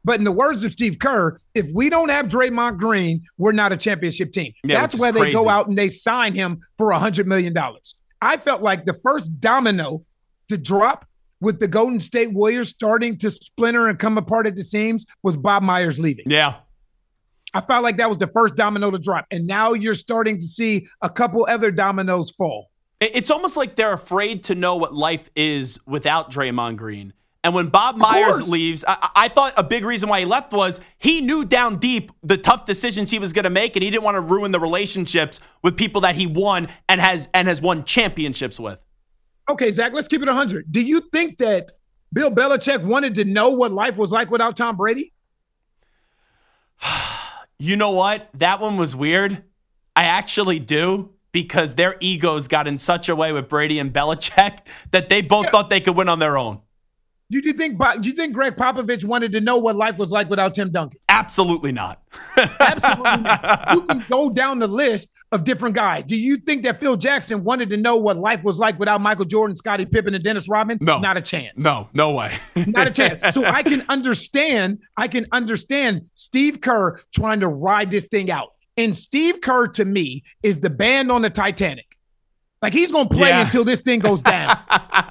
But 0.04 0.18
in 0.18 0.24
the 0.24 0.32
words 0.32 0.64
of 0.64 0.72
Steve 0.72 0.98
Kerr, 0.98 1.38
if 1.54 1.68
we 1.72 1.88
don't 1.88 2.08
have 2.08 2.26
Draymond 2.26 2.78
Green, 2.78 3.22
we're 3.36 3.52
not 3.52 3.70
a 3.70 3.76
championship 3.76 4.32
team. 4.32 4.52
Yeah, 4.64 4.80
That's 4.80 4.98
why 4.98 5.12
they 5.12 5.30
go 5.32 5.48
out 5.48 5.68
and 5.68 5.78
they 5.78 5.86
sign 5.86 6.34
him 6.34 6.58
for 6.76 6.90
a 6.90 6.98
$100 6.98 7.26
million. 7.26 7.56
I 8.20 8.38
felt 8.38 8.60
like 8.60 8.86
the 8.86 8.94
first 8.94 9.38
domino 9.38 10.04
to 10.48 10.58
drop 10.58 11.06
with 11.40 11.60
the 11.60 11.68
Golden 11.68 12.00
State 12.00 12.32
Warriors 12.32 12.70
starting 12.70 13.16
to 13.18 13.30
splinter 13.30 13.86
and 13.86 14.00
come 14.00 14.18
apart 14.18 14.48
at 14.48 14.56
the 14.56 14.64
seams 14.64 15.06
was 15.22 15.36
Bob 15.36 15.62
Myers 15.62 16.00
leaving. 16.00 16.24
Yeah. 16.28 16.56
I 17.54 17.60
felt 17.60 17.82
like 17.82 17.96
that 17.96 18.08
was 18.08 18.18
the 18.18 18.26
first 18.26 18.56
domino 18.56 18.90
to 18.90 18.98
drop. 18.98 19.26
And 19.30 19.46
now 19.46 19.72
you're 19.72 19.94
starting 19.94 20.38
to 20.38 20.44
see 20.44 20.88
a 21.00 21.08
couple 21.08 21.46
other 21.48 21.70
dominoes 21.70 22.30
fall. 22.30 22.70
It's 23.00 23.30
almost 23.30 23.56
like 23.56 23.76
they're 23.76 23.92
afraid 23.92 24.42
to 24.44 24.54
know 24.54 24.76
what 24.76 24.92
life 24.92 25.30
is 25.36 25.78
without 25.86 26.32
Draymond 26.32 26.76
Green. 26.76 27.12
And 27.44 27.54
when 27.54 27.68
Bob 27.68 27.96
Myers 27.96 28.50
leaves, 28.50 28.84
I, 28.86 29.10
I, 29.14 29.28
thought 29.28 29.54
a 29.56 29.62
big 29.62 29.84
reason 29.84 30.08
why 30.08 30.18
he 30.18 30.26
left 30.26 30.52
was 30.52 30.80
he 30.98 31.20
knew 31.20 31.44
down 31.44 31.78
deep 31.78 32.10
the 32.24 32.36
tough 32.36 32.64
decisions 32.64 33.12
he 33.12 33.20
was 33.20 33.32
going 33.32 33.44
to 33.44 33.50
make, 33.50 33.76
and 33.76 33.82
he 33.84 33.90
didn't 33.90 34.02
want 34.02 34.16
to 34.16 34.20
ruin 34.20 34.50
the 34.50 34.58
relationships 34.58 35.38
with 35.62 35.76
people 35.76 36.00
that 36.00 36.16
he 36.16 36.26
won 36.26 36.66
and 36.88 37.00
has 37.00 37.28
and 37.32 37.46
has 37.46 37.62
won 37.62 37.84
championships 37.84 38.58
with. 38.58 38.82
Okay, 39.48 39.70
Zach, 39.70 39.92
let's 39.92 40.08
keep 40.08 40.20
it 40.20 40.26
100. 40.26 40.70
Do 40.70 40.82
you 40.82 41.00
think 41.12 41.38
that 41.38 41.70
Bill 42.12 42.32
Belichick 42.32 42.82
wanted 42.82 43.14
to 43.14 43.24
know 43.24 43.50
what 43.50 43.70
life 43.70 43.96
was 43.96 44.10
like 44.10 44.32
without 44.32 44.56
Tom 44.56 44.76
Brady? 44.76 45.12
You 47.58 47.76
know 47.76 47.90
what? 47.90 48.28
That 48.34 48.60
one 48.60 48.76
was 48.76 48.94
weird. 48.94 49.42
I 49.96 50.04
actually 50.04 50.60
do 50.60 51.10
because 51.32 51.74
their 51.74 51.96
egos 52.00 52.48
got 52.48 52.68
in 52.68 52.78
such 52.78 53.08
a 53.08 53.16
way 53.16 53.32
with 53.32 53.48
Brady 53.48 53.78
and 53.78 53.92
Belichick 53.92 54.60
that 54.92 55.08
they 55.08 55.22
both 55.22 55.46
yeah. 55.46 55.50
thought 55.50 55.70
they 55.70 55.80
could 55.80 55.96
win 55.96 56.08
on 56.08 56.18
their 56.18 56.38
own. 56.38 56.60
Do 57.30 57.40
you 57.44 57.52
think 57.52 57.78
do 58.00 58.08
you 58.08 58.14
think 58.14 58.32
Gregg 58.32 58.56
Popovich 58.56 59.04
wanted 59.04 59.32
to 59.32 59.40
know 59.42 59.58
what 59.58 59.76
life 59.76 59.98
was 59.98 60.10
like 60.10 60.30
without 60.30 60.54
Tim 60.54 60.70
Duncan? 60.70 60.98
Absolutely 61.10 61.72
not. 61.72 62.00
Absolutely 62.60 63.22
not. 63.22 63.68
You 63.74 63.82
can 63.82 64.04
go 64.08 64.30
down 64.30 64.60
the 64.60 64.66
list 64.66 65.12
of 65.30 65.44
different 65.44 65.74
guys. 65.74 66.04
Do 66.04 66.18
you 66.18 66.38
think 66.38 66.62
that 66.62 66.80
Phil 66.80 66.96
Jackson 66.96 67.44
wanted 67.44 67.68
to 67.70 67.76
know 67.76 67.96
what 67.96 68.16
life 68.16 68.42
was 68.42 68.58
like 68.58 68.78
without 68.78 69.02
Michael 69.02 69.26
Jordan, 69.26 69.56
Scottie 69.56 69.84
Pippen, 69.84 70.14
and 70.14 70.24
Dennis 70.24 70.48
Rodman? 70.48 70.78
No. 70.80 71.00
Not 71.00 71.18
a 71.18 71.20
chance. 71.20 71.62
No, 71.62 71.90
no 71.92 72.12
way. 72.12 72.32
not 72.66 72.86
a 72.86 72.90
chance. 72.90 73.34
So 73.34 73.44
I 73.44 73.62
can 73.62 73.84
understand, 73.90 74.78
I 74.96 75.06
can 75.08 75.26
understand 75.30 76.08
Steve 76.14 76.62
Kerr 76.62 76.98
trying 77.14 77.40
to 77.40 77.48
ride 77.48 77.90
this 77.90 78.04
thing 78.04 78.30
out. 78.30 78.54
And 78.78 78.96
Steve 78.96 79.40
Kerr 79.42 79.66
to 79.66 79.84
me 79.84 80.22
is 80.42 80.58
the 80.58 80.70
band 80.70 81.12
on 81.12 81.22
the 81.22 81.30
Titanic. 81.30 81.87
Like 82.60 82.72
he's 82.72 82.90
gonna 82.90 83.08
play 83.08 83.28
yeah. 83.28 83.44
until 83.44 83.64
this 83.64 83.80
thing 83.80 84.00
goes 84.00 84.20
down. 84.20 84.58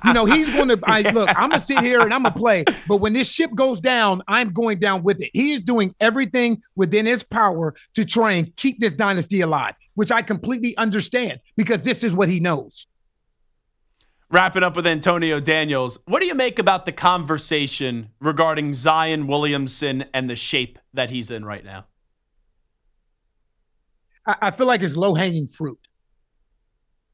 you 0.03 0.13
know, 0.13 0.25
he's 0.25 0.49
gonna 0.49 0.77
I 0.83 1.01
look, 1.13 1.29
I'm 1.29 1.49
gonna 1.49 1.59
sit 1.59 1.79
here 1.79 2.01
and 2.01 2.13
I'm 2.13 2.23
gonna 2.23 2.35
play, 2.35 2.65
but 2.87 2.97
when 2.97 3.13
this 3.13 3.31
ship 3.31 3.51
goes 3.55 3.79
down, 3.79 4.21
I'm 4.27 4.51
going 4.51 4.79
down 4.79 5.03
with 5.03 5.21
it. 5.21 5.31
He 5.33 5.53
is 5.53 5.61
doing 5.61 5.95
everything 6.01 6.61
within 6.75 7.05
his 7.05 7.23
power 7.23 7.73
to 7.93 8.03
try 8.03 8.33
and 8.33 8.53
keep 8.57 8.79
this 8.79 8.93
dynasty 8.93 9.41
alive, 9.41 9.75
which 9.95 10.11
I 10.11 10.21
completely 10.21 10.75
understand 10.75 11.39
because 11.55 11.81
this 11.81 12.03
is 12.03 12.13
what 12.13 12.27
he 12.27 12.39
knows. 12.39 12.87
Wrapping 14.29 14.61
up 14.61 14.75
with 14.75 14.85
Antonio 14.85 15.39
Daniels, 15.39 15.99
what 16.05 16.19
do 16.19 16.25
you 16.25 16.35
make 16.35 16.59
about 16.59 16.85
the 16.85 16.91
conversation 16.91 18.09
regarding 18.19 18.73
Zion 18.73 19.25
Williamson 19.25 20.03
and 20.13 20.29
the 20.29 20.35
shape 20.35 20.79
that 20.93 21.09
he's 21.09 21.31
in 21.31 21.45
right 21.45 21.63
now? 21.63 21.85
I, 24.25 24.35
I 24.41 24.51
feel 24.51 24.67
like 24.67 24.81
it's 24.81 24.97
low 24.97 25.13
hanging 25.13 25.47
fruit. 25.47 25.86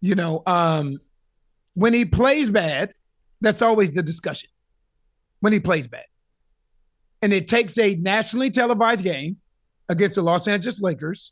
You 0.03 0.15
know, 0.15 0.43
um, 0.45 0.99
when 1.75 1.93
he 1.93 2.03
plays 2.03 2.49
bad, 2.49 2.93
that's 3.39 3.61
always 3.61 3.91
the 3.91 4.03
discussion. 4.03 4.49
When 5.39 5.53
he 5.53 5.61
plays 5.61 5.87
bad. 5.87 6.03
And 7.21 7.31
it 7.31 7.47
takes 7.47 7.77
a 7.77 7.95
nationally 7.95 8.51
televised 8.51 9.05
game 9.05 9.37
against 9.87 10.15
the 10.15 10.21
Los 10.21 10.45
Angeles 10.45 10.81
Lakers 10.81 11.31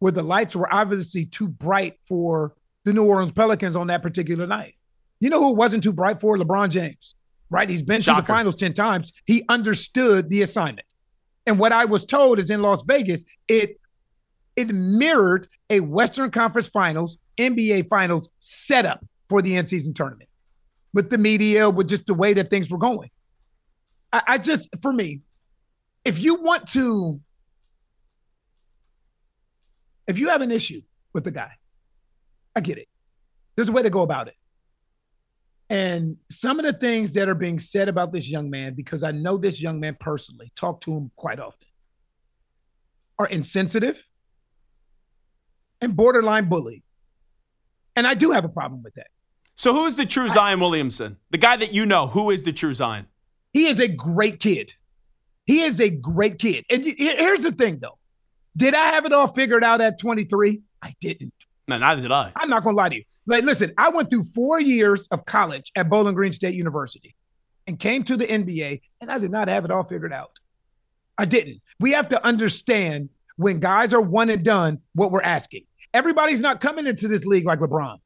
where 0.00 0.12
the 0.12 0.22
lights 0.22 0.54
were 0.54 0.70
obviously 0.70 1.24
too 1.24 1.48
bright 1.48 1.94
for 2.06 2.54
the 2.84 2.92
New 2.92 3.04
Orleans 3.04 3.32
Pelicans 3.32 3.74
on 3.74 3.86
that 3.86 4.02
particular 4.02 4.46
night. 4.46 4.74
You 5.18 5.30
know 5.30 5.38
who 5.38 5.54
wasn't 5.54 5.82
too 5.82 5.92
bright 5.92 6.20
for? 6.20 6.36
LeBron 6.36 6.68
James, 6.68 7.14
right? 7.48 7.70
He's 7.70 7.82
been 7.82 8.02
Shocker. 8.02 8.20
to 8.20 8.22
the 8.22 8.32
finals 8.34 8.56
10 8.56 8.74
times. 8.74 9.14
He 9.24 9.44
understood 9.48 10.28
the 10.28 10.42
assignment. 10.42 10.92
And 11.46 11.58
what 11.58 11.72
I 11.72 11.86
was 11.86 12.04
told 12.04 12.38
is 12.38 12.50
in 12.50 12.60
Las 12.60 12.82
Vegas, 12.82 13.24
it 13.48 13.80
it 14.56 14.68
mirrored 14.74 15.46
a 15.70 15.80
Western 15.80 16.30
Conference 16.30 16.68
Finals 16.68 17.16
NBA 17.40 17.88
Finals 17.88 18.28
setup 18.38 19.04
for 19.28 19.42
the 19.42 19.56
in 19.56 19.64
season 19.64 19.94
tournament. 19.94 20.28
with 20.92 21.10
the 21.10 21.18
media, 21.18 21.70
with 21.70 21.88
just 21.88 22.06
the 22.06 22.14
way 22.14 22.34
that 22.34 22.50
things 22.50 22.70
were 22.70 22.78
going. 22.78 23.10
I, 24.12 24.22
I 24.26 24.38
just, 24.38 24.68
for 24.82 24.92
me, 24.92 25.20
if 26.04 26.18
you 26.20 26.34
want 26.34 26.66
to, 26.70 27.20
if 30.08 30.18
you 30.18 30.28
have 30.30 30.40
an 30.40 30.50
issue 30.50 30.80
with 31.12 31.24
the 31.24 31.30
guy, 31.30 31.52
I 32.56 32.60
get 32.60 32.78
it. 32.78 32.88
There's 33.54 33.68
a 33.68 33.72
way 33.72 33.82
to 33.82 33.90
go 33.90 34.02
about 34.02 34.28
it. 34.28 34.34
And 35.68 36.16
some 36.28 36.58
of 36.58 36.64
the 36.64 36.72
things 36.72 37.12
that 37.12 37.28
are 37.28 37.34
being 37.36 37.60
said 37.60 37.88
about 37.88 38.10
this 38.10 38.28
young 38.28 38.50
man, 38.50 38.74
because 38.74 39.04
I 39.04 39.12
know 39.12 39.36
this 39.36 39.62
young 39.62 39.78
man 39.78 39.96
personally, 40.00 40.50
talk 40.56 40.80
to 40.80 40.92
him 40.92 41.12
quite 41.14 41.38
often, 41.38 41.68
are 43.20 43.26
insensitive 43.26 44.04
and 45.80 45.94
borderline 45.94 46.48
bully. 46.48 46.82
And 47.96 48.06
I 48.06 48.14
do 48.14 48.30
have 48.30 48.44
a 48.44 48.48
problem 48.48 48.82
with 48.82 48.94
that. 48.94 49.08
So 49.56 49.72
who 49.72 49.86
is 49.86 49.96
the 49.96 50.06
true 50.06 50.28
Zion 50.28 50.60
Williamson? 50.60 51.18
The 51.30 51.38
guy 51.38 51.56
that 51.56 51.72
you 51.72 51.84
know, 51.84 52.06
who 52.06 52.30
is 52.30 52.42
the 52.42 52.52
true 52.52 52.72
Zion? 52.72 53.06
He 53.52 53.66
is 53.66 53.80
a 53.80 53.88
great 53.88 54.40
kid. 54.40 54.74
He 55.46 55.62
is 55.62 55.80
a 55.80 55.90
great 55.90 56.38
kid. 56.38 56.64
And 56.70 56.84
here's 56.84 57.42
the 57.42 57.52
thing 57.52 57.78
though. 57.80 57.98
Did 58.56 58.74
I 58.74 58.86
have 58.86 59.04
it 59.04 59.12
all 59.12 59.26
figured 59.26 59.64
out 59.64 59.80
at 59.80 59.98
23? 59.98 60.62
I 60.82 60.94
didn't. 61.00 61.34
No, 61.68 61.78
neither 61.78 62.02
did 62.02 62.10
I. 62.10 62.32
I'm 62.36 62.50
not 62.50 62.64
gonna 62.64 62.76
lie 62.76 62.88
to 62.88 62.96
you. 62.96 63.04
Like, 63.26 63.44
listen, 63.44 63.72
I 63.78 63.90
went 63.90 64.10
through 64.10 64.24
four 64.24 64.60
years 64.60 65.06
of 65.08 65.24
college 65.24 65.70
at 65.76 65.88
Bowling 65.88 66.14
Green 66.14 66.32
State 66.32 66.54
University 66.54 67.14
and 67.66 67.78
came 67.78 68.02
to 68.04 68.16
the 68.16 68.26
NBA, 68.26 68.80
and 69.00 69.10
I 69.10 69.18
did 69.18 69.30
not 69.30 69.48
have 69.48 69.64
it 69.64 69.70
all 69.70 69.84
figured 69.84 70.12
out. 70.12 70.38
I 71.16 71.26
didn't. 71.26 71.60
We 71.78 71.92
have 71.92 72.08
to 72.08 72.24
understand 72.24 73.10
when 73.36 73.60
guys 73.60 73.94
are 73.94 74.00
one 74.00 74.30
and 74.30 74.44
done 74.44 74.80
what 74.94 75.12
we're 75.12 75.22
asking. 75.22 75.64
Everybody's 75.92 76.40
not 76.40 76.60
coming 76.60 76.86
into 76.86 77.08
this 77.08 77.24
league 77.24 77.44
like 77.44 77.58
LeBron. 77.58 77.98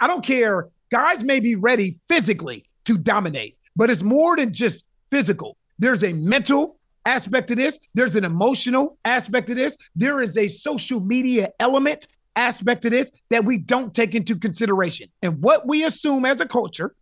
I 0.00 0.06
don't 0.06 0.24
care. 0.24 0.68
Guys 0.90 1.24
may 1.24 1.40
be 1.40 1.54
ready 1.54 1.96
physically 2.08 2.64
to 2.84 2.98
dominate, 2.98 3.58
but 3.74 3.90
it's 3.90 4.02
more 4.02 4.36
than 4.36 4.52
just 4.52 4.84
physical. 5.10 5.56
There's 5.78 6.04
a 6.04 6.12
mental 6.12 6.78
aspect 7.06 7.48
to 7.48 7.54
this, 7.54 7.78
there's 7.94 8.16
an 8.16 8.24
emotional 8.24 8.98
aspect 9.04 9.48
to 9.48 9.54
this, 9.54 9.76
there 9.94 10.22
is 10.22 10.38
a 10.38 10.48
social 10.48 11.00
media 11.00 11.50
element 11.60 12.06
aspect 12.36 12.82
to 12.82 12.90
this 12.90 13.10
that 13.30 13.44
we 13.44 13.58
don't 13.58 13.94
take 13.94 14.14
into 14.14 14.36
consideration. 14.36 15.08
And 15.22 15.42
what 15.42 15.66
we 15.66 15.84
assume 15.84 16.24
as 16.24 16.40
a 16.40 16.46
culture 16.46 16.94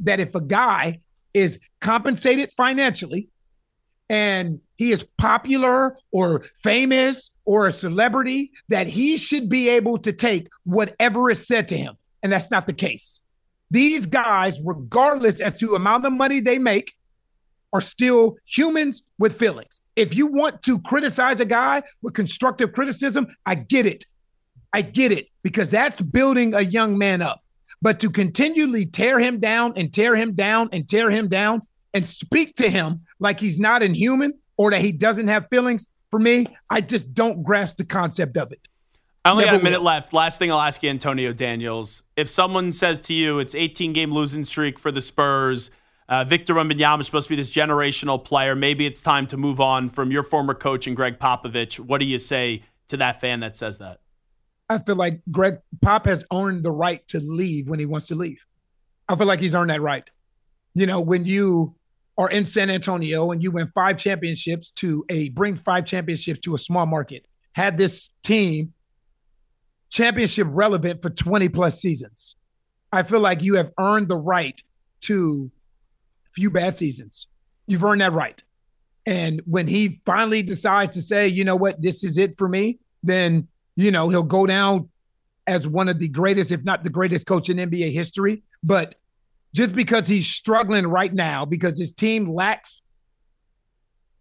that 0.00 0.20
if 0.20 0.34
a 0.34 0.40
guy 0.40 1.00
is 1.34 1.58
compensated 1.80 2.52
financially 2.52 3.28
and 4.08 4.60
he 4.78 4.92
is 4.92 5.04
popular 5.18 5.96
or 6.12 6.44
famous 6.62 7.30
or 7.44 7.66
a 7.66 7.70
celebrity, 7.70 8.52
that 8.68 8.86
he 8.86 9.16
should 9.16 9.48
be 9.48 9.68
able 9.68 9.98
to 9.98 10.12
take 10.12 10.48
whatever 10.64 11.28
is 11.28 11.46
said 11.46 11.68
to 11.68 11.76
him. 11.76 11.96
And 12.22 12.32
that's 12.32 12.50
not 12.50 12.66
the 12.66 12.72
case. 12.72 13.20
These 13.70 14.06
guys, 14.06 14.60
regardless 14.64 15.40
as 15.40 15.58
to 15.58 15.74
amount 15.74 16.06
of 16.06 16.12
money 16.12 16.40
they 16.40 16.58
make, 16.58 16.94
are 17.72 17.80
still 17.80 18.38
humans 18.46 19.02
with 19.18 19.38
feelings. 19.38 19.82
If 19.96 20.14
you 20.14 20.28
want 20.28 20.62
to 20.62 20.78
criticize 20.80 21.40
a 21.40 21.44
guy 21.44 21.82
with 22.00 22.14
constructive 22.14 22.72
criticism, 22.72 23.26
I 23.44 23.56
get 23.56 23.84
it. 23.84 24.06
I 24.72 24.82
get 24.82 25.12
it 25.12 25.26
because 25.42 25.70
that's 25.72 26.00
building 26.00 26.54
a 26.54 26.60
young 26.60 26.96
man 26.96 27.20
up. 27.20 27.42
But 27.82 28.00
to 28.00 28.10
continually 28.10 28.86
tear 28.86 29.18
him 29.18 29.40
down 29.40 29.72
and 29.76 29.92
tear 29.92 30.14
him 30.14 30.34
down 30.34 30.70
and 30.72 30.88
tear 30.88 31.10
him 31.10 31.28
down 31.28 31.62
and 31.92 32.06
speak 32.06 32.54
to 32.56 32.70
him 32.70 33.02
like 33.18 33.40
he's 33.40 33.58
not 33.58 33.82
inhuman 33.82 34.34
or 34.58 34.70
that 34.72 34.82
he 34.82 34.92
doesn't 34.92 35.28
have 35.28 35.46
feelings, 35.48 35.88
for 36.10 36.20
me, 36.20 36.46
I 36.68 36.82
just 36.82 37.14
don't 37.14 37.42
grasp 37.42 37.78
the 37.78 37.84
concept 37.86 38.36
of 38.36 38.52
it. 38.52 38.68
I 39.24 39.30
only 39.30 39.44
Never 39.44 39.56
got 39.56 39.60
a 39.60 39.64
minute 39.64 39.78
will. 39.80 39.86
left. 39.86 40.12
Last 40.12 40.38
thing 40.38 40.50
I'll 40.52 40.60
ask 40.60 40.82
you, 40.82 40.90
Antonio 40.90 41.32
Daniels. 41.32 42.02
If 42.16 42.28
someone 42.28 42.72
says 42.72 43.00
to 43.00 43.14
you 43.14 43.38
it's 43.40 43.54
18 43.54 43.92
game 43.92 44.12
losing 44.12 44.44
streak 44.44 44.78
for 44.78 44.90
the 44.90 45.00
Spurs, 45.02 45.70
uh, 46.08 46.24
Victor 46.24 46.54
Wembanyama 46.54 47.00
is 47.00 47.06
supposed 47.06 47.26
to 47.26 47.30
be 47.30 47.36
this 47.36 47.50
generational 47.50 48.22
player. 48.22 48.54
Maybe 48.54 48.86
it's 48.86 49.02
time 49.02 49.26
to 49.28 49.36
move 49.36 49.60
on 49.60 49.88
from 49.88 50.10
your 50.10 50.22
former 50.22 50.54
coach 50.54 50.86
and 50.86 50.96
Gregg 50.96 51.18
Popovich. 51.18 51.78
What 51.78 51.98
do 51.98 52.06
you 52.06 52.18
say 52.18 52.62
to 52.88 52.96
that 52.96 53.20
fan 53.20 53.40
that 53.40 53.56
says 53.56 53.78
that? 53.78 54.00
I 54.70 54.78
feel 54.78 54.96
like 54.96 55.20
Gregg 55.30 55.58
Pop 55.82 56.06
has 56.06 56.24
earned 56.32 56.62
the 56.62 56.70
right 56.70 57.06
to 57.08 57.20
leave 57.20 57.68
when 57.68 57.78
he 57.78 57.86
wants 57.86 58.06
to 58.08 58.14
leave. 58.14 58.46
I 59.08 59.16
feel 59.16 59.26
like 59.26 59.40
he's 59.40 59.54
earned 59.54 59.70
that 59.70 59.82
right. 59.82 60.08
You 60.74 60.86
know, 60.86 61.00
when 61.00 61.24
you 61.26 61.74
are 62.18 62.28
in 62.28 62.44
San 62.44 62.68
Antonio 62.68 63.30
and 63.30 63.42
you 63.42 63.52
win 63.52 63.68
five 63.68 63.96
championships 63.96 64.72
to 64.72 65.04
a 65.08 65.30
bring 65.30 65.56
five 65.56 65.84
championships 65.86 66.40
to 66.40 66.54
a 66.54 66.58
small 66.58 66.84
market, 66.84 67.26
had 67.52 67.78
this 67.78 68.10
team 68.22 68.74
championship 69.88 70.48
relevant 70.50 71.00
for 71.00 71.08
20 71.08 71.48
plus 71.48 71.80
seasons. 71.80 72.36
I 72.92 73.04
feel 73.04 73.20
like 73.20 73.42
you 73.42 73.54
have 73.54 73.72
earned 73.78 74.08
the 74.08 74.16
right 74.16 74.60
to 75.02 75.50
a 76.26 76.30
few 76.32 76.50
bad 76.50 76.76
seasons. 76.76 77.28
You've 77.66 77.84
earned 77.84 78.00
that 78.00 78.12
right. 78.12 78.42
And 79.06 79.40
when 79.46 79.68
he 79.68 80.00
finally 80.04 80.42
decides 80.42 80.92
to 80.94 81.00
say, 81.00 81.28
you 81.28 81.44
know 81.44 81.56
what, 81.56 81.80
this 81.80 82.02
is 82.02 82.18
it 82.18 82.36
for 82.36 82.48
me, 82.48 82.80
then 83.02 83.48
you 83.78 83.92
know, 83.92 84.08
he'll 84.08 84.24
go 84.24 84.44
down 84.44 84.88
as 85.46 85.68
one 85.68 85.88
of 85.88 86.00
the 86.00 86.08
greatest, 86.08 86.50
if 86.50 86.64
not 86.64 86.82
the 86.82 86.90
greatest 86.90 87.26
coach 87.26 87.48
in 87.48 87.58
NBA 87.58 87.92
history. 87.92 88.42
But 88.64 88.96
just 89.54 89.74
because 89.74 90.06
he's 90.06 90.26
struggling 90.26 90.86
right 90.86 91.12
now, 91.12 91.44
because 91.44 91.78
his 91.78 91.92
team 91.92 92.26
lacks 92.26 92.82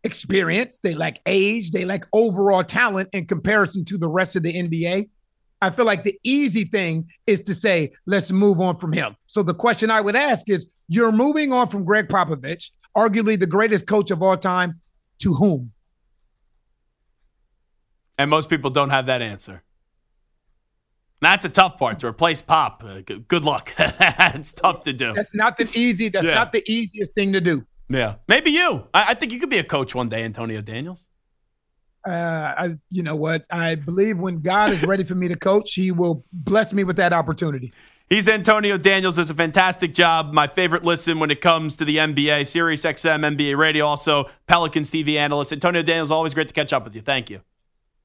experience, 0.04 0.80
they 0.80 0.96
lack 0.96 1.20
age, 1.26 1.72
they 1.72 1.86
lack 1.86 2.06
overall 2.14 2.64
talent 2.64 3.10
in 3.14 3.28
comparison 3.28 3.86
to 3.86 3.98
the 3.98 4.08
rest 4.08 4.36
of 4.36 4.44
the 4.44 4.54
NBA. 4.54 5.10
I 5.62 5.70
feel 5.70 5.86
like 5.86 6.04
the 6.04 6.18
easy 6.24 6.66
thing 6.66 7.10
is 7.26 7.42
to 7.44 7.54
say, 7.54 7.92
let's 8.06 8.32
move 8.32 8.60
on 8.62 8.78
from 8.78 8.94
him. 8.94 9.16
So 9.26 9.44
the 9.44 9.56
question 9.56 9.90
I 9.90 10.02
would 10.02 10.16
ask 10.16 10.50
is 10.50 10.68
you're 10.88 11.12
moving 11.12 11.52
on 11.52 11.68
from 11.68 11.84
Gregg 11.84 12.08
Popovich, 12.08 12.72
arguably 12.96 13.40
the 13.40 13.48
greatest 13.48 13.88
coach 13.88 14.12
of 14.12 14.22
all 14.22 14.38
time, 14.38 14.82
to 15.20 15.34
whom? 15.34 15.72
And 18.18 18.30
most 18.30 18.50
people 18.50 18.70
don't 18.70 18.92
have 18.92 19.08
that 19.08 19.22
answer. 19.22 19.64
That's 21.20 21.46
a 21.46 21.50
tough 21.50 21.78
part 21.78 22.00
to 22.00 22.08
replace 22.08 22.42
Pop. 22.42 22.84
Uh, 22.84 23.02
good 23.28 23.44
luck. 23.44 23.74
it's 23.80 24.52
tough 24.52 24.84
to 24.84 24.94
do. 24.94 25.14
That's 25.14 25.34
not 25.34 25.58
the 25.58 25.68
easy. 25.74 26.10
That's 26.10 26.26
yeah. 26.26 26.36
not 26.36 26.52
the 26.52 26.64
easiest 26.72 27.14
thing 27.14 27.34
to 27.34 27.42
do. 27.42 27.66
Yeah, 27.90 28.16
maybe 28.28 28.52
you. 28.52 28.88
I, 28.94 29.12
I, 29.12 29.14
think 29.14 29.32
you 29.32 29.40
could 29.40 29.50
be 29.50 29.60
a 29.60 29.64
coach 29.64 29.96
one 29.96 30.10
day, 30.10 30.24
Antonio 30.24 30.62
Daniels. 30.62 31.08
Uh, 32.06 32.54
I, 32.58 32.78
you 32.90 33.02
know 33.02 33.16
what? 33.16 33.46
I 33.50 33.76
believe 33.76 34.20
when 34.20 34.42
God 34.42 34.72
is 34.72 34.84
ready 34.84 35.04
for 35.04 35.16
me 35.16 35.28
to 35.30 35.36
coach, 35.36 35.74
He 35.74 35.92
will 35.92 36.26
bless 36.32 36.74
me 36.74 36.84
with 36.84 36.98
that 36.98 37.14
opportunity. 37.14 37.74
He's 38.10 38.28
Antonio 38.28 38.78
Daniels. 38.78 39.16
Does 39.16 39.30
a 39.30 39.34
fantastic 39.34 39.94
job. 39.94 40.34
My 40.34 40.48
favorite 40.48 40.84
listen 40.84 41.20
when 41.20 41.32
it 41.32 41.42
comes 41.42 41.76
to 41.78 41.86
the 41.86 41.98
NBA, 41.98 42.48
Sirius 42.48 42.84
XM, 42.84 43.36
NBA 43.36 43.58
Radio, 43.58 43.86
also 43.86 44.30
Pelicans 44.48 44.92
TV 44.92 45.16
analyst. 45.16 45.52
Antonio 45.52 45.82
Daniels, 45.82 46.12
always 46.12 46.34
great 46.34 46.48
to 46.48 46.54
catch 46.54 46.72
up 46.72 46.84
with 46.86 46.96
you. 46.96 47.02
Thank 47.02 47.30
you. 47.30 47.42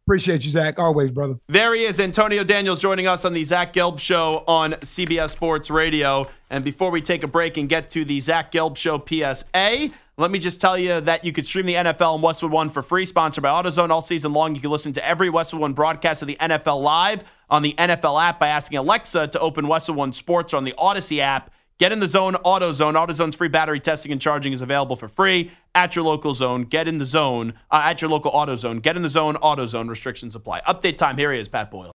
Appreciate 0.07 0.45
you, 0.45 0.51
Zach. 0.51 0.81
Always, 0.81 1.13
brother. 1.13 1.37
There 1.49 1.75
he 1.75 1.85
is, 1.85 2.01
Antonio 2.01 2.43
Daniels, 2.43 2.81
joining 2.81 3.07
us 3.07 3.25
on 3.25 3.35
the 3.35 3.45
Zach 3.45 3.73
Gelb 3.73 4.01
Show 4.01 4.43
on 4.49 4.73
CBS 4.73 5.31
Sports 5.31 5.71
Radio. 5.71 6.29
And 6.51 6.65
before 6.65 6.91
we 6.91 7.01
take 7.01 7.23
a 7.23 7.29
break 7.29 7.57
and 7.57 7.69
get 7.69 7.89
to 7.91 8.05
the 8.05 8.19
Zach 8.19 8.51
Gelb 8.51 8.77
Show 8.77 8.99
PSA, 8.99 9.91
let 10.19 10.31
me 10.33 10.41
just 10.41 10.61
tell 10.61 10.77
you 10.77 11.01
that 11.01 11.25
you 11.25 11.33
can 11.33 11.45
stream 11.45 11.67
the 11.67 11.75
NFL 11.75 12.15
and 12.15 12.23
Westwood 12.23 12.51
One 12.51 12.69
for 12.69 12.83
free, 12.83 13.05
sponsored 13.05 13.43
by 13.43 13.51
AutoZone 13.51 13.91
all 13.91 14.03
season 14.03 14.33
long. 14.33 14.57
You 14.57 14.61
can 14.61 14.71
listen 14.71 14.93
to 14.95 15.07
every 15.07 15.31
Westwood 15.31 15.63
One 15.63 15.73
broadcast 15.73 16.21
of 16.21 16.29
the 16.29 16.37
NFL 16.37 16.83
live 16.83 17.23
on 17.49 17.63
the 17.63 17.75
NFL 17.79 18.21
app 18.21 18.41
by 18.41 18.49
asking 18.49 18.79
Alexa 18.79 19.29
to 19.29 19.39
open 19.39 19.69
Westwood 19.69 19.97
One 19.97 20.13
Sports 20.13 20.53
on 20.53 20.65
the 20.65 20.75
Odyssey 20.77 21.21
app. 21.21 21.53
Get 21.83 21.91
in 21.91 21.99
the 21.99 22.07
zone, 22.07 22.35
AutoZone. 22.35 22.95
AutoZone's 22.95 23.35
free 23.35 23.49
battery 23.49 23.81
testing 23.81 24.13
and 24.13 24.21
charging 24.21 24.53
is 24.53 24.61
available 24.61 24.95
for 24.95 25.09
free 25.09 25.51
at 25.75 25.97
your 25.97 26.05
local 26.05 26.33
zone. 26.33 26.63
Get 26.63 26.87
in 26.87 26.99
the 26.99 27.05
zone 27.05 27.55
uh, 27.73 27.83
at 27.87 28.01
your 28.01 28.09
local 28.09 28.31
AutoZone. 28.31 28.81
Get 28.81 28.95
in 28.95 29.03
the 29.03 29.09
zone, 29.09 29.35
AutoZone. 29.35 29.89
Restrictions 29.89 30.37
apply. 30.37 30.61
Update 30.61 30.97
time. 30.97 31.17
Here 31.17 31.33
he 31.33 31.41
is, 31.41 31.49
Pat 31.49 31.73
Boyle. 31.73 31.91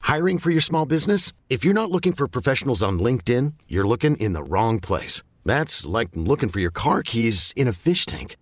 Hiring 0.00 0.36
for 0.40 0.50
your 0.50 0.60
small 0.60 0.84
business? 0.84 1.32
If 1.48 1.64
you're 1.64 1.72
not 1.72 1.92
looking 1.92 2.12
for 2.12 2.26
professionals 2.26 2.82
on 2.82 2.98
LinkedIn, 2.98 3.52
you're 3.68 3.86
looking 3.86 4.16
in 4.16 4.32
the 4.32 4.42
wrong 4.42 4.80
place. 4.80 5.22
That's 5.44 5.86
like 5.86 6.08
looking 6.14 6.48
for 6.48 6.58
your 6.58 6.72
car 6.72 7.04
keys 7.04 7.52
in 7.54 7.68
a 7.68 7.72
fish 7.72 8.04
tank. 8.04 8.36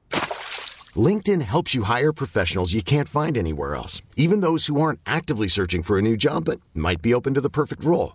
LinkedIn 0.97 1.43
helps 1.43 1.75
you 1.75 1.83
hire 1.83 2.15
professionals 2.15 2.73
you 2.73 2.83
can't 2.83 3.11
find 3.11 3.37
anywhere 3.37 3.75
else, 3.75 4.01
even 4.17 4.41
those 4.41 4.69
who 4.69 4.81
aren't 4.81 5.01
actively 5.05 5.49
searching 5.49 5.83
for 5.83 5.99
a 5.99 6.03
new 6.03 6.17
job 6.17 6.47
but 6.47 6.61
might 6.75 7.03
be 7.03 7.13
open 7.13 7.35
to 7.35 7.43
the 7.43 7.51
perfect 7.51 7.85
role. 7.85 8.15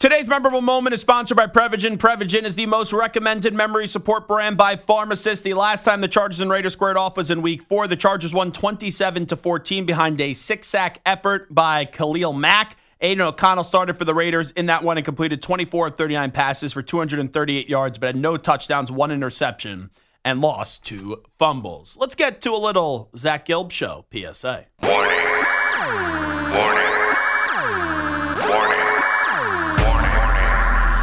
Today's 0.00 0.28
memorable 0.28 0.60
moment 0.60 0.94
is 0.94 1.00
sponsored 1.00 1.36
by 1.36 1.48
Prevagen. 1.48 1.98
Prevagen 1.98 2.44
is 2.44 2.54
the 2.54 2.66
most 2.66 2.92
recommended 2.92 3.52
memory 3.52 3.88
support 3.88 4.28
brand 4.28 4.56
by 4.56 4.76
pharmacists. 4.76 5.42
The 5.42 5.54
last 5.54 5.82
time 5.82 6.00
the 6.00 6.06
Chargers 6.06 6.38
and 6.38 6.48
Raiders 6.48 6.74
squared 6.74 6.96
off 6.96 7.16
was 7.16 7.32
in 7.32 7.42
week 7.42 7.62
four. 7.62 7.88
The 7.88 7.96
Chargers 7.96 8.32
won 8.32 8.52
27 8.52 9.26
to 9.26 9.36
14 9.36 9.86
behind 9.86 10.20
a 10.20 10.34
six 10.34 10.68
sack 10.68 11.00
effort 11.04 11.52
by 11.52 11.84
Khalil 11.84 12.32
Mack. 12.32 12.76
Aidan 13.00 13.26
O'Connell 13.26 13.64
started 13.64 13.98
for 13.98 14.04
the 14.04 14.14
Raiders 14.14 14.52
in 14.52 14.66
that 14.66 14.84
one 14.84 14.98
and 14.98 15.04
completed 15.04 15.42
24 15.42 15.88
of 15.88 15.96
39 15.96 16.30
passes 16.30 16.72
for 16.72 16.80
238 16.80 17.68
yards, 17.68 17.98
but 17.98 18.06
had 18.06 18.16
no 18.16 18.36
touchdowns, 18.36 18.92
one 18.92 19.10
interception, 19.10 19.90
and 20.24 20.40
lost 20.40 20.84
two 20.84 21.24
fumbles. 21.40 21.96
Let's 21.98 22.14
get 22.14 22.40
to 22.42 22.52
a 22.52 22.56
little 22.56 23.10
Zach 23.16 23.46
Gelb 23.46 23.72
show 23.72 24.06
PSA. 24.12 24.66
Warning. 24.80 26.87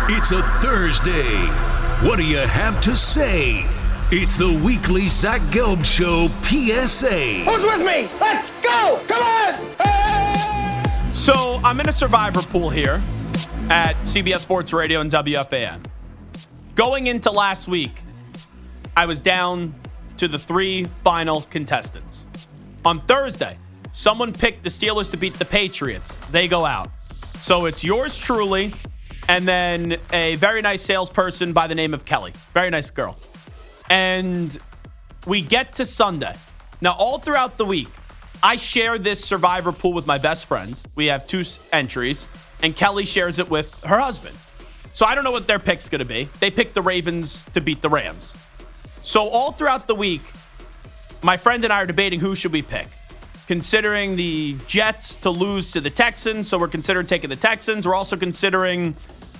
It's 0.07 0.29
a 0.29 0.43
Thursday. 0.61 1.35
What 2.07 2.17
do 2.17 2.23
you 2.23 2.37
have 2.37 2.79
to 2.81 2.95
say? 2.95 3.63
It's 4.11 4.35
the 4.35 4.61
weekly 4.63 5.09
Zach 5.09 5.41
Gelb 5.49 5.83
Show 5.83 6.27
PSA. 6.43 7.43
Who's 7.43 7.63
with 7.63 7.79
me? 7.79 8.07
Let's 8.21 8.51
go! 8.61 9.01
Come 9.07 9.23
on! 9.23 11.13
So 11.15 11.59
I'm 11.63 11.79
in 11.79 11.89
a 11.89 11.91
survivor 11.91 12.43
pool 12.43 12.69
here 12.69 13.01
at 13.71 13.95
CBS 14.03 14.41
Sports 14.41 14.73
Radio 14.73 15.01
and 15.01 15.11
WFAN. 15.11 15.83
Going 16.75 17.07
into 17.07 17.31
last 17.31 17.67
week, 17.67 18.03
I 18.95 19.07
was 19.07 19.21
down 19.21 19.73
to 20.17 20.27
the 20.27 20.37
three 20.37 20.85
final 21.03 21.41
contestants. 21.41 22.27
On 22.85 23.01
Thursday, 23.07 23.57
someone 23.91 24.33
picked 24.33 24.61
the 24.61 24.69
Steelers 24.69 25.09
to 25.09 25.17
beat 25.17 25.33
the 25.33 25.45
Patriots. 25.45 26.15
They 26.29 26.47
go 26.47 26.63
out. 26.63 26.91
So 27.39 27.65
it's 27.65 27.83
yours 27.83 28.15
truly 28.15 28.71
and 29.27 29.47
then 29.47 29.97
a 30.11 30.35
very 30.35 30.61
nice 30.61 30.81
salesperson 30.81 31.53
by 31.53 31.67
the 31.67 31.75
name 31.75 31.93
of 31.93 32.05
Kelly. 32.05 32.33
Very 32.53 32.69
nice 32.69 32.89
girl. 32.89 33.17
And 33.89 34.57
we 35.25 35.41
get 35.41 35.73
to 35.75 35.85
Sunday. 35.85 36.35
Now, 36.81 36.95
all 36.97 37.19
throughout 37.19 37.57
the 37.57 37.65
week, 37.65 37.89
I 38.43 38.55
share 38.57 38.97
this 38.97 39.23
survivor 39.23 39.71
pool 39.71 39.93
with 39.93 40.05
my 40.05 40.17
best 40.17 40.45
friend. 40.45 40.75
We 40.95 41.07
have 41.07 41.25
two 41.25 41.43
entries, 41.71 42.27
and 42.61 42.75
Kelly 42.75 43.05
shares 43.05 43.39
it 43.39 43.49
with 43.49 43.81
her 43.81 43.97
husband. 43.99 44.37
So 44.93 45.05
I 45.05 45.15
don't 45.15 45.23
know 45.23 45.31
what 45.31 45.47
their 45.47 45.59
pick's 45.59 45.89
going 45.89 45.99
to 45.99 46.05
be. 46.05 46.29
They 46.39 46.51
picked 46.51 46.73
the 46.73 46.81
Ravens 46.81 47.45
to 47.53 47.61
beat 47.61 47.81
the 47.81 47.89
Rams. 47.89 48.35
So 49.01 49.27
all 49.27 49.51
throughout 49.51 49.87
the 49.87 49.95
week, 49.95 50.21
my 51.21 51.37
friend 51.37 51.63
and 51.63 51.73
I 51.73 51.81
are 51.81 51.85
debating 51.85 52.19
who 52.19 52.35
should 52.35 52.51
we 52.51 52.61
pick 52.61 52.87
considering 53.47 54.15
the 54.15 54.55
Jets 54.67 55.15
to 55.17 55.29
lose 55.29 55.71
to 55.71 55.81
the 55.81 55.89
Texans. 55.89 56.47
So 56.47 56.57
we're 56.57 56.67
considering 56.67 57.05
taking 57.05 57.29
the 57.29 57.35
Texans. 57.35 57.87
We're 57.87 57.95
also 57.95 58.17
considering 58.17 58.95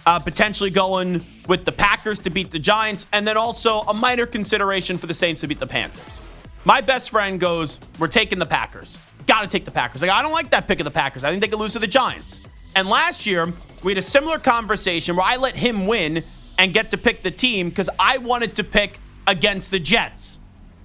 uh, 0.06 0.20
potentially 0.20 0.70
going 0.70 1.24
with 1.47 1.66
the 1.66 1.72
Packers 1.72 2.20
to 2.20 2.30
beat 2.30 2.51
the 2.51 2.60
Giants, 2.60 3.06
and 3.14 3.28
then 3.28 3.38
also 3.38 3.82
a 3.82 3.93
minor 3.93 4.26
consideration 4.26 4.97
for 4.97 5.08
the 5.08 5.14
Saints 5.14 5.41
to 5.41 5.47
beat 5.47 5.60
the 5.60 5.68
Panthers. 5.68 6.22
My 6.64 6.82
best 6.82 7.10
friend 7.10 7.39
goes, 7.39 7.80
We're 7.99 8.08
taking 8.08 8.39
the 8.39 8.45
Packers. 8.45 8.99
Got 9.28 9.41
to 9.41 9.47
take 9.47 9.66
the 9.66 9.72
Packers. 9.72 10.01
Like, 10.01 10.12
I 10.12 10.22
don't 10.22 10.32
like 10.32 10.51
that 10.51 10.68
pick 10.68 10.80
of 10.80 10.86
the 10.86 10.91
Packers. 10.91 11.24
I 11.24 11.30
think 11.30 11.41
they 11.41 11.47
could 11.47 11.60
lose 11.60 11.74
to 11.74 11.80
the 11.80 11.88
Giants. 11.88 12.39
And 12.76 12.89
last 12.89 13.26
year, 13.26 13.51
we 13.84 13.91
had 13.91 13.97
a 13.97 14.01
similar 14.01 14.38
conversation 14.38 15.16
where 15.16 15.26
I 15.26 15.38
let 15.38 15.56
him 15.56 15.88
win 15.88 16.24
and 16.58 16.74
get 16.74 16.91
to 16.91 16.97
pick 16.97 17.24
the 17.24 17.32
team 17.32 17.70
because 17.70 17.89
I 17.99 18.18
wanted 18.18 18.56
to 18.56 18.64
pick 18.64 18.99
against 19.28 19.72
the 19.72 19.80
Jets. 19.80 20.39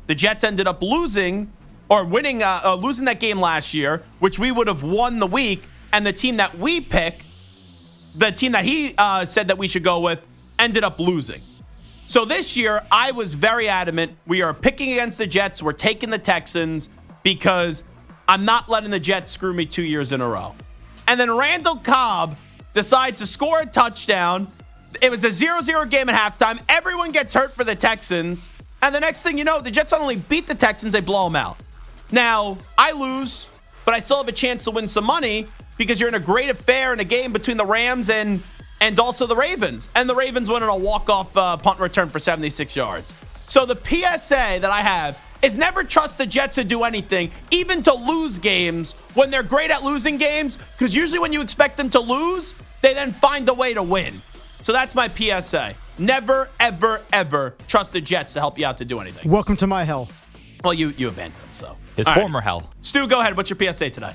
The 0.06 0.14
Jets 0.14 0.44
ended 0.44 0.66
up 0.66 0.82
losing 0.82 1.52
or 1.88 2.04
winning, 2.04 2.42
uh, 2.42 2.60
uh, 2.64 2.74
losing 2.74 3.04
that 3.06 3.20
game 3.20 3.40
last 3.40 3.74
year, 3.74 4.02
which 4.20 4.38
we 4.38 4.52
would 4.52 4.68
have 4.68 4.82
won 4.82 5.18
the 5.18 5.26
week. 5.26 5.64
And 5.92 6.06
the 6.06 6.12
team 6.12 6.36
that 6.36 6.56
we 6.56 6.80
pick, 6.80 7.24
the 8.14 8.30
team 8.32 8.52
that 8.52 8.64
he 8.64 8.94
uh, 8.98 9.24
said 9.24 9.48
that 9.48 9.58
we 9.58 9.68
should 9.68 9.84
go 9.84 10.00
with, 10.00 10.20
ended 10.58 10.84
up 10.84 10.98
losing. 10.98 11.40
So 12.06 12.24
this 12.24 12.56
year, 12.56 12.84
I 12.90 13.12
was 13.12 13.34
very 13.34 13.68
adamant. 13.68 14.12
We 14.26 14.42
are 14.42 14.52
picking 14.52 14.92
against 14.92 15.18
the 15.18 15.26
Jets. 15.26 15.62
We're 15.62 15.72
taking 15.72 16.10
the 16.10 16.18
Texans 16.18 16.90
because 17.22 17.84
I'm 18.26 18.44
not 18.44 18.68
letting 18.68 18.90
the 18.90 19.00
Jets 19.00 19.30
screw 19.30 19.54
me 19.54 19.64
two 19.64 19.84
years 19.84 20.12
in 20.12 20.20
a 20.20 20.28
row. 20.28 20.54
And 21.06 21.18
then 21.18 21.36
Randall 21.36 21.76
Cobb 21.76 22.36
decides 22.72 23.18
to 23.18 23.26
score 23.26 23.60
a 23.60 23.66
touchdown. 23.66 24.48
It 25.00 25.10
was 25.10 25.22
a 25.24 25.30
0 25.30 25.60
0 25.60 25.84
game 25.86 26.08
at 26.08 26.14
halftime. 26.14 26.62
Everyone 26.68 27.12
gets 27.12 27.32
hurt 27.32 27.54
for 27.54 27.64
the 27.64 27.76
Texans. 27.76 28.48
And 28.82 28.94
the 28.94 29.00
next 29.00 29.22
thing 29.22 29.38
you 29.38 29.44
know, 29.44 29.60
the 29.60 29.70
Jets 29.70 29.92
not 29.92 30.00
only 30.00 30.16
beat 30.16 30.46
the 30.46 30.54
Texans, 30.54 30.92
they 30.92 31.00
blow 31.00 31.24
them 31.24 31.36
out. 31.36 31.58
Now, 32.10 32.58
I 32.76 32.92
lose, 32.92 33.48
but 33.84 33.94
I 33.94 34.00
still 34.00 34.16
have 34.16 34.28
a 34.28 34.32
chance 34.32 34.64
to 34.64 34.70
win 34.70 34.88
some 34.88 35.04
money 35.04 35.46
because 35.80 35.98
you're 35.98 36.10
in 36.10 36.14
a 36.14 36.20
great 36.20 36.50
affair 36.50 36.92
in 36.92 37.00
a 37.00 37.04
game 37.04 37.32
between 37.32 37.56
the 37.56 37.64
Rams 37.64 38.10
and 38.10 38.42
and 38.82 39.00
also 39.00 39.26
the 39.26 39.34
Ravens. 39.34 39.88
And 39.94 40.08
the 40.08 40.14
Ravens 40.14 40.50
win 40.50 40.62
on 40.62 40.68
a 40.68 40.76
walk-off 40.76 41.34
uh, 41.34 41.56
punt 41.56 41.80
return 41.80 42.10
for 42.10 42.18
76 42.18 42.76
yards. 42.76 43.14
So 43.46 43.64
the 43.64 43.76
PSA 43.76 44.58
that 44.60 44.66
I 44.70 44.80
have 44.82 45.22
is 45.40 45.54
never 45.54 45.82
trust 45.82 46.18
the 46.18 46.26
Jets 46.26 46.56
to 46.56 46.64
do 46.64 46.84
anything, 46.84 47.30
even 47.50 47.82
to 47.84 47.94
lose 47.94 48.38
games 48.38 48.92
when 49.14 49.30
they're 49.30 49.42
great 49.42 49.70
at 49.70 49.82
losing 49.82 50.18
games, 50.18 50.58
because 50.58 50.94
usually 50.94 51.18
when 51.18 51.32
you 51.32 51.40
expect 51.40 51.78
them 51.78 51.88
to 51.90 52.00
lose, 52.00 52.54
they 52.82 52.92
then 52.92 53.10
find 53.10 53.48
a 53.48 53.54
way 53.54 53.72
to 53.72 53.82
win. 53.82 54.20
So 54.60 54.74
that's 54.74 54.94
my 54.94 55.08
PSA. 55.08 55.74
Never, 55.98 56.50
ever, 56.60 57.02
ever 57.14 57.54
trust 57.68 57.94
the 57.94 58.02
Jets 58.02 58.34
to 58.34 58.40
help 58.40 58.58
you 58.58 58.66
out 58.66 58.76
to 58.78 58.84
do 58.84 59.00
anything. 59.00 59.30
Welcome 59.30 59.56
to 59.56 59.66
my 59.66 59.84
hell. 59.84 60.10
Well, 60.62 60.74
you 60.74 60.90
you 60.98 61.08
abandoned 61.08 61.40
them, 61.42 61.52
so. 61.52 61.76
His 61.96 62.06
All 62.06 62.14
right. 62.14 62.20
former 62.20 62.42
hell. 62.42 62.70
Stu, 62.82 63.06
go 63.06 63.20
ahead. 63.20 63.34
What's 63.34 63.48
your 63.48 63.72
PSA 63.72 63.90
today? 63.90 64.12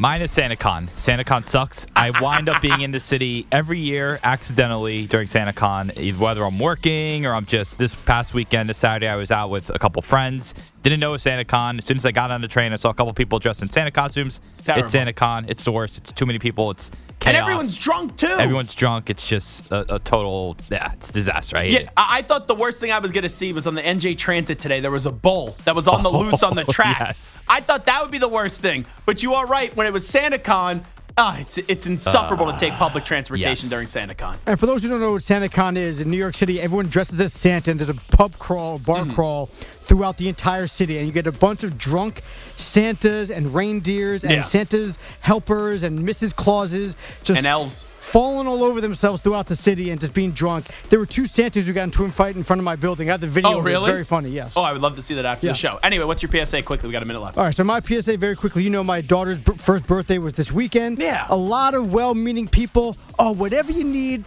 Mine 0.00 0.22
is 0.22 0.34
SantaCon. 0.34 0.88
SantaCon 0.92 1.44
sucks. 1.44 1.84
I 1.94 2.10
wind 2.22 2.48
up 2.48 2.62
being 2.62 2.80
in 2.80 2.90
the 2.90 2.98
city 2.98 3.46
every 3.52 3.78
year 3.78 4.18
accidentally 4.22 5.06
during 5.06 5.26
SantaCon, 5.26 5.94
either 5.94 6.18
whether 6.18 6.42
I'm 6.42 6.58
working 6.58 7.26
or 7.26 7.34
I'm 7.34 7.44
just 7.44 7.76
this 7.76 7.94
past 7.94 8.32
weekend, 8.32 8.70
this 8.70 8.78
Saturday, 8.78 9.08
I 9.08 9.16
was 9.16 9.30
out 9.30 9.50
with 9.50 9.68
a 9.68 9.78
couple 9.78 10.00
friends. 10.00 10.54
Didn't 10.82 11.00
know 11.00 11.10
it 11.10 11.12
was 11.12 11.24
SantaCon. 11.24 11.76
As 11.76 11.84
soon 11.84 11.98
as 11.98 12.06
I 12.06 12.12
got 12.12 12.30
on 12.30 12.40
the 12.40 12.48
train, 12.48 12.72
I 12.72 12.76
saw 12.76 12.88
a 12.88 12.94
couple 12.94 13.12
people 13.12 13.38
dressed 13.40 13.60
in 13.60 13.68
Santa 13.68 13.90
costumes. 13.90 14.40
It's, 14.52 14.62
terrible. 14.62 14.88
SantaCon. 14.88 15.50
It's 15.50 15.64
the 15.64 15.72
worst. 15.72 15.98
It's 15.98 16.12
too 16.12 16.24
many 16.24 16.38
people. 16.38 16.70
It's 16.70 16.90
chaos. 17.20 17.34
And 17.34 17.36
everyone's 17.36 17.76
drunk 17.76 18.16
too. 18.16 18.26
Everyone's 18.26 18.74
drunk. 18.74 19.10
It's 19.10 19.26
just 19.26 19.70
a, 19.70 19.94
a 19.94 19.98
total, 20.00 20.56
yeah, 20.70 20.92
it's 20.94 21.10
a 21.10 21.12
disaster. 21.12 21.56
I 21.56 21.62
hate 21.64 21.72
Yeah, 21.72 21.78
it. 21.80 21.90
I 21.96 22.18
I 22.18 22.22
thought 22.22 22.46
the 22.48 22.54
worst 22.54 22.80
thing 22.80 22.90
I 22.92 22.98
was 22.98 23.12
going 23.12 23.22
to 23.22 23.28
see 23.28 23.52
was 23.52 23.66
on 23.66 23.74
the 23.74 23.82
NJ 23.82 24.16
Transit 24.18 24.58
today. 24.58 24.80
There 24.80 24.90
was 24.90 25.06
a 25.06 25.12
bull 25.12 25.56
that 25.64 25.74
was 25.76 25.86
on 25.88 26.02
the 26.02 26.10
loose 26.20 26.42
on 26.42 26.56
the 26.56 26.62
Oh, 26.68 26.72
tracks. 26.72 26.98
yes. 27.00 27.40
I 27.48 27.60
thought 27.60 27.86
that 27.86 28.02
would 28.02 28.10
be 28.10 28.18
the 28.18 28.28
worst 28.28 28.60
thing. 28.60 28.84
But 29.06 29.22
you 29.22 29.34
are 29.34 29.46
right. 29.46 29.74
When 29.76 29.86
it 29.86 29.92
was 29.92 30.10
SantaCon, 30.10 30.84
ah, 31.18 31.38
it's 31.38 31.58
it's 31.58 31.86
insufferable 31.86 32.50
to 32.52 32.58
take 32.58 32.72
public 32.74 33.04
transportation 33.04 33.68
yes. 33.68 33.70
during 33.70 33.86
SantaCon. 33.86 34.36
And 34.46 34.58
for 34.58 34.66
those 34.66 34.82
who 34.82 34.88
don't 34.88 35.00
know 35.00 35.12
what 35.12 35.22
SantaCon 35.22 35.76
is, 35.76 36.00
in 36.00 36.10
New 36.10 36.16
York 36.18 36.34
City, 36.34 36.60
everyone 36.60 36.86
dresses 36.88 37.20
as 37.20 37.32
Santa, 37.32 37.70
and 37.70 37.78
there's 37.80 37.88
a 37.88 37.94
pub 37.94 38.38
crawl, 38.38 38.78
bar 38.78 39.04
Mm-hmm. 39.04 39.14
crawl 39.14 39.48
throughout 39.90 40.16
the 40.18 40.28
entire 40.28 40.68
city, 40.68 40.98
and 40.98 41.06
you 41.08 41.12
get 41.12 41.26
a 41.26 41.32
bunch 41.32 41.64
of 41.64 41.76
drunk 41.76 42.20
Santas 42.56 43.28
and 43.28 43.52
reindeers 43.52 44.22
and 44.22 44.32
Yeah. 44.34 44.40
Santa's 44.42 44.98
helpers 45.20 45.82
and 45.82 45.98
Mrs. 46.08 46.32
Clauses 46.34 46.94
just 47.24 47.36
And 47.38 47.44
elves. 47.44 47.86
falling 47.98 48.46
all 48.46 48.62
over 48.62 48.80
themselves 48.80 49.20
throughout 49.20 49.46
the 49.48 49.56
city 49.56 49.90
and 49.90 50.00
just 50.00 50.14
being 50.14 50.30
drunk. 50.30 50.66
There 50.90 50.98
were 51.00 51.06
two 51.06 51.26
Santas 51.26 51.66
who 51.66 51.72
got 51.72 51.82
into 51.84 52.04
a 52.04 52.08
fight 52.08 52.36
in 52.36 52.44
front 52.44 52.60
of 52.60 52.64
my 52.64 52.76
building. 52.76 53.08
I 53.08 53.14
have 53.14 53.20
the 53.20 53.26
video. 53.26 53.54
Oh, 53.54 53.58
really? 53.60 53.82
It's 53.86 53.90
very 53.92 54.04
funny. 54.04 54.30
Yes. 54.30 54.52
Oh, 54.54 54.62
I 54.62 54.72
would 54.72 54.80
love 54.80 54.94
to 54.94 55.02
see 55.02 55.14
that 55.14 55.24
after 55.24 55.46
Yeah. 55.46 55.52
the 55.54 55.58
show. 55.58 55.80
Anyway, 55.82 56.04
what's 56.04 56.22
your 56.22 56.30
PSA 56.30 56.62
quickly? 56.62 56.88
We 56.88 56.92
got 56.92 57.02
a 57.02 57.06
minute 57.06 57.20
left. 57.22 57.36
All 57.36 57.42
right, 57.42 57.54
so 57.54 57.64
my 57.64 57.80
PSA 57.80 58.16
very 58.16 58.36
quickly. 58.36 58.62
You 58.62 58.70
know, 58.70 58.84
my 58.84 59.00
daughter's 59.00 59.38
b- 59.40 59.52
first 59.56 59.88
birthday 59.88 60.18
was 60.18 60.34
this 60.34 60.52
weekend. 60.52 61.00
Yeah. 61.00 61.26
A 61.30 61.36
lot 61.36 61.74
of 61.74 61.92
well 61.92 62.14
meaning 62.14 62.46
people. 62.46 62.96
Oh, 63.18 63.32
whatever 63.32 63.72
you 63.72 63.82
need, 63.84 64.22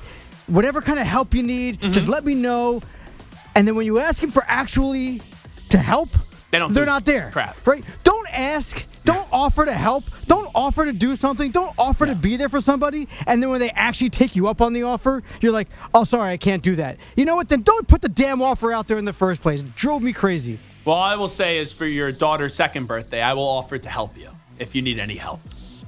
whatever 0.47 0.81
kind 0.81 0.99
of 0.99 1.07
help 1.07 1.33
you 1.33 1.41
need, 1.43 1.79
Mm-hmm. 1.79 1.91
just 1.93 2.09
let 2.09 2.25
me 2.25 2.35
know. 2.35 2.81
And 3.55 3.65
then 3.67 3.75
when 3.75 3.85
you 3.85 3.99
ask 3.99 4.19
them 4.19 4.31
for 4.31 4.43
actually 4.47 5.21
to 5.73 5.79
help, 5.79 6.09
They 6.51 6.59
don't 6.59 6.71
they're 6.73 6.85
not 6.85 7.03
there. 7.03 7.29
crap. 7.31 7.65
Right? 7.67 7.83
Don't 8.03 8.27
ask 8.31 8.85
Don't 9.05 9.27
offer 9.33 9.65
to 9.65 9.73
help. 9.73 10.05
Don't 10.27 10.49
offer 10.55 10.85
to 10.85 10.93
do 10.93 11.15
something. 11.17 11.51
Don't 11.51 11.73
offer 11.77 12.05
to 12.05 12.15
be 12.15 12.37
there 12.37 12.47
for 12.47 12.61
somebody. 12.61 13.09
And 13.27 13.41
then 13.43 13.49
when 13.49 13.59
they 13.59 13.69
actually 13.71 14.09
take 14.09 14.33
you 14.35 14.47
up 14.47 14.61
on 14.61 14.71
the 14.71 14.83
offer, 14.83 15.21
you're 15.41 15.51
like, 15.51 15.67
oh, 15.93 16.05
sorry, 16.05 16.31
I 16.31 16.37
can't 16.37 16.63
do 16.63 16.75
that. 16.75 16.97
You 17.17 17.25
know 17.25 17.35
what? 17.35 17.49
Then 17.49 17.63
don't 17.63 17.85
put 17.87 18.01
the 18.01 18.07
damn 18.07 18.41
offer 18.41 18.71
out 18.71 18.87
there 18.87 18.97
in 18.97 19.03
the 19.03 19.11
first 19.11 19.41
place. 19.41 19.61
It 19.61 19.75
drove 19.75 20.03
me 20.03 20.13
crazy. 20.13 20.57
Well, 20.85 20.95
I 20.95 21.15
will 21.17 21.27
say 21.27 21.57
is 21.57 21.73
for 21.73 21.85
your 21.85 22.11
daughter's 22.13 22.53
second 22.53 22.87
birthday, 22.87 23.21
I 23.21 23.33
will 23.33 23.43
offer 23.47 23.77
to 23.77 23.89
help 23.89 24.17
you 24.17 24.29
if 24.59 24.73
you 24.73 24.81
need 24.81 24.99
any 24.99 25.15
help. 25.15 25.41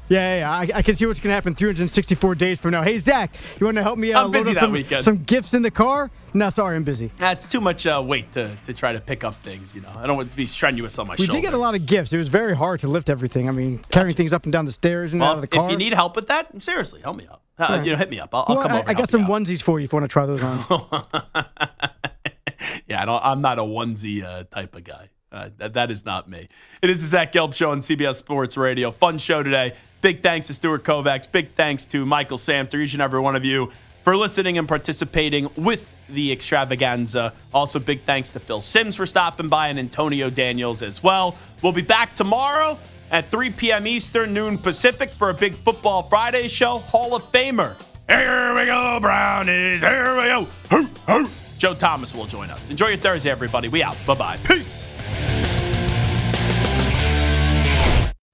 Yeah, 0.07 0.37
yeah. 0.39 0.51
I, 0.51 0.77
I 0.79 0.81
can 0.83 0.93
see 0.95 1.05
what's 1.07 1.19
going 1.19 1.31
to 1.31 1.33
happen 1.35 1.55
364 1.55 2.35
days 2.35 2.59
from 2.59 2.71
now. 2.71 2.83
Hey, 2.83 2.97
Zach, 2.99 3.35
you 3.59 3.65
want 3.65 3.77
to 3.77 3.83
help 3.83 3.97
me 3.97 4.13
uh, 4.13 4.25
I'm 4.25 4.31
busy 4.31 4.53
that 4.53 4.59
some, 4.61 4.71
weekend. 4.71 5.03
some 5.03 5.17
gifts 5.23 5.53
in 5.55 5.63
the 5.63 5.71
car? 5.71 6.11
No, 6.33 6.49
sorry, 6.51 6.75
I'm 6.75 6.83
busy. 6.83 7.11
That's 7.17 7.47
too 7.47 7.59
much 7.59 7.87
uh, 7.87 8.03
weight 8.05 8.31
to, 8.33 8.55
to 8.65 8.73
try 8.73 8.93
to 8.93 8.99
pick 8.99 9.23
up 9.23 9.41
things. 9.41 9.73
You 9.73 9.81
know, 9.81 9.89
I 9.95 10.05
don't 10.05 10.15
want 10.17 10.29
to 10.29 10.37
be 10.37 10.45
strenuous 10.45 10.99
on 10.99 11.07
my 11.07 11.15
We 11.17 11.25
shoulder. 11.25 11.31
did 11.31 11.41
get 11.41 11.53
a 11.55 11.57
lot 11.57 11.73
of 11.73 11.85
gifts. 11.87 12.13
It 12.13 12.17
was 12.17 12.27
very 12.27 12.55
hard 12.55 12.81
to 12.81 12.87
lift 12.87 13.09
everything. 13.09 13.49
I 13.49 13.51
mean, 13.51 13.79
carrying 13.89 14.15
things 14.15 14.31
up 14.31 14.43
and 14.43 14.53
down 14.53 14.65
the 14.65 14.71
stairs 14.71 15.13
and 15.13 15.21
well, 15.21 15.31
out 15.31 15.35
of 15.37 15.41
the 15.41 15.47
car. 15.47 15.65
if 15.65 15.71
you 15.71 15.77
need 15.77 15.93
help 15.93 16.15
with 16.15 16.27
that, 16.27 16.61
seriously, 16.61 17.01
help 17.01 17.17
me 17.17 17.25
up. 17.27 17.41
Uh, 17.57 17.65
Yeah. 17.69 17.83
You 17.83 17.91
know, 17.93 17.97
hit 17.97 18.09
me 18.11 18.19
up. 18.19 18.35
I'll, 18.35 18.45
I'll 18.47 18.61
come 18.61 18.71
I, 18.73 18.79
over. 18.81 18.89
I 18.89 18.93
got 18.93 19.09
some 19.09 19.21
out. 19.23 19.29
onesies 19.29 19.63
for 19.63 19.79
you 19.79 19.85
if 19.85 19.93
you 19.93 19.97
want 19.97 20.09
to 20.09 20.13
try 20.13 20.25
those 20.27 20.43
on. 20.43 20.65
Yeah, 22.87 23.01
I 23.01 23.05
don't, 23.05 23.21
I'm 23.23 23.41
not 23.41 23.57
a 23.59 23.63
onesie 23.63 24.23
uh, 24.23 24.43
type 24.45 24.75
of 24.75 24.83
guy. 24.83 25.09
Uh, 25.31 25.49
that, 25.57 25.73
that 25.73 25.91
is 25.91 26.05
not 26.05 26.29
me. 26.29 26.47
It 26.81 26.89
is 26.89 27.01
the 27.01 27.07
Zach 27.07 27.31
Gelb 27.31 27.53
Show 27.53 27.71
on 27.71 27.79
CBS 27.79 28.15
Sports 28.15 28.57
Radio. 28.57 28.91
Fun 28.91 29.17
show 29.17 29.43
today. 29.43 29.73
Big 30.05 30.21
thanks 30.21 30.45
to 30.45 30.53
Stuart 30.53 30.83
Kovacs. 30.83 31.25
Big 31.31 31.49
thanks 31.53 31.87
to 31.87 32.05
Michael 32.05 32.37
Samter, 32.37 32.75
each 32.75 32.93
and 32.93 33.01
every 33.01 33.19
one 33.19 33.35
of 33.35 33.43
you, 33.43 33.71
for 34.03 34.15
listening 34.15 34.59
and 34.59 34.67
participating 34.67 35.49
with 35.55 35.89
the 36.09 36.31
extravaganza. 36.31 37.33
Also, 37.51 37.79
big 37.79 38.01
thanks 38.01 38.29
to 38.33 38.39
Phil 38.39 38.61
Simms 38.61 38.95
for 38.95 39.07
stopping 39.07 39.49
by 39.49 39.69
and 39.69 39.79
Antonio 39.79 40.29
Daniels 40.29 40.83
as 40.83 41.01
well. 41.01 41.35
We'll 41.63 41.71
be 41.71 41.81
back 41.81 42.13
tomorrow 42.13 42.77
at 43.09 43.31
3 43.31 43.49
p.m. 43.49 43.87
Eastern, 43.87 44.31
noon 44.31 44.59
Pacific 44.59 45.11
for 45.11 45.31
a 45.31 45.33
big 45.33 45.55
Football 45.55 46.03
Friday 46.03 46.49
show. 46.49 46.77
Hall 46.77 47.15
of 47.15 47.23
Famer. 47.31 47.75
Here 48.07 48.53
we 48.53 48.67
go, 48.67 48.99
Brownies. 49.01 49.81
Here 49.81 50.15
we 50.15 50.27
go. 50.27 51.27
Joe 51.57 51.73
Thomas 51.73 52.13
will 52.13 52.27
join 52.27 52.51
us. 52.51 52.69
Enjoy 52.69 52.89
your 52.89 52.97
Thursday, 52.97 53.31
everybody. 53.31 53.69
We 53.69 53.81
out. 53.81 53.97
Bye 54.05 54.13
bye. 54.13 54.37
Peace. 54.43 54.85